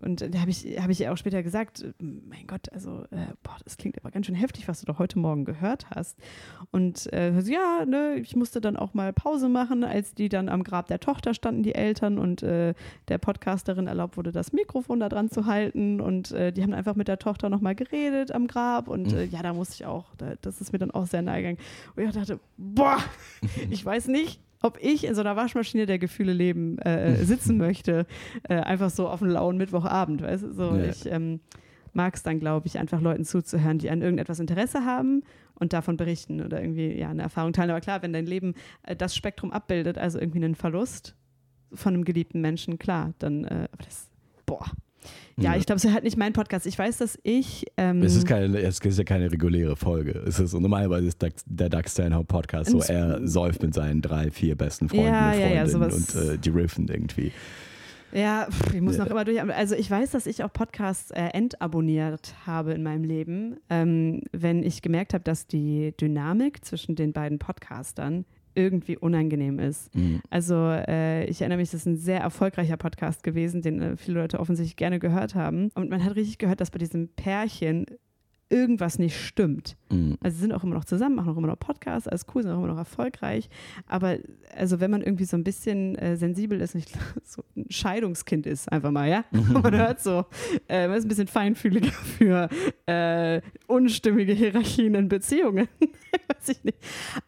und 0.00 0.34
da 0.34 0.40
habe 0.40 0.50
ich, 0.50 0.64
hab 0.80 0.90
ich 0.90 1.08
auch 1.08 1.16
später 1.16 1.44
gesagt, 1.44 1.82
äh, 1.82 1.92
mein 2.00 2.48
Gott, 2.48 2.72
also, 2.72 3.04
äh, 3.12 3.28
boah, 3.44 3.56
das 3.62 3.76
klingt 3.76 3.96
aber 3.98 4.10
ganz 4.10 4.26
schön 4.26 4.34
heftig, 4.34 4.66
was 4.66 4.80
du 4.80 4.86
doch 4.86 4.98
heute 4.98 5.20
Morgen 5.20 5.44
gehört 5.44 5.88
hast. 5.90 6.18
Und 6.72 7.08
ja, 7.12 7.84
ne, 7.86 8.16
ich 8.16 8.34
musste 8.34 8.60
dann 8.60 8.76
auch 8.76 8.94
mal 8.94 9.12
Pause 9.12 9.48
machen, 9.48 9.84
als 9.84 10.14
die 10.14 10.28
dann 10.28 10.48
am 10.48 10.63
Grab 10.64 10.86
der 10.88 11.00
Tochter 11.00 11.34
standen, 11.34 11.62
die 11.62 11.74
Eltern, 11.74 12.18
und 12.18 12.42
äh, 12.42 12.74
der 13.08 13.18
Podcasterin 13.18 13.86
erlaubt 13.86 14.16
wurde, 14.16 14.32
das 14.32 14.52
Mikrofon 14.52 15.00
da 15.00 15.08
dran 15.08 15.30
zu 15.30 15.46
halten. 15.46 16.00
Und 16.00 16.32
äh, 16.32 16.52
die 16.52 16.62
haben 16.62 16.74
einfach 16.74 16.96
mit 16.96 17.08
der 17.08 17.18
Tochter 17.18 17.48
nochmal 17.50 17.74
geredet 17.74 18.32
am 18.32 18.46
Grab. 18.46 18.88
Und 18.88 19.12
äh, 19.12 19.24
ja, 19.24 19.42
da 19.42 19.52
musste 19.52 19.74
ich 19.74 19.86
auch, 19.86 20.06
da, 20.16 20.32
das 20.40 20.60
ist 20.60 20.72
mir 20.72 20.78
dann 20.78 20.90
auch 20.90 21.06
sehr 21.06 21.22
nahe 21.22 21.38
gegangen. 21.42 21.58
Und 21.94 22.02
ich 22.02 22.10
dachte, 22.12 22.40
boah, 22.56 22.98
ich 23.70 23.84
weiß 23.84 24.08
nicht, 24.08 24.40
ob 24.62 24.78
ich 24.80 25.04
in 25.04 25.14
so 25.14 25.20
einer 25.20 25.36
Waschmaschine 25.36 25.84
der 25.84 25.98
Gefühle 25.98 26.32
leben 26.32 26.78
äh, 26.78 27.22
sitzen 27.24 27.58
möchte, 27.58 28.06
äh, 28.48 28.54
einfach 28.54 28.88
so 28.90 29.08
auf 29.08 29.20
einen 29.22 29.30
lauen 29.32 29.58
Mittwochabend, 29.58 30.22
weißt 30.22 30.42
du? 30.44 30.52
So, 30.52 30.74
Ja. 30.74 30.84
ich 30.86 31.04
ähm, 31.06 31.40
mag 31.94 32.14
es 32.14 32.22
dann, 32.22 32.40
glaube 32.40 32.66
ich, 32.66 32.78
einfach 32.78 33.00
Leuten 33.00 33.24
zuzuhören, 33.24 33.78
die 33.78 33.90
an 33.90 34.02
irgendetwas 34.02 34.40
Interesse 34.40 34.84
haben 34.84 35.22
und 35.54 35.72
davon 35.72 35.96
berichten 35.96 36.40
oder 36.42 36.60
irgendwie 36.60 36.92
ja 36.98 37.10
eine 37.10 37.22
Erfahrung 37.22 37.52
teilen. 37.52 37.70
Aber 37.70 37.80
klar, 37.80 38.02
wenn 38.02 38.12
dein 38.12 38.26
Leben 38.26 38.54
äh, 38.82 38.96
das 38.96 39.14
Spektrum 39.16 39.52
abbildet, 39.52 39.98
also 39.98 40.18
irgendwie 40.18 40.44
einen 40.44 40.54
Verlust 40.54 41.14
von 41.72 41.94
einem 41.94 42.04
geliebten 42.04 42.40
Menschen, 42.40 42.78
klar, 42.78 43.14
dann, 43.18 43.44
äh, 43.44 43.68
das, 43.84 44.08
boah. 44.46 44.66
Ja, 45.36 45.52
Ja. 45.52 45.58
ich 45.58 45.66
glaube, 45.66 45.76
es 45.78 45.84
ist 45.84 45.92
halt 45.92 46.04
nicht 46.04 46.16
mein 46.16 46.32
Podcast. 46.32 46.64
Ich 46.66 46.78
weiß, 46.78 46.98
dass 46.98 47.18
ich. 47.24 47.66
Ähm, 47.76 48.02
Es 48.02 48.14
ist, 48.16 48.26
keine, 48.26 48.58
es 48.60 48.78
ist 48.78 48.98
ja 48.98 49.04
keine 49.04 49.30
reguläre 49.30 49.76
Folge. 49.76 50.12
Es 50.26 50.38
ist, 50.40 50.54
normalerweise 50.54 51.08
ist 51.08 51.20
der 51.46 51.68
Doug 51.68 51.82
Stanhope 51.88 52.24
Podcast 52.26 52.70
so, 52.70 52.80
er 52.80 53.26
säuft 53.26 53.62
mit 53.62 53.74
seinen 53.74 54.00
drei, 54.00 54.30
vier 54.30 54.56
besten 54.56 54.88
Freunden 54.88 55.06
Ja, 55.06 55.32
und 55.32 55.38
ja, 55.40 55.46
ja, 55.48 55.66
Freundinnen 55.66 55.90
sowas- 56.00 56.14
und 56.14 56.30
äh, 56.30 56.38
die 56.38 56.48
riffen 56.50 56.88
irgendwie. 56.88 57.32
Ja, 58.14 58.48
ich 58.72 58.80
muss 58.80 58.96
noch 58.96 59.06
immer 59.06 59.24
durch. 59.24 59.42
Also 59.42 59.74
ich 59.74 59.90
weiß, 59.90 60.12
dass 60.12 60.26
ich 60.26 60.44
auch 60.44 60.52
Podcasts 60.52 61.10
äh, 61.10 61.26
entabonniert 61.32 62.34
habe 62.46 62.72
in 62.72 62.82
meinem 62.82 63.04
Leben, 63.04 63.56
ähm, 63.68 64.22
wenn 64.32 64.62
ich 64.62 64.82
gemerkt 64.82 65.14
habe, 65.14 65.24
dass 65.24 65.46
die 65.46 65.94
Dynamik 66.00 66.64
zwischen 66.64 66.94
den 66.94 67.12
beiden 67.12 67.38
Podcastern 67.38 68.24
irgendwie 68.54 68.96
unangenehm 68.96 69.58
ist. 69.58 69.92
Mhm. 69.94 70.20
Also 70.30 70.54
äh, 70.54 71.24
ich 71.24 71.40
erinnere 71.40 71.58
mich, 71.58 71.70
das 71.70 71.80
ist 71.80 71.86
ein 71.86 71.96
sehr 71.96 72.20
erfolgreicher 72.20 72.76
Podcast 72.76 73.24
gewesen, 73.24 73.62
den 73.62 73.82
äh, 73.82 73.96
viele 73.96 74.20
Leute 74.20 74.38
offensichtlich 74.38 74.76
gerne 74.76 75.00
gehört 75.00 75.34
haben. 75.34 75.70
Und 75.74 75.90
man 75.90 76.04
hat 76.04 76.14
richtig 76.14 76.38
gehört, 76.38 76.60
dass 76.60 76.70
bei 76.70 76.78
diesem 76.78 77.08
Pärchen 77.08 77.86
irgendwas 78.50 78.98
nicht 78.98 79.18
stimmt. 79.18 79.76
Mhm. 79.90 80.16
Also 80.20 80.34
sie 80.36 80.40
sind 80.42 80.52
auch 80.52 80.62
immer 80.64 80.74
noch 80.74 80.84
zusammen, 80.84 81.16
machen 81.16 81.32
auch 81.32 81.36
immer 81.36 81.46
noch 81.48 81.58
Podcasts, 81.58 82.06
alles 82.08 82.26
cool, 82.34 82.42
sind 82.42 82.52
auch 82.52 82.58
immer 82.58 82.68
noch 82.68 82.78
erfolgreich. 82.78 83.48
Aber 83.86 84.16
also 84.56 84.80
wenn 84.80 84.90
man 84.90 85.02
irgendwie 85.02 85.24
so 85.24 85.36
ein 85.36 85.44
bisschen 85.44 85.96
äh, 85.96 86.16
sensibel 86.16 86.60
ist, 86.60 86.74
nicht 86.74 86.90
so 87.24 87.42
ein 87.56 87.66
Scheidungskind 87.70 88.46
ist, 88.46 88.70
einfach 88.70 88.90
mal, 88.90 89.08
ja. 89.08 89.24
man 89.32 89.74
hört 89.74 90.00
so, 90.00 90.24
äh, 90.68 90.88
man 90.88 90.98
ist 90.98 91.04
ein 91.04 91.08
bisschen 91.08 91.26
feinfühliger 91.26 91.90
für 91.90 92.48
äh, 92.86 93.40
unstimmige 93.66 94.32
Hierarchien 94.32 94.94
in 94.94 95.08
Beziehungen. 95.08 95.68
Weiß 96.28 96.48
ich 96.48 96.62
nicht. 96.64 96.78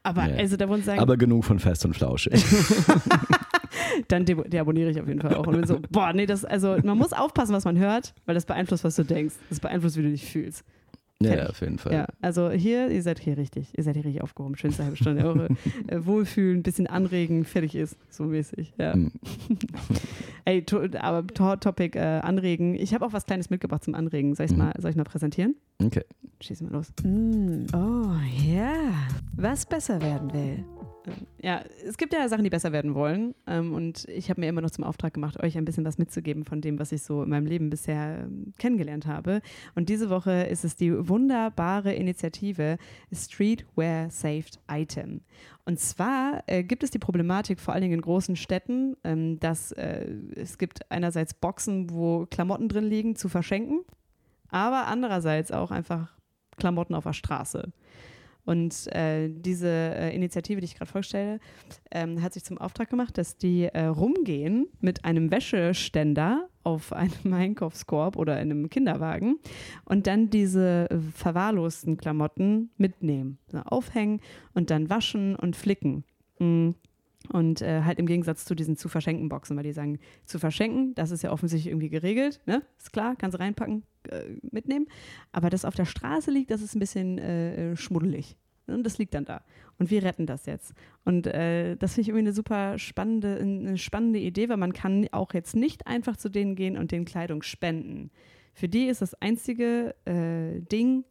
Aber 0.02 0.26
Ja. 0.28 0.36
also 0.36 0.56
da 0.56 0.68
wollen 0.68 0.82
sagen, 0.82 1.00
Aber 1.00 1.16
genug 1.16 1.44
von 1.44 1.58
Fest 1.58 1.84
und 1.84 1.94
Flauschig. 1.94 2.44
dann 4.08 4.24
de 4.24 4.48
deabonniere 4.48 4.90
ich 4.90 5.00
auf 5.00 5.08
jeden 5.08 5.20
Fall 5.20 5.34
auch. 5.34 5.46
Und 5.46 5.54
bin 5.56 5.66
so, 5.66 5.80
boah, 5.90 6.12
nee, 6.12 6.26
das, 6.26 6.44
also 6.44 6.76
man 6.82 6.96
muss 6.98 7.12
aufpassen, 7.12 7.52
was 7.54 7.64
man 7.64 7.78
hört, 7.78 8.14
weil 8.26 8.34
das 8.34 8.46
beeinflusst, 8.46 8.84
was 8.84 8.96
du 8.96 9.04
denkst. 9.04 9.34
Das 9.48 9.60
beeinflusst, 9.60 9.96
wie 9.96 10.02
du 10.02 10.10
dich 10.10 10.24
fühlst. 10.24 10.64
Ja, 11.22 11.34
ja, 11.34 11.46
auf 11.46 11.60
jeden 11.60 11.78
Fall. 11.78 11.92
Ja, 11.92 12.06
also 12.20 12.50
hier, 12.50 12.90
ihr 12.90 13.02
seid 13.02 13.18
hier 13.18 13.36
richtig. 13.38 13.68
Ihr 13.76 13.82
seid 13.84 13.94
hier 13.96 14.04
richtig 14.04 14.22
aufgehoben. 14.22 14.56
Schönste 14.56 14.84
halbe 14.84 14.96
Stunde. 14.96 15.24
Eure 15.24 15.48
äh, 15.86 16.04
Wohlfühlen, 16.04 16.62
bisschen 16.62 16.86
anregen, 16.86 17.44
fertig 17.44 17.74
ist. 17.74 17.96
So 18.10 18.24
mäßig. 18.24 18.74
Ja. 18.78 18.94
Mhm. 18.94 19.12
Ey, 20.44 20.62
to, 20.62 20.82
aber 21.00 21.26
to 21.26 21.56
Topic 21.56 21.98
äh, 21.98 22.02
anregen. 22.20 22.74
Ich 22.74 22.92
habe 22.94 23.04
auch 23.04 23.12
was 23.12 23.24
Kleines 23.26 23.50
mitgebracht 23.50 23.84
zum 23.84 23.94
Anregen. 23.94 24.34
Soll 24.34 24.46
ich 24.46 24.52
Mhm. 24.52 24.58
mal, 24.58 24.72
soll 24.78 24.90
ich 24.90 24.96
mal 24.96 25.04
präsentieren? 25.04 25.54
Okay. 25.82 26.04
Schieß 26.40 26.60
mal 26.62 26.72
los. 26.72 26.92
Mm, 27.02 27.64
oh, 27.74 28.12
ja. 28.46 28.74
Was 29.36 29.64
besser 29.66 30.00
werden 30.02 30.32
will. 30.32 30.64
Ja, 31.40 31.62
es 31.86 31.96
gibt 31.96 32.12
ja 32.12 32.28
Sachen, 32.28 32.44
die 32.44 32.50
besser 32.50 32.72
werden 32.72 32.94
wollen. 32.94 33.34
Ähm, 33.46 33.74
und 33.74 34.08
ich 34.08 34.30
habe 34.30 34.40
mir 34.40 34.48
immer 34.48 34.60
noch 34.60 34.70
zum 34.70 34.84
Auftrag 34.84 35.14
gemacht, 35.14 35.42
euch 35.42 35.56
ein 35.56 35.64
bisschen 35.64 35.84
was 35.84 35.98
mitzugeben 35.98 36.44
von 36.44 36.60
dem, 36.60 36.78
was 36.78 36.92
ich 36.92 37.02
so 37.02 37.22
in 37.22 37.30
meinem 37.30 37.46
Leben 37.46 37.70
bisher 37.70 38.20
ähm, 38.24 38.52
kennengelernt 38.58 39.06
habe. 39.06 39.40
Und 39.74 39.88
diese 39.88 40.10
Woche 40.10 40.44
ist 40.44 40.64
es 40.64 40.76
die 40.76 41.08
wunderbare 41.08 41.92
Initiative 41.94 42.78
Streetwear 43.12 44.10
Saved 44.10 44.58
Item. 44.70 45.20
Und 45.64 45.80
zwar 45.80 46.44
äh, 46.46 46.62
gibt 46.62 46.84
es 46.84 46.90
die 46.90 46.98
Problematik 46.98 47.60
vor 47.60 47.74
allen 47.74 47.82
Dingen 47.82 47.94
in 47.94 48.00
großen 48.00 48.36
Städten, 48.36 48.96
ähm, 49.04 49.40
dass 49.40 49.72
äh, 49.72 50.06
es 50.34 50.58
gibt 50.58 50.90
einerseits 50.90 51.34
Boxen, 51.34 51.90
wo 51.90 52.26
Klamotten 52.26 52.68
drin 52.68 52.84
liegen, 52.84 53.16
zu 53.16 53.28
verschenken, 53.28 53.80
aber 54.48 54.86
andererseits 54.86 55.50
auch 55.50 55.70
einfach 55.70 56.14
Klamotten 56.56 56.94
auf 56.94 57.04
der 57.04 57.12
Straße. 57.12 57.72
Und 58.46 58.86
äh, 58.94 59.28
diese 59.28 59.68
äh, 59.68 60.14
Initiative, 60.14 60.60
die 60.60 60.64
ich 60.64 60.76
gerade 60.76 60.90
vorstelle, 60.90 61.40
ähm, 61.90 62.22
hat 62.22 62.32
sich 62.32 62.44
zum 62.44 62.58
Auftrag 62.58 62.88
gemacht, 62.88 63.18
dass 63.18 63.36
die 63.36 63.64
äh, 63.64 63.86
rumgehen 63.86 64.68
mit 64.80 65.04
einem 65.04 65.30
Wäscheständer 65.30 66.48
auf 66.62 66.92
einem 66.92 67.10
Einkaufskorb 67.34 68.16
oder 68.16 68.40
in 68.40 68.50
einem 68.50 68.70
Kinderwagen 68.70 69.38
und 69.84 70.06
dann 70.06 70.30
diese 70.30 70.88
verwahrlosten 71.14 71.96
Klamotten 71.96 72.70
mitnehmen, 72.78 73.38
also 73.52 73.64
aufhängen 73.66 74.20
und 74.54 74.70
dann 74.70 74.88
waschen 74.88 75.36
und 75.36 75.56
flicken. 75.56 76.04
Mhm. 76.38 76.76
Und 77.30 77.62
äh, 77.62 77.82
halt 77.82 77.98
im 77.98 78.06
Gegensatz 78.06 78.44
zu 78.44 78.54
diesen 78.54 78.76
zu 78.76 78.88
verschenken 78.88 79.28
Boxen, 79.28 79.56
weil 79.56 79.64
die 79.64 79.72
sagen, 79.72 79.98
zu 80.24 80.38
verschenken, 80.38 80.94
das 80.94 81.10
ist 81.10 81.22
ja 81.22 81.32
offensichtlich 81.32 81.70
irgendwie 81.70 81.88
geregelt, 81.88 82.40
ne? 82.46 82.62
Ist 82.78 82.92
klar, 82.92 83.16
kannst 83.16 83.34
du 83.34 83.40
reinpacken, 83.40 83.84
äh, 84.08 84.22
mitnehmen. 84.50 84.86
Aber 85.32 85.50
das 85.50 85.64
auf 85.64 85.74
der 85.74 85.84
Straße 85.84 86.30
liegt, 86.30 86.50
das 86.50 86.62
ist 86.62 86.74
ein 86.74 86.80
bisschen 86.80 87.18
äh, 87.18 87.76
schmuddelig. 87.76 88.36
Und 88.66 88.84
das 88.84 88.98
liegt 88.98 89.14
dann 89.14 89.24
da. 89.24 89.42
Und 89.78 89.90
wir 89.90 90.02
retten 90.02 90.26
das 90.26 90.46
jetzt. 90.46 90.74
Und 91.04 91.26
äh, 91.26 91.76
das 91.76 91.94
finde 91.94 92.02
ich 92.02 92.08
irgendwie 92.08 92.24
eine 92.24 92.32
super 92.32 92.78
spannende, 92.78 93.38
eine 93.38 93.78
spannende 93.78 94.18
Idee, 94.18 94.48
weil 94.48 94.56
man 94.56 94.72
kann 94.72 95.06
auch 95.12 95.34
jetzt 95.34 95.54
nicht 95.54 95.86
einfach 95.86 96.16
zu 96.16 96.28
denen 96.28 96.56
gehen 96.56 96.76
und 96.76 96.90
denen 96.90 97.04
Kleidung 97.04 97.42
spenden. 97.42 98.10
Für 98.54 98.68
die 98.68 98.86
ist 98.86 99.02
das 99.02 99.14
einzige 99.14 99.94
äh, 100.04 100.60
Ding, 100.60 101.04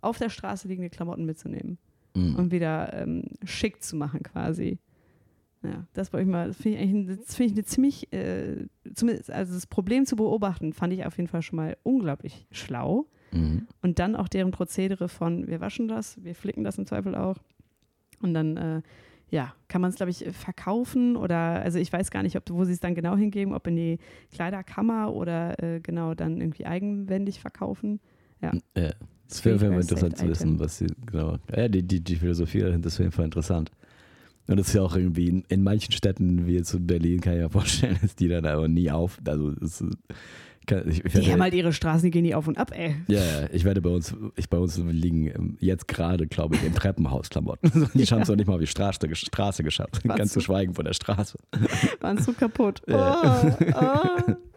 auf 0.00 0.18
der 0.18 0.30
Straße 0.30 0.68
liegende 0.68 0.90
Klamotten 0.90 1.24
mitzunehmen 1.24 1.78
mhm. 2.14 2.36
und 2.36 2.52
wieder 2.52 2.92
ähm, 2.94 3.24
schick 3.44 3.82
zu 3.82 3.96
machen 3.96 4.22
quasi. 4.22 4.78
Ja, 5.62 5.86
das 5.92 6.12
wollte 6.12 6.24
ich 6.24 6.30
mal, 6.30 6.48
das 6.48 6.56
finde 6.56 6.78
ich, 6.78 6.84
eigentlich, 6.84 7.20
find 7.26 7.50
ich 7.50 7.56
eine 7.56 7.64
ziemlich, 7.64 8.12
äh, 8.12 8.66
zumindest, 8.94 9.30
also 9.30 9.54
das 9.54 9.66
Problem 9.66 10.06
zu 10.06 10.16
beobachten, 10.16 10.72
fand 10.72 10.92
ich 10.92 11.04
auf 11.04 11.16
jeden 11.16 11.28
Fall 11.28 11.42
schon 11.42 11.56
mal 11.56 11.76
unglaublich 11.82 12.46
schlau. 12.50 13.06
Mhm. 13.32 13.66
Und 13.82 13.98
dann 13.98 14.16
auch 14.16 14.28
deren 14.28 14.52
Prozedere 14.52 15.08
von, 15.08 15.48
wir 15.48 15.60
waschen 15.60 15.88
das, 15.88 16.22
wir 16.22 16.34
flicken 16.34 16.64
das 16.64 16.78
im 16.78 16.86
Zweifel 16.86 17.14
auch. 17.14 17.36
Und 18.20 18.34
dann, 18.34 18.56
äh, 18.56 18.82
ja, 19.30 19.52
kann 19.68 19.82
man 19.82 19.90
es, 19.90 19.96
glaube 19.96 20.10
ich, 20.10 20.24
verkaufen 20.30 21.16
oder, 21.16 21.60
also 21.62 21.78
ich 21.78 21.92
weiß 21.92 22.10
gar 22.10 22.22
nicht, 22.22 22.36
ob, 22.36 22.48
wo 22.50 22.64
sie 22.64 22.72
es 22.72 22.80
dann 22.80 22.94
genau 22.94 23.16
hingeben, 23.16 23.52
ob 23.52 23.66
in 23.66 23.76
die 23.76 23.98
Kleiderkammer 24.32 25.12
oder 25.12 25.62
äh, 25.62 25.80
genau 25.80 26.14
dann 26.14 26.40
irgendwie 26.40 26.66
eigenwendig 26.66 27.40
verkaufen. 27.40 28.00
Ja. 28.40 28.52
ja. 28.76 28.90
Das 29.28 29.44
wäre 29.44 29.60
wär 29.60 29.72
interessant 29.72 30.16
zu 30.16 30.26
wissen, 30.26 30.58
was 30.58 30.78
sie 30.78 30.86
genau. 31.04 31.36
Ja, 31.54 31.68
die, 31.68 31.82
die, 31.82 32.00
die 32.00 32.16
Philosophie 32.16 32.60
dahinter 32.60 32.86
ist 32.86 32.94
auf 32.94 33.00
jeden 33.00 33.12
Fall 33.12 33.26
interessant. 33.26 33.70
Und 34.48 34.56
das 34.56 34.68
ist 34.68 34.74
ja 34.74 34.82
auch 34.82 34.96
irgendwie 34.96 35.28
in, 35.28 35.44
in, 35.48 35.62
manchen 35.62 35.92
Städten, 35.92 36.46
wie 36.46 36.54
jetzt 36.54 36.72
in 36.72 36.86
Berlin, 36.86 37.20
kann 37.20 37.34
ich 37.34 37.40
mir 37.40 37.50
vorstellen, 37.50 37.98
ist 38.02 38.18
die 38.18 38.28
dann 38.28 38.46
aber 38.46 38.66
nie 38.66 38.90
auf. 38.90 39.18
Also 39.26 39.52
es, 39.62 39.84
ich, 40.70 41.04
ich 41.04 41.14
werde, 41.14 41.20
die 41.20 41.32
haben 41.32 41.42
halt 41.42 41.54
ihre 41.54 41.72
Straßen, 41.72 42.02
die 42.02 42.10
gehen 42.10 42.22
nie 42.22 42.34
auf 42.34 42.48
und 42.48 42.58
ab, 42.58 42.72
ey. 42.74 42.96
Ja, 43.08 43.18
ja, 43.18 43.48
ich 43.52 43.64
werde 43.64 43.80
bei 43.80 43.90
uns, 43.90 44.14
ich, 44.36 44.48
bei 44.48 44.58
uns 44.58 44.78
liegen 44.78 45.26
ähm, 45.26 45.56
jetzt 45.60 45.88
gerade, 45.88 46.26
glaube 46.26 46.56
ich, 46.56 46.64
in 46.64 46.74
Treppenhausklamotten. 46.74 47.88
Die 47.94 48.04
haben 48.04 48.22
es 48.22 48.28
noch 48.28 48.36
nicht 48.36 48.46
mal 48.46 48.54
auf 48.54 48.60
die 48.60 48.66
Straße, 48.66 49.14
Straße 49.14 49.62
geschafft. 49.62 50.04
Warst 50.04 50.18
Ganz 50.18 50.32
zu 50.32 50.40
schweigen 50.40 50.74
von 50.74 50.84
der 50.84 50.92
Straße. 50.92 51.38
Waren 52.00 52.18
so 52.18 52.32
kaputt. 52.32 52.82
Oh, 52.88 52.94
oh. 52.94 54.32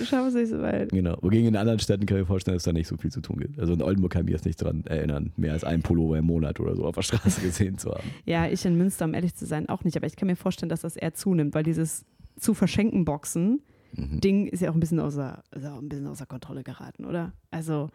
Ich 0.00 0.08
schaffe 0.08 0.28
es 0.28 0.34
nicht 0.34 0.48
so 0.48 0.60
weit. 0.60 0.90
Genau. 0.90 1.16
Wogegen 1.22 1.48
in 1.48 1.56
anderen 1.56 1.78
Städten 1.78 2.06
kann 2.06 2.18
ich 2.18 2.22
mir 2.22 2.26
vorstellen, 2.26 2.56
dass 2.56 2.64
da 2.64 2.72
nicht 2.72 2.86
so 2.86 2.96
viel 2.96 3.10
zu 3.10 3.20
tun 3.20 3.38
gibt. 3.38 3.58
Also 3.58 3.72
in 3.72 3.82
Oldenburg 3.82 4.12
kann 4.12 4.20
ich 4.22 4.26
mich 4.26 4.34
jetzt 4.34 4.44
nicht 4.44 4.60
daran 4.60 4.84
erinnern, 4.84 5.32
mehr 5.36 5.52
als 5.52 5.64
ein 5.64 5.82
Pullover 5.82 6.18
im 6.18 6.26
Monat 6.26 6.60
oder 6.60 6.76
so 6.76 6.84
auf 6.84 6.94
der 6.94 7.02
Straße 7.02 7.40
gesehen 7.40 7.78
zu 7.78 7.90
haben. 7.90 8.10
Ja, 8.26 8.46
ich 8.46 8.64
in 8.64 8.76
Münster, 8.76 9.06
um 9.06 9.14
ehrlich 9.14 9.34
zu 9.34 9.46
sein, 9.46 9.68
auch 9.68 9.84
nicht. 9.84 9.96
Aber 9.96 10.06
ich 10.06 10.16
kann 10.16 10.26
mir 10.26 10.36
vorstellen, 10.36 10.68
dass 10.68 10.82
das 10.82 10.96
eher 10.96 11.14
zunimmt, 11.14 11.54
weil 11.54 11.62
dieses 11.62 12.04
zu 12.38 12.54
verschenken 12.54 13.04
Boxen 13.04 13.62
mhm. 13.92 14.20
Ding 14.20 14.46
ist 14.46 14.60
ja 14.60 14.70
auch 14.70 14.74
ein 14.74 14.80
bisschen 14.80 15.00
außer, 15.00 15.42
auch 15.52 15.78
ein 15.78 15.88
bisschen 15.88 16.06
außer 16.06 16.26
Kontrolle 16.26 16.62
geraten, 16.62 17.04
oder? 17.04 17.32
Also 17.50 17.90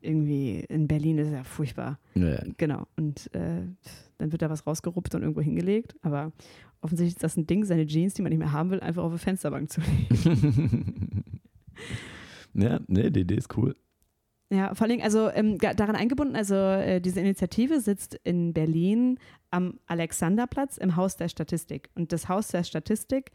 irgendwie 0.00 0.60
in 0.68 0.88
Berlin 0.88 1.18
ist 1.18 1.28
es 1.28 1.32
ja 1.32 1.44
furchtbar. 1.44 1.98
Ja. 2.14 2.42
Genau. 2.56 2.86
Und 2.96 3.32
äh, 3.34 3.62
dann 4.18 4.32
wird 4.32 4.42
da 4.42 4.50
was 4.50 4.66
rausgeruppt 4.66 5.14
und 5.14 5.22
irgendwo 5.22 5.40
hingelegt. 5.40 5.94
Aber 6.02 6.32
offensichtlich 6.80 7.16
ist 7.16 7.22
das 7.22 7.36
ein 7.36 7.46
Ding, 7.46 7.64
seine 7.64 7.86
Jeans, 7.86 8.14
die 8.14 8.22
man 8.22 8.30
nicht 8.30 8.38
mehr 8.38 8.52
haben 8.52 8.70
will, 8.70 8.80
einfach 8.80 9.02
auf 9.02 9.10
eine 9.10 9.18
Fensterbank 9.18 9.70
zu 9.70 9.80
legen. 9.80 11.24
ja, 12.54 12.80
nee, 12.86 13.10
die 13.10 13.20
Idee 13.20 13.36
ist 13.36 13.56
cool. 13.56 13.76
Ja, 14.52 14.74
vor 14.74 14.88
allem, 14.88 15.00
also 15.00 15.30
ähm, 15.30 15.58
daran 15.58 15.94
eingebunden, 15.94 16.34
also 16.34 16.54
äh, 16.56 17.00
diese 17.00 17.20
Initiative 17.20 17.80
sitzt 17.80 18.18
in 18.24 18.52
Berlin 18.52 19.18
am 19.50 19.78
Alexanderplatz 19.86 20.76
im 20.76 20.96
Haus 20.96 21.16
der 21.16 21.28
Statistik. 21.28 21.88
Und 21.94 22.12
das 22.12 22.28
Haus 22.28 22.48
der 22.48 22.64
Statistik 22.64 23.30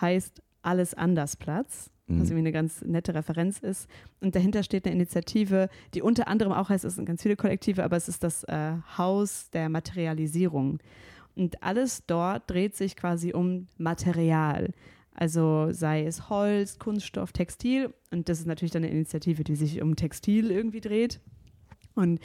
heißt 0.00 0.40
alles 0.62 0.94
anders 0.94 1.36
Platz, 1.36 1.90
was 2.06 2.16
mhm. 2.16 2.22
irgendwie 2.22 2.38
eine 2.38 2.52
ganz 2.52 2.82
nette 2.82 3.14
Referenz 3.14 3.58
ist. 3.58 3.88
Und 4.20 4.34
dahinter 4.34 4.62
steht 4.62 4.86
eine 4.86 4.94
Initiative, 4.94 5.68
die 5.94 6.02
unter 6.02 6.28
anderem 6.28 6.52
auch 6.52 6.68
heißt, 6.68 6.84
es 6.84 6.96
sind 6.96 7.06
ganz 7.06 7.22
viele 7.22 7.36
Kollektive, 7.36 7.84
aber 7.84 7.96
es 7.96 8.08
ist 8.08 8.22
das 8.24 8.44
äh, 8.44 8.72
Haus 8.96 9.50
der 9.50 9.68
Materialisierung. 9.68 10.78
Und 11.36 11.62
alles 11.62 12.04
dort 12.06 12.50
dreht 12.50 12.76
sich 12.76 12.96
quasi 12.96 13.32
um 13.32 13.68
Material. 13.78 14.70
Also 15.14 15.68
sei 15.72 16.04
es 16.04 16.28
Holz, 16.28 16.78
Kunststoff, 16.78 17.32
Textil. 17.32 17.92
Und 18.10 18.28
das 18.28 18.40
ist 18.40 18.46
natürlich 18.46 18.72
dann 18.72 18.84
eine 18.84 18.92
Initiative, 18.92 19.44
die 19.44 19.56
sich 19.56 19.80
um 19.82 19.96
Textil 19.96 20.50
irgendwie 20.50 20.80
dreht. 20.80 21.20
Und 21.94 22.20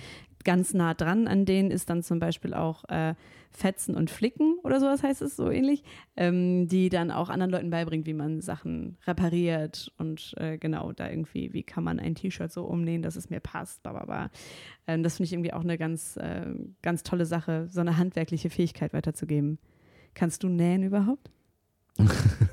ganz 0.45 0.73
nah 0.73 0.93
dran 0.93 1.27
an 1.27 1.43
denen 1.43 1.71
ist 1.71 1.89
dann 1.89 2.03
zum 2.03 2.19
Beispiel 2.19 2.53
auch 2.53 2.85
äh, 2.87 3.15
Fetzen 3.51 3.95
und 3.95 4.09
Flicken 4.09 4.57
oder 4.63 4.79
sowas 4.79 5.01
heißt 5.01 5.21
es 5.21 5.35
so 5.35 5.49
ähnlich, 5.49 5.83
ähm, 6.15 6.67
die 6.67 6.89
dann 6.89 7.11
auch 7.11 7.29
anderen 7.29 7.51
Leuten 7.51 7.69
beibringt, 7.69 8.05
wie 8.05 8.13
man 8.13 8.41
Sachen 8.41 8.97
repariert 9.07 9.91
und 9.97 10.33
äh, 10.37 10.57
genau 10.57 10.91
da 10.91 11.09
irgendwie, 11.09 11.53
wie 11.53 11.63
kann 11.63 11.83
man 11.83 11.99
ein 11.99 12.15
T-Shirt 12.15 12.51
so 12.51 12.63
umnähen, 12.63 13.01
dass 13.01 13.15
es 13.15 13.29
mir 13.29 13.39
passt, 13.39 13.81
bla 13.83 14.29
Ähm, 14.87 15.03
das 15.03 15.17
finde 15.17 15.25
ich 15.25 15.33
irgendwie 15.33 15.53
auch 15.53 15.63
eine 15.63 15.77
ganz, 15.77 16.17
äh, 16.17 16.45
ganz 16.81 17.03
tolle 17.03 17.25
Sache, 17.25 17.67
so 17.69 17.81
eine 17.81 17.97
handwerkliche 17.97 18.49
Fähigkeit 18.49 18.93
weiterzugeben. 18.93 19.57
Kannst 20.13 20.43
du 20.43 20.49
nähen 20.49 20.83
überhaupt? 20.83 21.31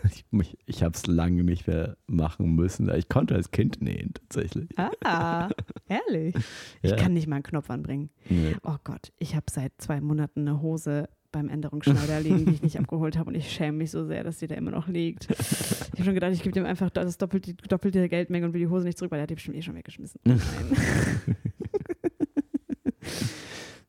ich 0.05 0.25
ich 0.67 0.83
habe 0.83 0.95
es 0.95 1.07
lange 1.07 1.45
nicht 1.45 1.67
mehr 1.67 1.97
machen 2.07 2.55
müssen. 2.55 2.89
Ich 2.95 3.09
konnte 3.09 3.35
als 3.35 3.51
Kind 3.51 3.83
nähen, 3.83 4.15
tatsächlich. 4.15 4.69
Ah, 4.79 5.49
ehrlich? 5.89 6.35
Ich 6.81 6.97
kann 6.97 7.13
nicht 7.13 7.27
mal 7.27 7.37
einen 7.37 7.43
Knopf 7.43 7.71
anbringen. 7.71 8.11
Nee. 8.29 8.57
Oh 8.63 8.77
Gott, 8.85 9.13
ich 9.19 9.35
habe 9.35 9.47
seit 9.51 9.73
zwei 9.79 10.01
Monaten 10.01 10.41
eine 10.41 10.63
Hose 10.63 11.09
beim 11.33 11.49
Änderungsschneider 11.49 12.21
liegen, 12.21 12.47
die 12.47 12.53
ich 12.53 12.63
nicht 12.63 12.79
abgeholt 12.81 13.19
habe 13.19 13.31
und 13.31 13.35
ich 13.35 13.51
schäme 13.51 13.79
mich 13.79 13.91
so 13.91 14.07
sehr, 14.07 14.23
dass 14.23 14.39
sie 14.39 14.47
da 14.47 14.55
immer 14.55 14.71
noch 14.71 14.87
liegt. 14.87 15.29
Ich 15.31 15.93
habe 15.93 16.05
schon 16.05 16.15
gedacht, 16.15 16.33
ich 16.33 16.43
gebe 16.43 16.53
dem 16.53 16.67
einfach 16.67 16.91
das 16.91 17.19
doppelte, 17.19 17.55
doppelte 17.55 18.09
Geldmenge 18.09 18.47
und 18.47 18.53
will 18.53 18.61
die 18.61 18.69
Hose 18.69 18.85
nicht 18.85 18.99
zurück, 18.99 19.11
weil 19.11 19.19
er 19.19 19.23
hat 19.23 19.31
die 19.31 19.35
bestimmt 19.35 19.57
eh 19.57 19.63
schon 19.63 19.75
weggeschmissen. 19.75 20.21
Nein. 20.25 20.41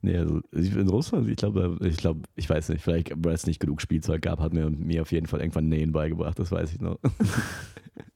Nee, 0.04 0.18
also 0.18 0.42
in 0.52 0.88
Russland, 0.90 1.26
ich 1.30 1.36
glaube, 1.36 1.78
ich 1.80 1.96
glaube, 1.96 2.20
ich 2.36 2.50
weiß 2.50 2.68
nicht, 2.68 2.82
vielleicht, 2.82 3.10
weil 3.16 3.32
es 3.32 3.46
nicht 3.46 3.58
genug 3.58 3.80
Spielzeug 3.80 4.20
gab, 4.20 4.38
hat 4.38 4.52
mir, 4.52 4.68
mir 4.68 5.00
auf 5.00 5.12
jeden 5.12 5.26
Fall 5.26 5.40
irgendwann 5.40 5.70
Nähen 5.70 5.92
beigebracht, 5.92 6.38
das 6.38 6.52
weiß 6.52 6.74
ich 6.74 6.80
noch. 6.82 6.98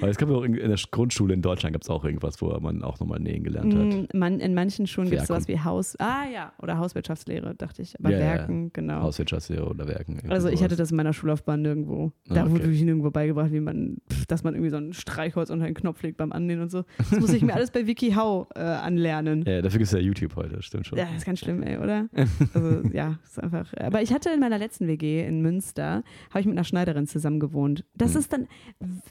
Aber 0.00 0.10
es 0.10 0.16
gab 0.16 0.30
auch 0.30 0.42
in 0.42 0.54
der 0.54 0.78
Grundschule 0.90 1.34
in 1.34 1.42
Deutschland 1.42 1.72
gab 1.72 1.82
es 1.82 1.90
auch 1.90 2.04
irgendwas, 2.04 2.40
wo 2.40 2.48
man 2.60 2.82
auch 2.82 3.00
nochmal 3.00 3.18
nähen 3.18 3.42
gelernt 3.42 3.74
hat. 3.74 4.14
Mm, 4.14 4.18
man, 4.18 4.40
in 4.40 4.54
manchen 4.54 4.86
Schulen 4.86 5.10
gibt 5.10 5.22
es 5.22 5.28
sowas 5.28 5.48
wie 5.48 5.58
Haus, 5.58 5.96
ah 5.98 6.24
ja, 6.32 6.52
oder 6.62 6.78
Hauswirtschaftslehre, 6.78 7.54
dachte 7.56 7.82
ich. 7.82 7.98
Aber 7.98 8.10
ja, 8.10 8.18
Werken, 8.18 8.64
ja. 8.64 8.70
genau. 8.72 9.02
Hauswirtschaftslehre 9.02 9.68
oder 9.68 9.88
Werken. 9.88 10.20
Also 10.30 10.48
ich 10.48 10.62
hatte 10.62 10.76
das 10.76 10.90
in 10.90 10.96
meiner 10.96 11.12
Schullaufbahn 11.12 11.62
nirgendwo. 11.62 12.12
Ah, 12.28 12.34
da 12.34 12.42
okay. 12.44 12.52
wurde 12.52 12.70
ich 12.70 12.82
nirgendwo 12.82 13.10
beigebracht, 13.10 13.52
wie 13.52 13.60
man, 13.60 13.98
dass 14.28 14.44
man 14.44 14.54
irgendwie 14.54 14.70
so 14.70 14.76
ein 14.76 14.92
Streichholz 14.92 15.50
unter 15.50 15.66
einen 15.66 15.74
Knopf 15.74 16.02
legt 16.02 16.18
beim 16.18 16.32
Annähen 16.32 16.60
und 16.60 16.70
so. 16.70 16.84
Das 16.98 17.18
muss 17.18 17.32
ich 17.32 17.42
mir 17.42 17.54
alles 17.54 17.70
bei 17.72 17.86
WikiHow 17.86 18.46
äh, 18.54 18.60
anlernen. 18.60 19.44
Ja, 19.46 19.60
dafür 19.60 19.78
gibt 19.78 19.88
es 19.88 19.92
ja 19.92 19.98
YouTube 19.98 20.36
heute, 20.36 20.62
stimmt 20.62 20.86
schon. 20.86 20.98
Ja, 20.98 21.08
ist 21.16 21.26
ganz 21.26 21.40
schlimm, 21.40 21.62
ey, 21.62 21.78
oder? 21.78 22.08
Also 22.54 22.88
ja, 22.92 23.18
ist 23.24 23.42
einfach. 23.42 23.72
Aber 23.78 24.02
ich 24.02 24.12
hatte 24.12 24.30
in 24.30 24.40
meiner 24.40 24.58
letzten 24.58 24.86
WG 24.86 25.26
in 25.26 25.42
Münster, 25.42 26.02
habe 26.30 26.40
ich 26.40 26.46
mit 26.46 26.54
einer 26.54 26.64
Schneiderin 26.64 27.06
zusammen 27.06 27.40
gewohnt. 27.40 27.84
Das 27.96 28.12
hm. 28.14 28.20
ist 28.20 28.32
dann, 28.32 28.48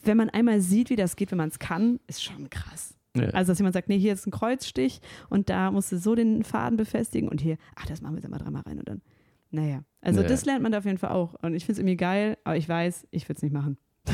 wenn 0.04 0.18
man 0.18 0.30
einmal 0.38 0.62
sieht, 0.62 0.90
wie 0.90 0.96
das 0.96 1.16
geht, 1.16 1.32
wenn 1.32 1.38
man 1.38 1.50
es 1.50 1.60
kann, 1.60 2.00
ist 2.08 2.24
schon 2.24 2.50
krass. 2.50 2.96
Ja. 3.16 3.30
Also, 3.30 3.52
dass 3.52 3.60
jemand 3.60 3.74
sagt, 3.74 3.90
nee, 3.90 3.98
hier 3.98 4.14
ist 4.14 4.28
ein 4.28 4.32
Kreuzstich 4.32 5.02
und 5.30 5.50
da 5.50 5.72
musst 5.72 5.92
du 5.92 5.98
so 5.98 6.14
den 6.16 6.44
Faden 6.44 6.78
befestigen 6.78 7.30
und 7.30 7.42
hier, 7.42 7.58
ach, 7.76 7.86
das 7.86 8.02
machen 8.02 8.16
wir 8.16 8.22
jetzt 8.22 8.30
mal 8.30 8.38
dreimal 8.38 8.62
rein 8.62 8.80
und 8.80 8.88
dann. 8.88 9.02
Naja, 9.50 9.84
also 10.02 10.22
ja. 10.22 10.28
das 10.28 10.46
lernt 10.46 10.62
man 10.62 10.74
da 10.74 10.80
auf 10.80 10.86
jeden 10.86 10.98
Fall 10.98 11.12
auch. 11.12 11.34
Und 11.42 11.56
ich 11.56 11.66
finde 11.66 11.74
es 11.74 11.80
irgendwie 11.80 11.96
geil, 11.96 12.38
aber 12.44 12.58
ich 12.58 12.68
weiß, 12.68 13.08
ich 13.12 13.28
würde 13.30 13.38
es 13.38 13.44
nicht 13.44 13.54
machen. 13.54 13.78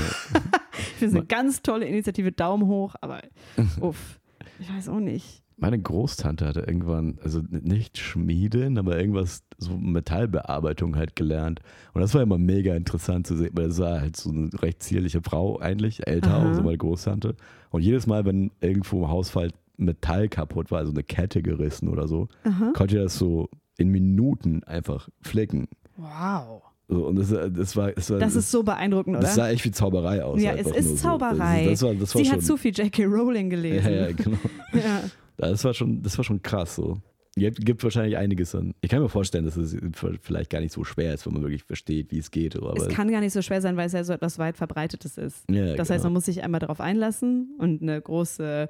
Ich 0.76 1.00
finde 1.00 1.18
es 1.18 1.22
eine 1.22 1.26
ganz 1.28 1.62
tolle 1.62 1.86
Initiative, 1.86 2.32
Daumen 2.32 2.68
hoch, 2.68 2.96
aber 3.02 3.22
uff, 3.82 4.20
ich 4.60 4.72
weiß 4.72 4.90
auch 4.90 5.00
nicht. 5.00 5.43
Meine 5.58 5.80
Großtante 5.80 6.46
hatte 6.48 6.62
irgendwann, 6.62 7.18
also 7.24 7.42
nicht 7.50 7.98
Schmieden, 7.98 8.78
aber 8.78 8.98
irgendwas, 9.00 9.44
so 9.58 9.78
Metallbearbeitung 9.78 10.96
halt 10.96 11.16
gelernt. 11.16 11.60
Und 11.94 12.02
das 12.02 12.14
war 12.14 12.22
immer 12.22 12.38
mega 12.38 12.76
interessant 12.76 13.28
zu 13.28 13.36
sehen, 13.38 13.52
weil 13.54 13.68
das 13.70 13.80
war 13.80 14.02
halt 14.02 14.18
so 14.18 14.30
eine 14.30 14.50
recht 14.62 14.84
zierliche 14.84 15.22
Frau 15.22 15.60
eigentlich, 15.60 16.08
älter 16.08 16.32
Aha. 16.36 16.52
auch, 16.52 16.54
so 16.56 16.64
meine 16.64 16.78
Großtante. 16.78 17.36
Und 17.70 17.82
jedes 17.82 18.08
Mal, 18.08 18.26
wenn 18.26 18.52
irgendwo 18.62 19.04
im 19.04 19.10
Hausfall 19.10 19.52
Metall 19.78 20.30
kaputt 20.30 20.72
war, 20.72 20.80
also 20.80 20.92
eine 20.92 21.04
Kette 21.04 21.42
gerissen 21.42 21.88
oder 21.88 22.08
so, 22.08 22.28
Aha. 22.44 22.72
konnte 22.76 22.98
das 22.98 23.18
so 23.18 23.50
in 23.78 23.90
Minuten 23.90 24.64
einfach 24.64 25.10
flicken. 25.22 25.68
Wow. 25.98 26.62
So, 26.90 27.08
und 27.08 27.16
das, 27.18 27.30
das 27.30 27.76
war, 27.76 27.92
das 27.92 28.10
war 28.10 28.20
Das 28.20 28.36
ist 28.36 28.52
so 28.52 28.62
beeindruckend, 28.62 29.16
das 29.16 29.24
oder? 29.24 29.34
sah 29.34 29.50
echt 29.50 29.66
wie 29.66 29.72
Zauberei 29.72 30.24
aus. 30.24 30.42
Ja, 30.42 30.52
es 30.54 30.68
ist 30.68 30.88
nur 30.88 30.98
so. 30.98 31.04
Zauberei. 31.04 31.66
Das, 31.66 31.80
das 31.80 31.82
war, 31.84 31.96
das 31.96 32.14
war 32.14 32.20
Sie 32.22 32.26
schon, 32.26 32.36
hat 32.36 32.44
zu 32.44 32.58
viel 32.58 32.72
J.K. 32.74 33.06
Rowling 33.06 33.46
ja, 33.50 33.56
gelesen. 33.56 33.94
ja, 33.94 34.12
genau. 34.12 34.38
Ja. 34.74 35.02
Das 35.38 35.64
war 35.64 35.74
schon, 35.74 36.02
das 36.04 36.18
war 36.18 36.24
schon 36.24 36.42
krass 36.42 36.76
so. 36.76 37.00
Gibt, 37.36 37.66
gibt 37.66 37.84
wahrscheinlich 37.84 38.16
einiges 38.16 38.54
an. 38.54 38.76
Ich 38.82 38.92
kann 38.92 39.02
mir 39.02 39.10
vorstellen, 39.10 39.46
dass 39.46 39.58
es 39.58 39.76
vielleicht 40.22 40.52
gar 40.52 40.60
nicht 40.60 40.72
so 40.72 40.84
schwer 40.84 41.16
ist, 41.16 41.26
wenn 41.26 41.34
man 41.34 41.42
wirklich 41.42 41.64
versteht, 41.64 42.12
wie 42.12 42.20
es 42.20 42.30
geht. 42.30 42.54
Es 42.54 42.88
kann 42.90 43.10
gar 43.12 43.22
nicht 43.22 43.34
so 43.34 43.42
schwer 43.42 43.60
sein, 43.60 43.76
weil 43.76 43.88
es 43.88 43.94
ja 43.94 44.04
so 44.04 44.14
etwas 44.14 44.38
weit 44.38 44.56
verbreitetes 44.56 45.18
ist. 45.18 45.50
ja, 45.50 45.76
Das 45.76 45.88
genau. 45.88 45.96
heißt, 45.96 46.04
man 46.04 46.14
muss 46.14 46.26
sich 46.26 46.44
einmal 46.44 46.60
darauf 46.60 46.80
einlassen 46.80 47.56
und 47.58 47.82
eine 47.82 48.00
große 48.00 48.70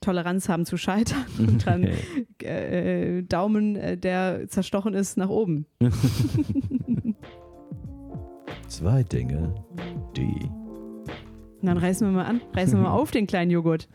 Toleranz 0.00 0.48
haben 0.48 0.66
zu 0.66 0.76
scheitern 0.76 1.24
und 1.38 1.64
dann 1.68 1.88
äh, 2.42 3.22
Daumen, 3.22 3.76
äh, 3.76 3.96
der 3.96 4.48
zerstochen 4.48 4.94
ist, 4.94 5.16
nach 5.16 5.28
oben. 5.28 5.66
Zwei 8.66 9.04
Dinge, 9.04 9.54
die. 10.16 10.50
Dann 11.62 11.76
reißen 11.78 12.08
wir 12.08 12.12
mal 12.12 12.24
an, 12.24 12.40
reißen 12.54 12.76
wir 12.76 12.82
mal 12.82 12.92
auf 12.98 13.12
den 13.12 13.28
kleinen 13.28 13.52
Joghurt. 13.52 13.88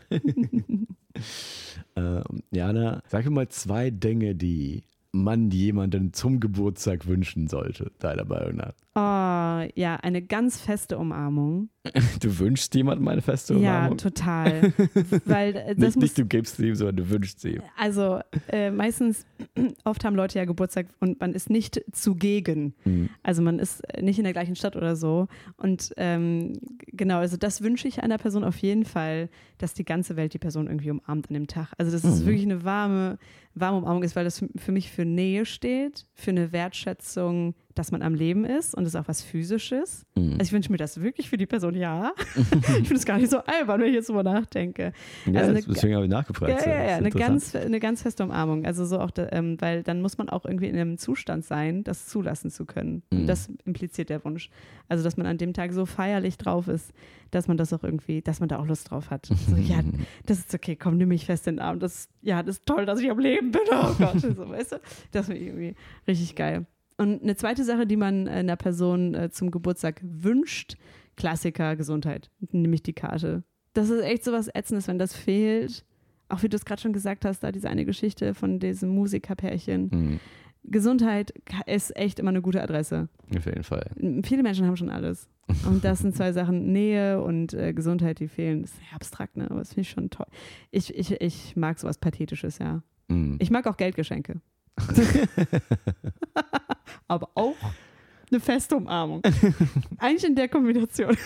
Ähm, 1.96 2.42
Jana, 2.50 3.02
sag 3.08 3.28
mal 3.30 3.48
zwei 3.48 3.90
Dinge, 3.90 4.34
die 4.34 4.84
man 5.12 5.50
jemandem 5.50 6.12
zum 6.12 6.40
Geburtstag 6.40 7.06
wünschen 7.06 7.48
sollte, 7.48 7.90
deiner 7.98 8.24
Meinung 8.24 8.56
nach. 8.56 8.74
Oh, 8.98 9.68
ja, 9.74 9.96
eine 9.96 10.22
ganz 10.22 10.58
feste 10.58 10.96
Umarmung. 10.96 11.68
Du 12.20 12.38
wünschst 12.38 12.74
jemandem 12.74 13.06
eine 13.08 13.20
feste 13.22 13.52
Ja, 13.54 13.58
Umarmung? 13.78 13.98
total. 13.98 14.72
Weil 15.26 15.54
äh, 15.54 15.74
das 15.74 15.76
nicht, 15.76 15.96
muss, 15.96 16.02
nicht 16.02 16.18
du 16.18 16.24
gibst 16.24 16.56
sie 16.56 16.68
ihm, 16.68 16.74
sondern 16.74 16.96
du 16.96 17.10
wünschst 17.10 17.40
sie 17.40 17.56
ihm. 17.56 17.62
also 17.76 18.20
äh, 18.48 18.70
meistens, 18.70 19.26
oft 19.84 20.02
haben 20.04 20.16
Leute 20.16 20.38
ja 20.38 20.46
Geburtstag 20.46 20.86
und 21.00 21.20
man 21.20 21.34
ist 21.34 21.50
nicht 21.50 21.80
zugegen. 21.92 22.74
Mhm. 22.86 23.10
Also 23.22 23.42
man 23.42 23.58
ist 23.58 23.82
nicht 24.00 24.16
in 24.18 24.24
der 24.24 24.32
gleichen 24.32 24.56
Stadt 24.56 24.76
oder 24.76 24.96
so. 24.96 25.28
Und 25.58 25.92
ähm, 25.98 26.54
genau, 26.86 27.18
also 27.18 27.36
das 27.36 27.62
wünsche 27.62 27.86
ich 27.86 28.02
einer 28.02 28.16
Person 28.18 28.44
auf 28.44 28.56
jeden 28.58 28.86
Fall, 28.86 29.28
dass 29.58 29.74
die 29.74 29.84
ganze 29.84 30.16
Welt 30.16 30.32
die 30.32 30.38
Person 30.38 30.66
irgendwie 30.68 30.90
umarmt 30.90 31.28
an 31.28 31.34
dem 31.34 31.46
Tag. 31.48 31.72
Also 31.76 31.92
dass 31.92 32.02
es 32.02 32.22
Mhm. 32.22 32.26
wirklich 32.26 32.42
eine 32.44 32.64
warme, 32.64 33.18
warme 33.54 33.78
Umarmung 33.78 34.02
ist, 34.02 34.16
weil 34.16 34.24
das 34.24 34.42
für 34.56 34.72
mich 34.72 34.90
für 34.90 35.04
Nähe 35.04 35.44
steht, 35.44 36.06
für 36.14 36.30
eine 36.30 36.50
Wertschätzung, 36.52 37.54
dass 37.78 37.92
man 37.92 38.02
am 38.02 38.14
Leben 38.14 38.44
ist 38.44 38.74
und 38.74 38.82
es 38.84 38.90
ist 38.94 38.96
auch 38.96 39.06
was 39.06 39.22
Physisches. 39.22 40.04
Mhm. 40.16 40.32
Also 40.32 40.42
ich 40.44 40.52
wünsche 40.52 40.72
mir 40.72 40.78
das 40.78 41.00
wirklich 41.00 41.28
für 41.28 41.36
die 41.36 41.46
Person, 41.46 41.74
ja. 41.74 42.12
ich 42.36 42.56
finde 42.88 42.94
es 42.94 43.04
gar 43.04 43.18
nicht 43.18 43.30
so 43.30 43.38
albern, 43.38 43.80
wenn 43.80 43.88
ich 43.88 43.94
jetzt 43.94 44.08
drüber 44.08 44.22
nachdenke. 44.22 44.92
Ja, 45.26 45.40
also 45.40 45.50
eine- 45.50 45.62
deswegen 45.62 45.94
habe 45.94 46.06
ich 46.06 46.10
nachgefragt. 46.10 46.50
Ja, 46.50 46.56
ja, 46.72 46.82
ist 46.84 46.90
ja, 46.90 46.96
eine 46.96 47.10
ganz, 47.10 47.54
eine 47.54 47.78
ganz 47.80 48.02
feste 48.02 48.24
Umarmung. 48.24 48.64
Also 48.66 48.84
so 48.84 48.98
auch, 48.98 49.10
da, 49.10 49.28
ähm, 49.30 49.56
weil 49.60 49.82
dann 49.82 50.02
muss 50.02 50.18
man 50.18 50.28
auch 50.28 50.44
irgendwie 50.44 50.66
in 50.68 50.76
einem 50.76 50.98
Zustand 50.98 51.44
sein, 51.44 51.84
das 51.84 52.06
zulassen 52.06 52.50
zu 52.50 52.64
können. 52.64 53.02
Mhm. 53.12 53.20
Und 53.20 53.26
das 53.26 53.48
impliziert 53.64 54.08
der 54.10 54.24
Wunsch. 54.24 54.50
Also, 54.88 55.02
dass 55.04 55.16
man 55.16 55.26
an 55.26 55.36
dem 55.36 55.52
Tag 55.52 55.72
so 55.72 55.84
feierlich 55.84 56.38
drauf 56.38 56.68
ist, 56.68 56.92
dass 57.32 57.48
man 57.48 57.56
das 57.56 57.72
auch 57.72 57.82
irgendwie, 57.82 58.22
dass 58.22 58.40
man 58.40 58.48
da 58.48 58.58
auch 58.58 58.66
Lust 58.66 58.90
drauf 58.90 59.10
hat. 59.10 59.26
So, 59.26 59.56
ja, 59.56 59.80
das 60.26 60.38
ist 60.38 60.54
okay, 60.54 60.76
komm, 60.76 60.96
nimm 60.96 61.08
mich 61.08 61.26
fest 61.26 61.46
in 61.46 61.56
den 61.56 61.60
Arm. 61.62 61.80
Das, 61.80 62.08
ja, 62.22 62.42
das 62.42 62.56
ist 62.58 62.66
toll, 62.66 62.86
dass 62.86 63.00
ich 63.00 63.10
am 63.10 63.18
Leben 63.18 63.50
bin. 63.50 63.62
Oh 63.70 63.92
Gott, 63.98 64.20
so, 64.20 64.48
weißt 64.48 64.72
du? 64.72 64.76
Das 65.12 65.28
ich 65.28 65.42
irgendwie 65.42 65.74
richtig 66.06 66.34
geil. 66.36 66.66
Und 66.98 67.22
eine 67.22 67.36
zweite 67.36 67.64
Sache, 67.64 67.86
die 67.86 67.96
man 67.96 68.26
einer 68.26 68.56
Person 68.56 69.14
äh, 69.14 69.30
zum 69.30 69.50
Geburtstag 69.50 70.00
wünscht, 70.02 70.76
Klassiker, 71.16 71.76
Gesundheit, 71.76 72.30
nämlich 72.50 72.82
die 72.82 72.92
Karte. 72.92 73.42
Das 73.74 73.90
ist 73.90 74.02
echt 74.02 74.24
so 74.24 74.32
was 74.32 74.48
Ätzendes, 74.48 74.88
wenn 74.88 74.98
das 74.98 75.14
fehlt. 75.14 75.84
Auch 76.28 76.42
wie 76.42 76.48
du 76.48 76.56
es 76.56 76.64
gerade 76.64 76.80
schon 76.80 76.92
gesagt 76.92 77.24
hast, 77.24 77.40
da 77.40 77.52
diese 77.52 77.68
eine 77.68 77.84
Geschichte 77.84 78.34
von 78.34 78.58
diesem 78.58 78.90
Musikerpärchen. 78.90 79.90
Mhm. 79.92 80.20
Gesundheit 80.64 81.32
ist 81.66 81.96
echt 81.96 82.18
immer 82.18 82.30
eine 82.30 82.42
gute 82.42 82.62
Adresse. 82.62 83.08
Auf 83.36 83.46
jeden 83.46 83.62
Fall. 83.62 83.90
Viele 84.24 84.42
Menschen 84.42 84.66
haben 84.66 84.76
schon 84.76 84.90
alles. 84.90 85.28
Und 85.64 85.84
das 85.84 86.00
sind 86.00 86.16
zwei 86.16 86.32
Sachen, 86.32 86.72
Nähe 86.72 87.22
und 87.22 87.54
äh, 87.54 87.72
Gesundheit, 87.72 88.18
die 88.18 88.26
fehlen. 88.26 88.62
Das 88.62 88.72
ist 88.72 88.78
sehr 88.78 88.94
abstrakt, 88.94 89.36
ne? 89.36 89.48
aber 89.48 89.60
das 89.60 89.68
finde 89.68 89.82
ich 89.82 89.90
schon 89.90 90.10
toll. 90.10 90.26
Ich, 90.72 90.92
ich, 90.94 91.12
ich 91.20 91.54
mag 91.54 91.78
sowas 91.78 91.98
Pathetisches, 91.98 92.58
ja. 92.58 92.82
Mhm. 93.06 93.36
Ich 93.38 93.50
mag 93.50 93.66
auch 93.68 93.76
Geldgeschenke. 93.76 94.40
aber 97.08 97.30
auch 97.34 97.56
eine 98.30 98.40
feste 98.40 98.76
Umarmung. 98.76 99.22
Eigentlich 99.98 100.24
in 100.24 100.34
der 100.34 100.48
Kombination. 100.48 101.16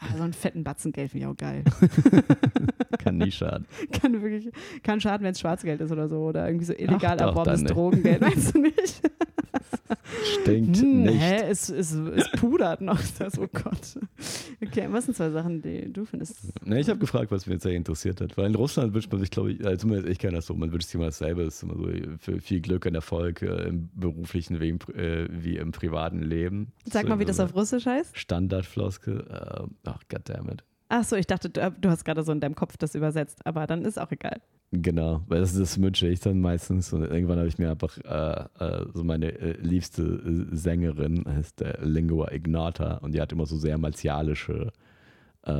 ah, 0.00 0.16
so 0.16 0.22
einen 0.22 0.32
fetten 0.32 0.64
Batzen 0.64 0.92
Geld 0.92 1.10
finde 1.10 1.26
ich 1.26 1.30
auch 1.32 1.36
geil. 1.36 1.64
Kann 2.98 3.18
nie 3.18 3.30
schaden. 3.30 3.66
Kann 3.92 4.20
wirklich, 4.22 4.50
kann 4.82 5.00
schaden, 5.00 5.24
wenn 5.24 5.32
es 5.32 5.40
Schwarzgeld 5.40 5.80
ist 5.80 5.92
oder 5.92 6.08
so. 6.08 6.18
Oder 6.18 6.46
irgendwie 6.46 6.64
so 6.64 6.72
illegal 6.72 7.18
erworbenes. 7.18 7.64
Drogengeld, 7.64 8.20
weißt 8.20 8.54
du 8.54 8.60
nicht? 8.60 9.02
Stinkt 10.40 10.78
Hm, 10.78 11.02
nicht. 11.02 11.20
Hä? 11.20 11.42
Es, 11.48 11.68
es, 11.68 11.92
es 11.92 12.30
pudert 12.32 12.80
noch. 12.80 12.98
Das, 13.18 13.38
oh 13.38 13.46
Gott. 13.52 13.98
Okay, 14.64 14.86
was 14.90 15.04
sind 15.04 15.16
zwei 15.16 15.30
Sachen, 15.30 15.62
die 15.62 15.92
du 15.92 16.04
findest? 16.04 16.38
Ne, 16.66 16.80
ich 16.80 16.88
habe 16.88 16.98
gefragt, 16.98 17.30
was 17.30 17.46
mich 17.46 17.54
jetzt 17.54 17.62
sehr 17.64 17.72
interessiert 17.74 18.20
hat. 18.20 18.36
Weil 18.36 18.46
in 18.46 18.54
Russland 18.54 18.94
wünscht 18.94 19.10
man 19.12 19.20
sich, 19.20 19.30
glaube 19.30 19.52
ich, 19.52 19.64
also 19.64 19.76
zumindest 19.76 20.08
ich 20.08 20.18
kenne 20.18 20.36
das 20.36 20.46
so, 20.46 20.54
man 20.54 20.72
wünscht 20.72 20.86
sich 20.88 20.94
immer 20.96 21.06
dasselbe. 21.06 21.42
Es 21.42 21.56
ist 21.56 21.62
immer 21.62 21.76
so 21.76 21.88
für 22.18 22.40
viel 22.40 22.60
Glück 22.60 22.86
und 22.86 22.94
Erfolg 22.94 23.42
äh, 23.42 23.68
im 23.68 23.90
beruflichen 23.94 24.60
wie 24.60 24.70
im, 24.70 24.78
äh, 24.94 25.26
wie 25.30 25.56
im 25.56 25.72
privaten 25.72 26.20
Leben. 26.22 26.72
Sag 26.90 27.02
So 27.02 27.08
mal, 27.08 27.18
wie 27.18 27.24
das 27.24 27.38
auf 27.40 27.54
Russisch 27.54 27.86
heißt. 27.86 28.16
Standardfloskel. 28.18 29.20
Äh, 29.28 29.66
Ach, 29.84 30.00
goddammit. 30.08 30.64
Ach 30.88 31.04
so, 31.04 31.16
ich 31.16 31.26
dachte, 31.26 31.50
du, 31.50 31.74
du 31.80 31.88
hast 31.90 32.04
gerade 32.04 32.22
so 32.22 32.32
in 32.32 32.40
deinem 32.40 32.54
Kopf 32.54 32.76
das 32.76 32.94
übersetzt, 32.94 33.44
aber 33.46 33.66
dann 33.66 33.84
ist 33.84 33.98
auch 33.98 34.12
egal. 34.12 34.40
Genau, 34.82 35.22
weil 35.28 35.40
das, 35.40 35.56
das 35.56 35.80
wünsche 35.80 36.08
ich 36.08 36.20
dann 36.20 36.40
meistens. 36.40 36.92
Und 36.92 37.02
irgendwann 37.02 37.38
habe 37.38 37.48
ich 37.48 37.58
mir 37.58 37.70
einfach 37.70 37.96
äh, 37.98 38.64
äh, 38.64 38.86
so 38.92 39.04
meine 39.04 39.30
äh, 39.32 39.56
liebste 39.60 40.02
äh, 40.02 40.56
Sängerin, 40.56 41.24
heißt 41.26 41.60
der 41.60 41.78
Lingua 41.82 42.32
Ignata, 42.32 42.96
und 42.96 43.12
die 43.12 43.20
hat 43.20 43.32
immer 43.32 43.46
so 43.46 43.56
sehr 43.56 43.78
martialische 43.78 44.72
äh, 45.46 45.52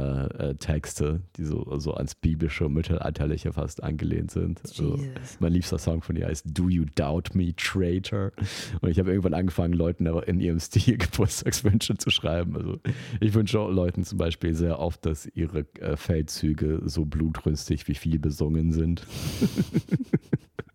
äh, 0.50 0.54
Texte, 0.54 1.20
die 1.36 1.44
so, 1.44 1.78
so 1.78 1.94
ans 1.94 2.14
biblische, 2.14 2.68
mittelalterliche 2.68 3.52
fast 3.52 3.82
angelehnt 3.82 4.30
sind. 4.30 4.60
Also, 4.62 4.98
mein 5.40 5.52
liebster 5.52 5.78
Song 5.78 6.02
von 6.02 6.16
ihr 6.16 6.26
heißt 6.26 6.46
Do 6.46 6.68
You 6.68 6.84
Doubt 6.94 7.34
Me, 7.34 7.54
Traitor? 7.54 8.32
Und 8.80 8.88
ich 8.88 8.98
habe 8.98 9.10
irgendwann 9.10 9.34
angefangen, 9.34 9.74
Leuten 9.74 10.06
aber 10.06 10.26
in 10.26 10.40
ihrem 10.40 10.58
Stil 10.58 10.96
Geburtstagswünsche 10.98 11.98
zu 11.98 12.10
schreiben. 12.10 12.56
Also 12.56 12.78
ich 13.20 13.34
wünsche 13.34 13.58
Leuten 13.58 14.04
zum 14.04 14.18
Beispiel 14.18 14.54
sehr 14.54 14.78
oft, 14.78 15.04
dass 15.04 15.26
ihre 15.26 15.66
äh, 15.80 15.96
Feldzüge 15.96 16.80
so 16.84 17.04
blutrünstig 17.04 17.86
wie 17.88 17.94
viel 17.94 18.18
besungen 18.18 18.72
sind. 18.72 19.06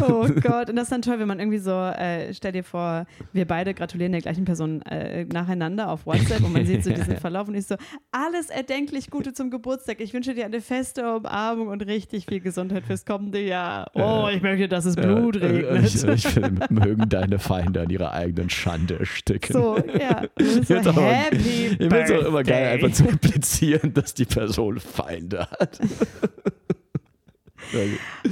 Oh 0.00 0.26
Gott, 0.42 0.68
und 0.68 0.76
das 0.76 0.84
ist 0.84 0.92
dann 0.92 1.02
toll, 1.02 1.18
wenn 1.18 1.28
man 1.28 1.38
irgendwie 1.38 1.58
so, 1.58 1.70
äh, 1.70 2.34
stell 2.34 2.52
dir 2.52 2.64
vor, 2.64 3.06
wir 3.32 3.46
beide 3.46 3.72
gratulieren 3.72 4.12
der 4.12 4.20
gleichen 4.20 4.44
Person 4.44 4.82
äh, 4.82 5.24
nacheinander 5.24 5.88
auf 5.90 6.06
WhatsApp 6.06 6.42
und 6.42 6.52
man 6.52 6.66
sieht 6.66 6.82
so 6.82 6.90
diesen 6.94 7.16
Verlauf 7.18 7.48
und 7.48 7.54
ich 7.54 7.66
so, 7.66 7.76
alles 8.10 8.50
erdenklich 8.50 9.10
Gute 9.10 9.32
zum 9.32 9.50
Geburtstag. 9.50 10.00
Ich 10.00 10.12
wünsche 10.12 10.34
dir 10.34 10.44
eine 10.44 10.60
feste 10.60 11.16
Umarmung 11.16 11.68
und 11.68 11.86
richtig 11.86 12.26
viel 12.26 12.40
Gesundheit 12.40 12.84
fürs 12.84 13.04
kommende 13.04 13.40
Jahr. 13.40 13.90
Oh, 13.94 14.28
ich 14.32 14.42
möchte, 14.42 14.68
dass 14.68 14.84
es 14.84 14.96
Blut 14.96 15.36
Äh, 15.36 15.46
regnet. 15.46 15.84
Ich, 15.94 16.04
ich 16.04 16.36
will, 16.36 16.52
mögen 16.70 17.08
deine 17.08 17.38
Feinde 17.38 17.82
an 17.82 17.90
ihrer 17.90 18.12
eigenen 18.12 18.50
Schande 18.50 18.98
ersticken. 18.98 19.52
So, 19.52 19.78
ja. 19.78 20.22
So, 20.38 20.74
Ich 20.74 20.96
Happy 20.96 21.38
Ich 21.38 21.76
finde 21.78 22.02
es 22.02 22.10
auch 22.10 22.26
immer 22.26 22.42
geil, 22.42 22.74
einfach 22.74 22.92
zu 22.92 23.04
implizieren, 23.06 23.94
dass 23.94 24.14
die 24.14 24.24
Person 24.24 24.80
Feinde 24.80 25.48
hat. 25.50 25.78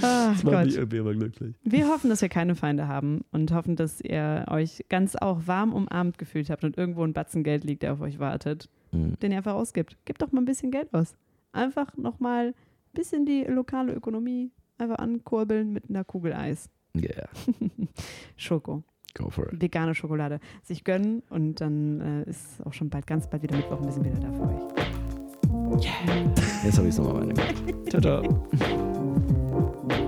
Das 0.00 0.44
macht 0.44 0.66
mich 0.66 0.76
irgendwie 0.76 0.98
immer 0.98 1.12
glücklich. 1.14 1.54
Wir 1.62 1.88
hoffen, 1.88 2.10
dass 2.10 2.22
wir 2.22 2.28
keine 2.28 2.54
Feinde 2.54 2.88
haben 2.88 3.24
und 3.32 3.52
hoffen, 3.52 3.76
dass 3.76 4.00
ihr 4.00 4.44
euch 4.48 4.84
ganz 4.88 5.16
auch 5.16 5.46
warm 5.46 5.72
umarmt 5.72 6.18
gefühlt 6.18 6.50
habt 6.50 6.64
und 6.64 6.76
irgendwo 6.78 7.02
ein 7.04 7.12
Batzen 7.12 7.42
Geld 7.42 7.64
liegt, 7.64 7.82
der 7.82 7.92
auf 7.94 8.00
euch 8.00 8.18
wartet, 8.18 8.68
Mhm. 8.92 9.18
den 9.20 9.30
ihr 9.30 9.38
einfach 9.38 9.54
ausgibt. 9.54 9.96
Gebt 10.04 10.20
doch 10.20 10.32
mal 10.32 10.40
ein 10.42 10.46
bisschen 10.46 10.70
Geld 10.72 10.92
aus. 10.92 11.14
Einfach 11.52 11.96
nochmal 11.96 12.48
ein 12.48 12.54
bisschen 12.92 13.24
die 13.24 13.44
lokale 13.44 13.92
Ökonomie 13.92 14.50
einfach 14.78 14.98
ankurbeln 14.98 15.72
mit 15.72 15.84
einer 15.88 16.02
Kugel 16.04 16.32
Eis. 16.32 16.68
Yeah, 16.96 17.28
Schoko, 18.36 18.82
go 19.14 19.30
for 19.30 19.52
it. 19.52 19.60
vegane 19.62 19.94
Schokolade. 19.94 20.40
Sich 20.64 20.82
gönnen 20.82 21.22
und 21.30 21.60
dann 21.60 22.00
äh, 22.00 22.30
ist 22.30 22.64
auch 22.66 22.72
schon 22.72 22.90
bald, 22.90 23.06
ganz 23.06 23.28
bald 23.30 23.42
wieder 23.44 23.56
Mittwoch 23.56 23.78
ein 23.80 23.86
bisschen 23.86 24.04
wieder 24.04 24.18
da 24.18 24.32
für 24.32 24.42
euch. 24.42 25.84
Jetzt 26.64 26.78
habe 26.78 26.88
ich 26.88 26.94
es 26.94 26.98
nochmal 26.98 27.26
meine. 27.26 27.34
Ciao, 27.88 28.00
ciao. 28.02 28.99
Música 29.28 29.99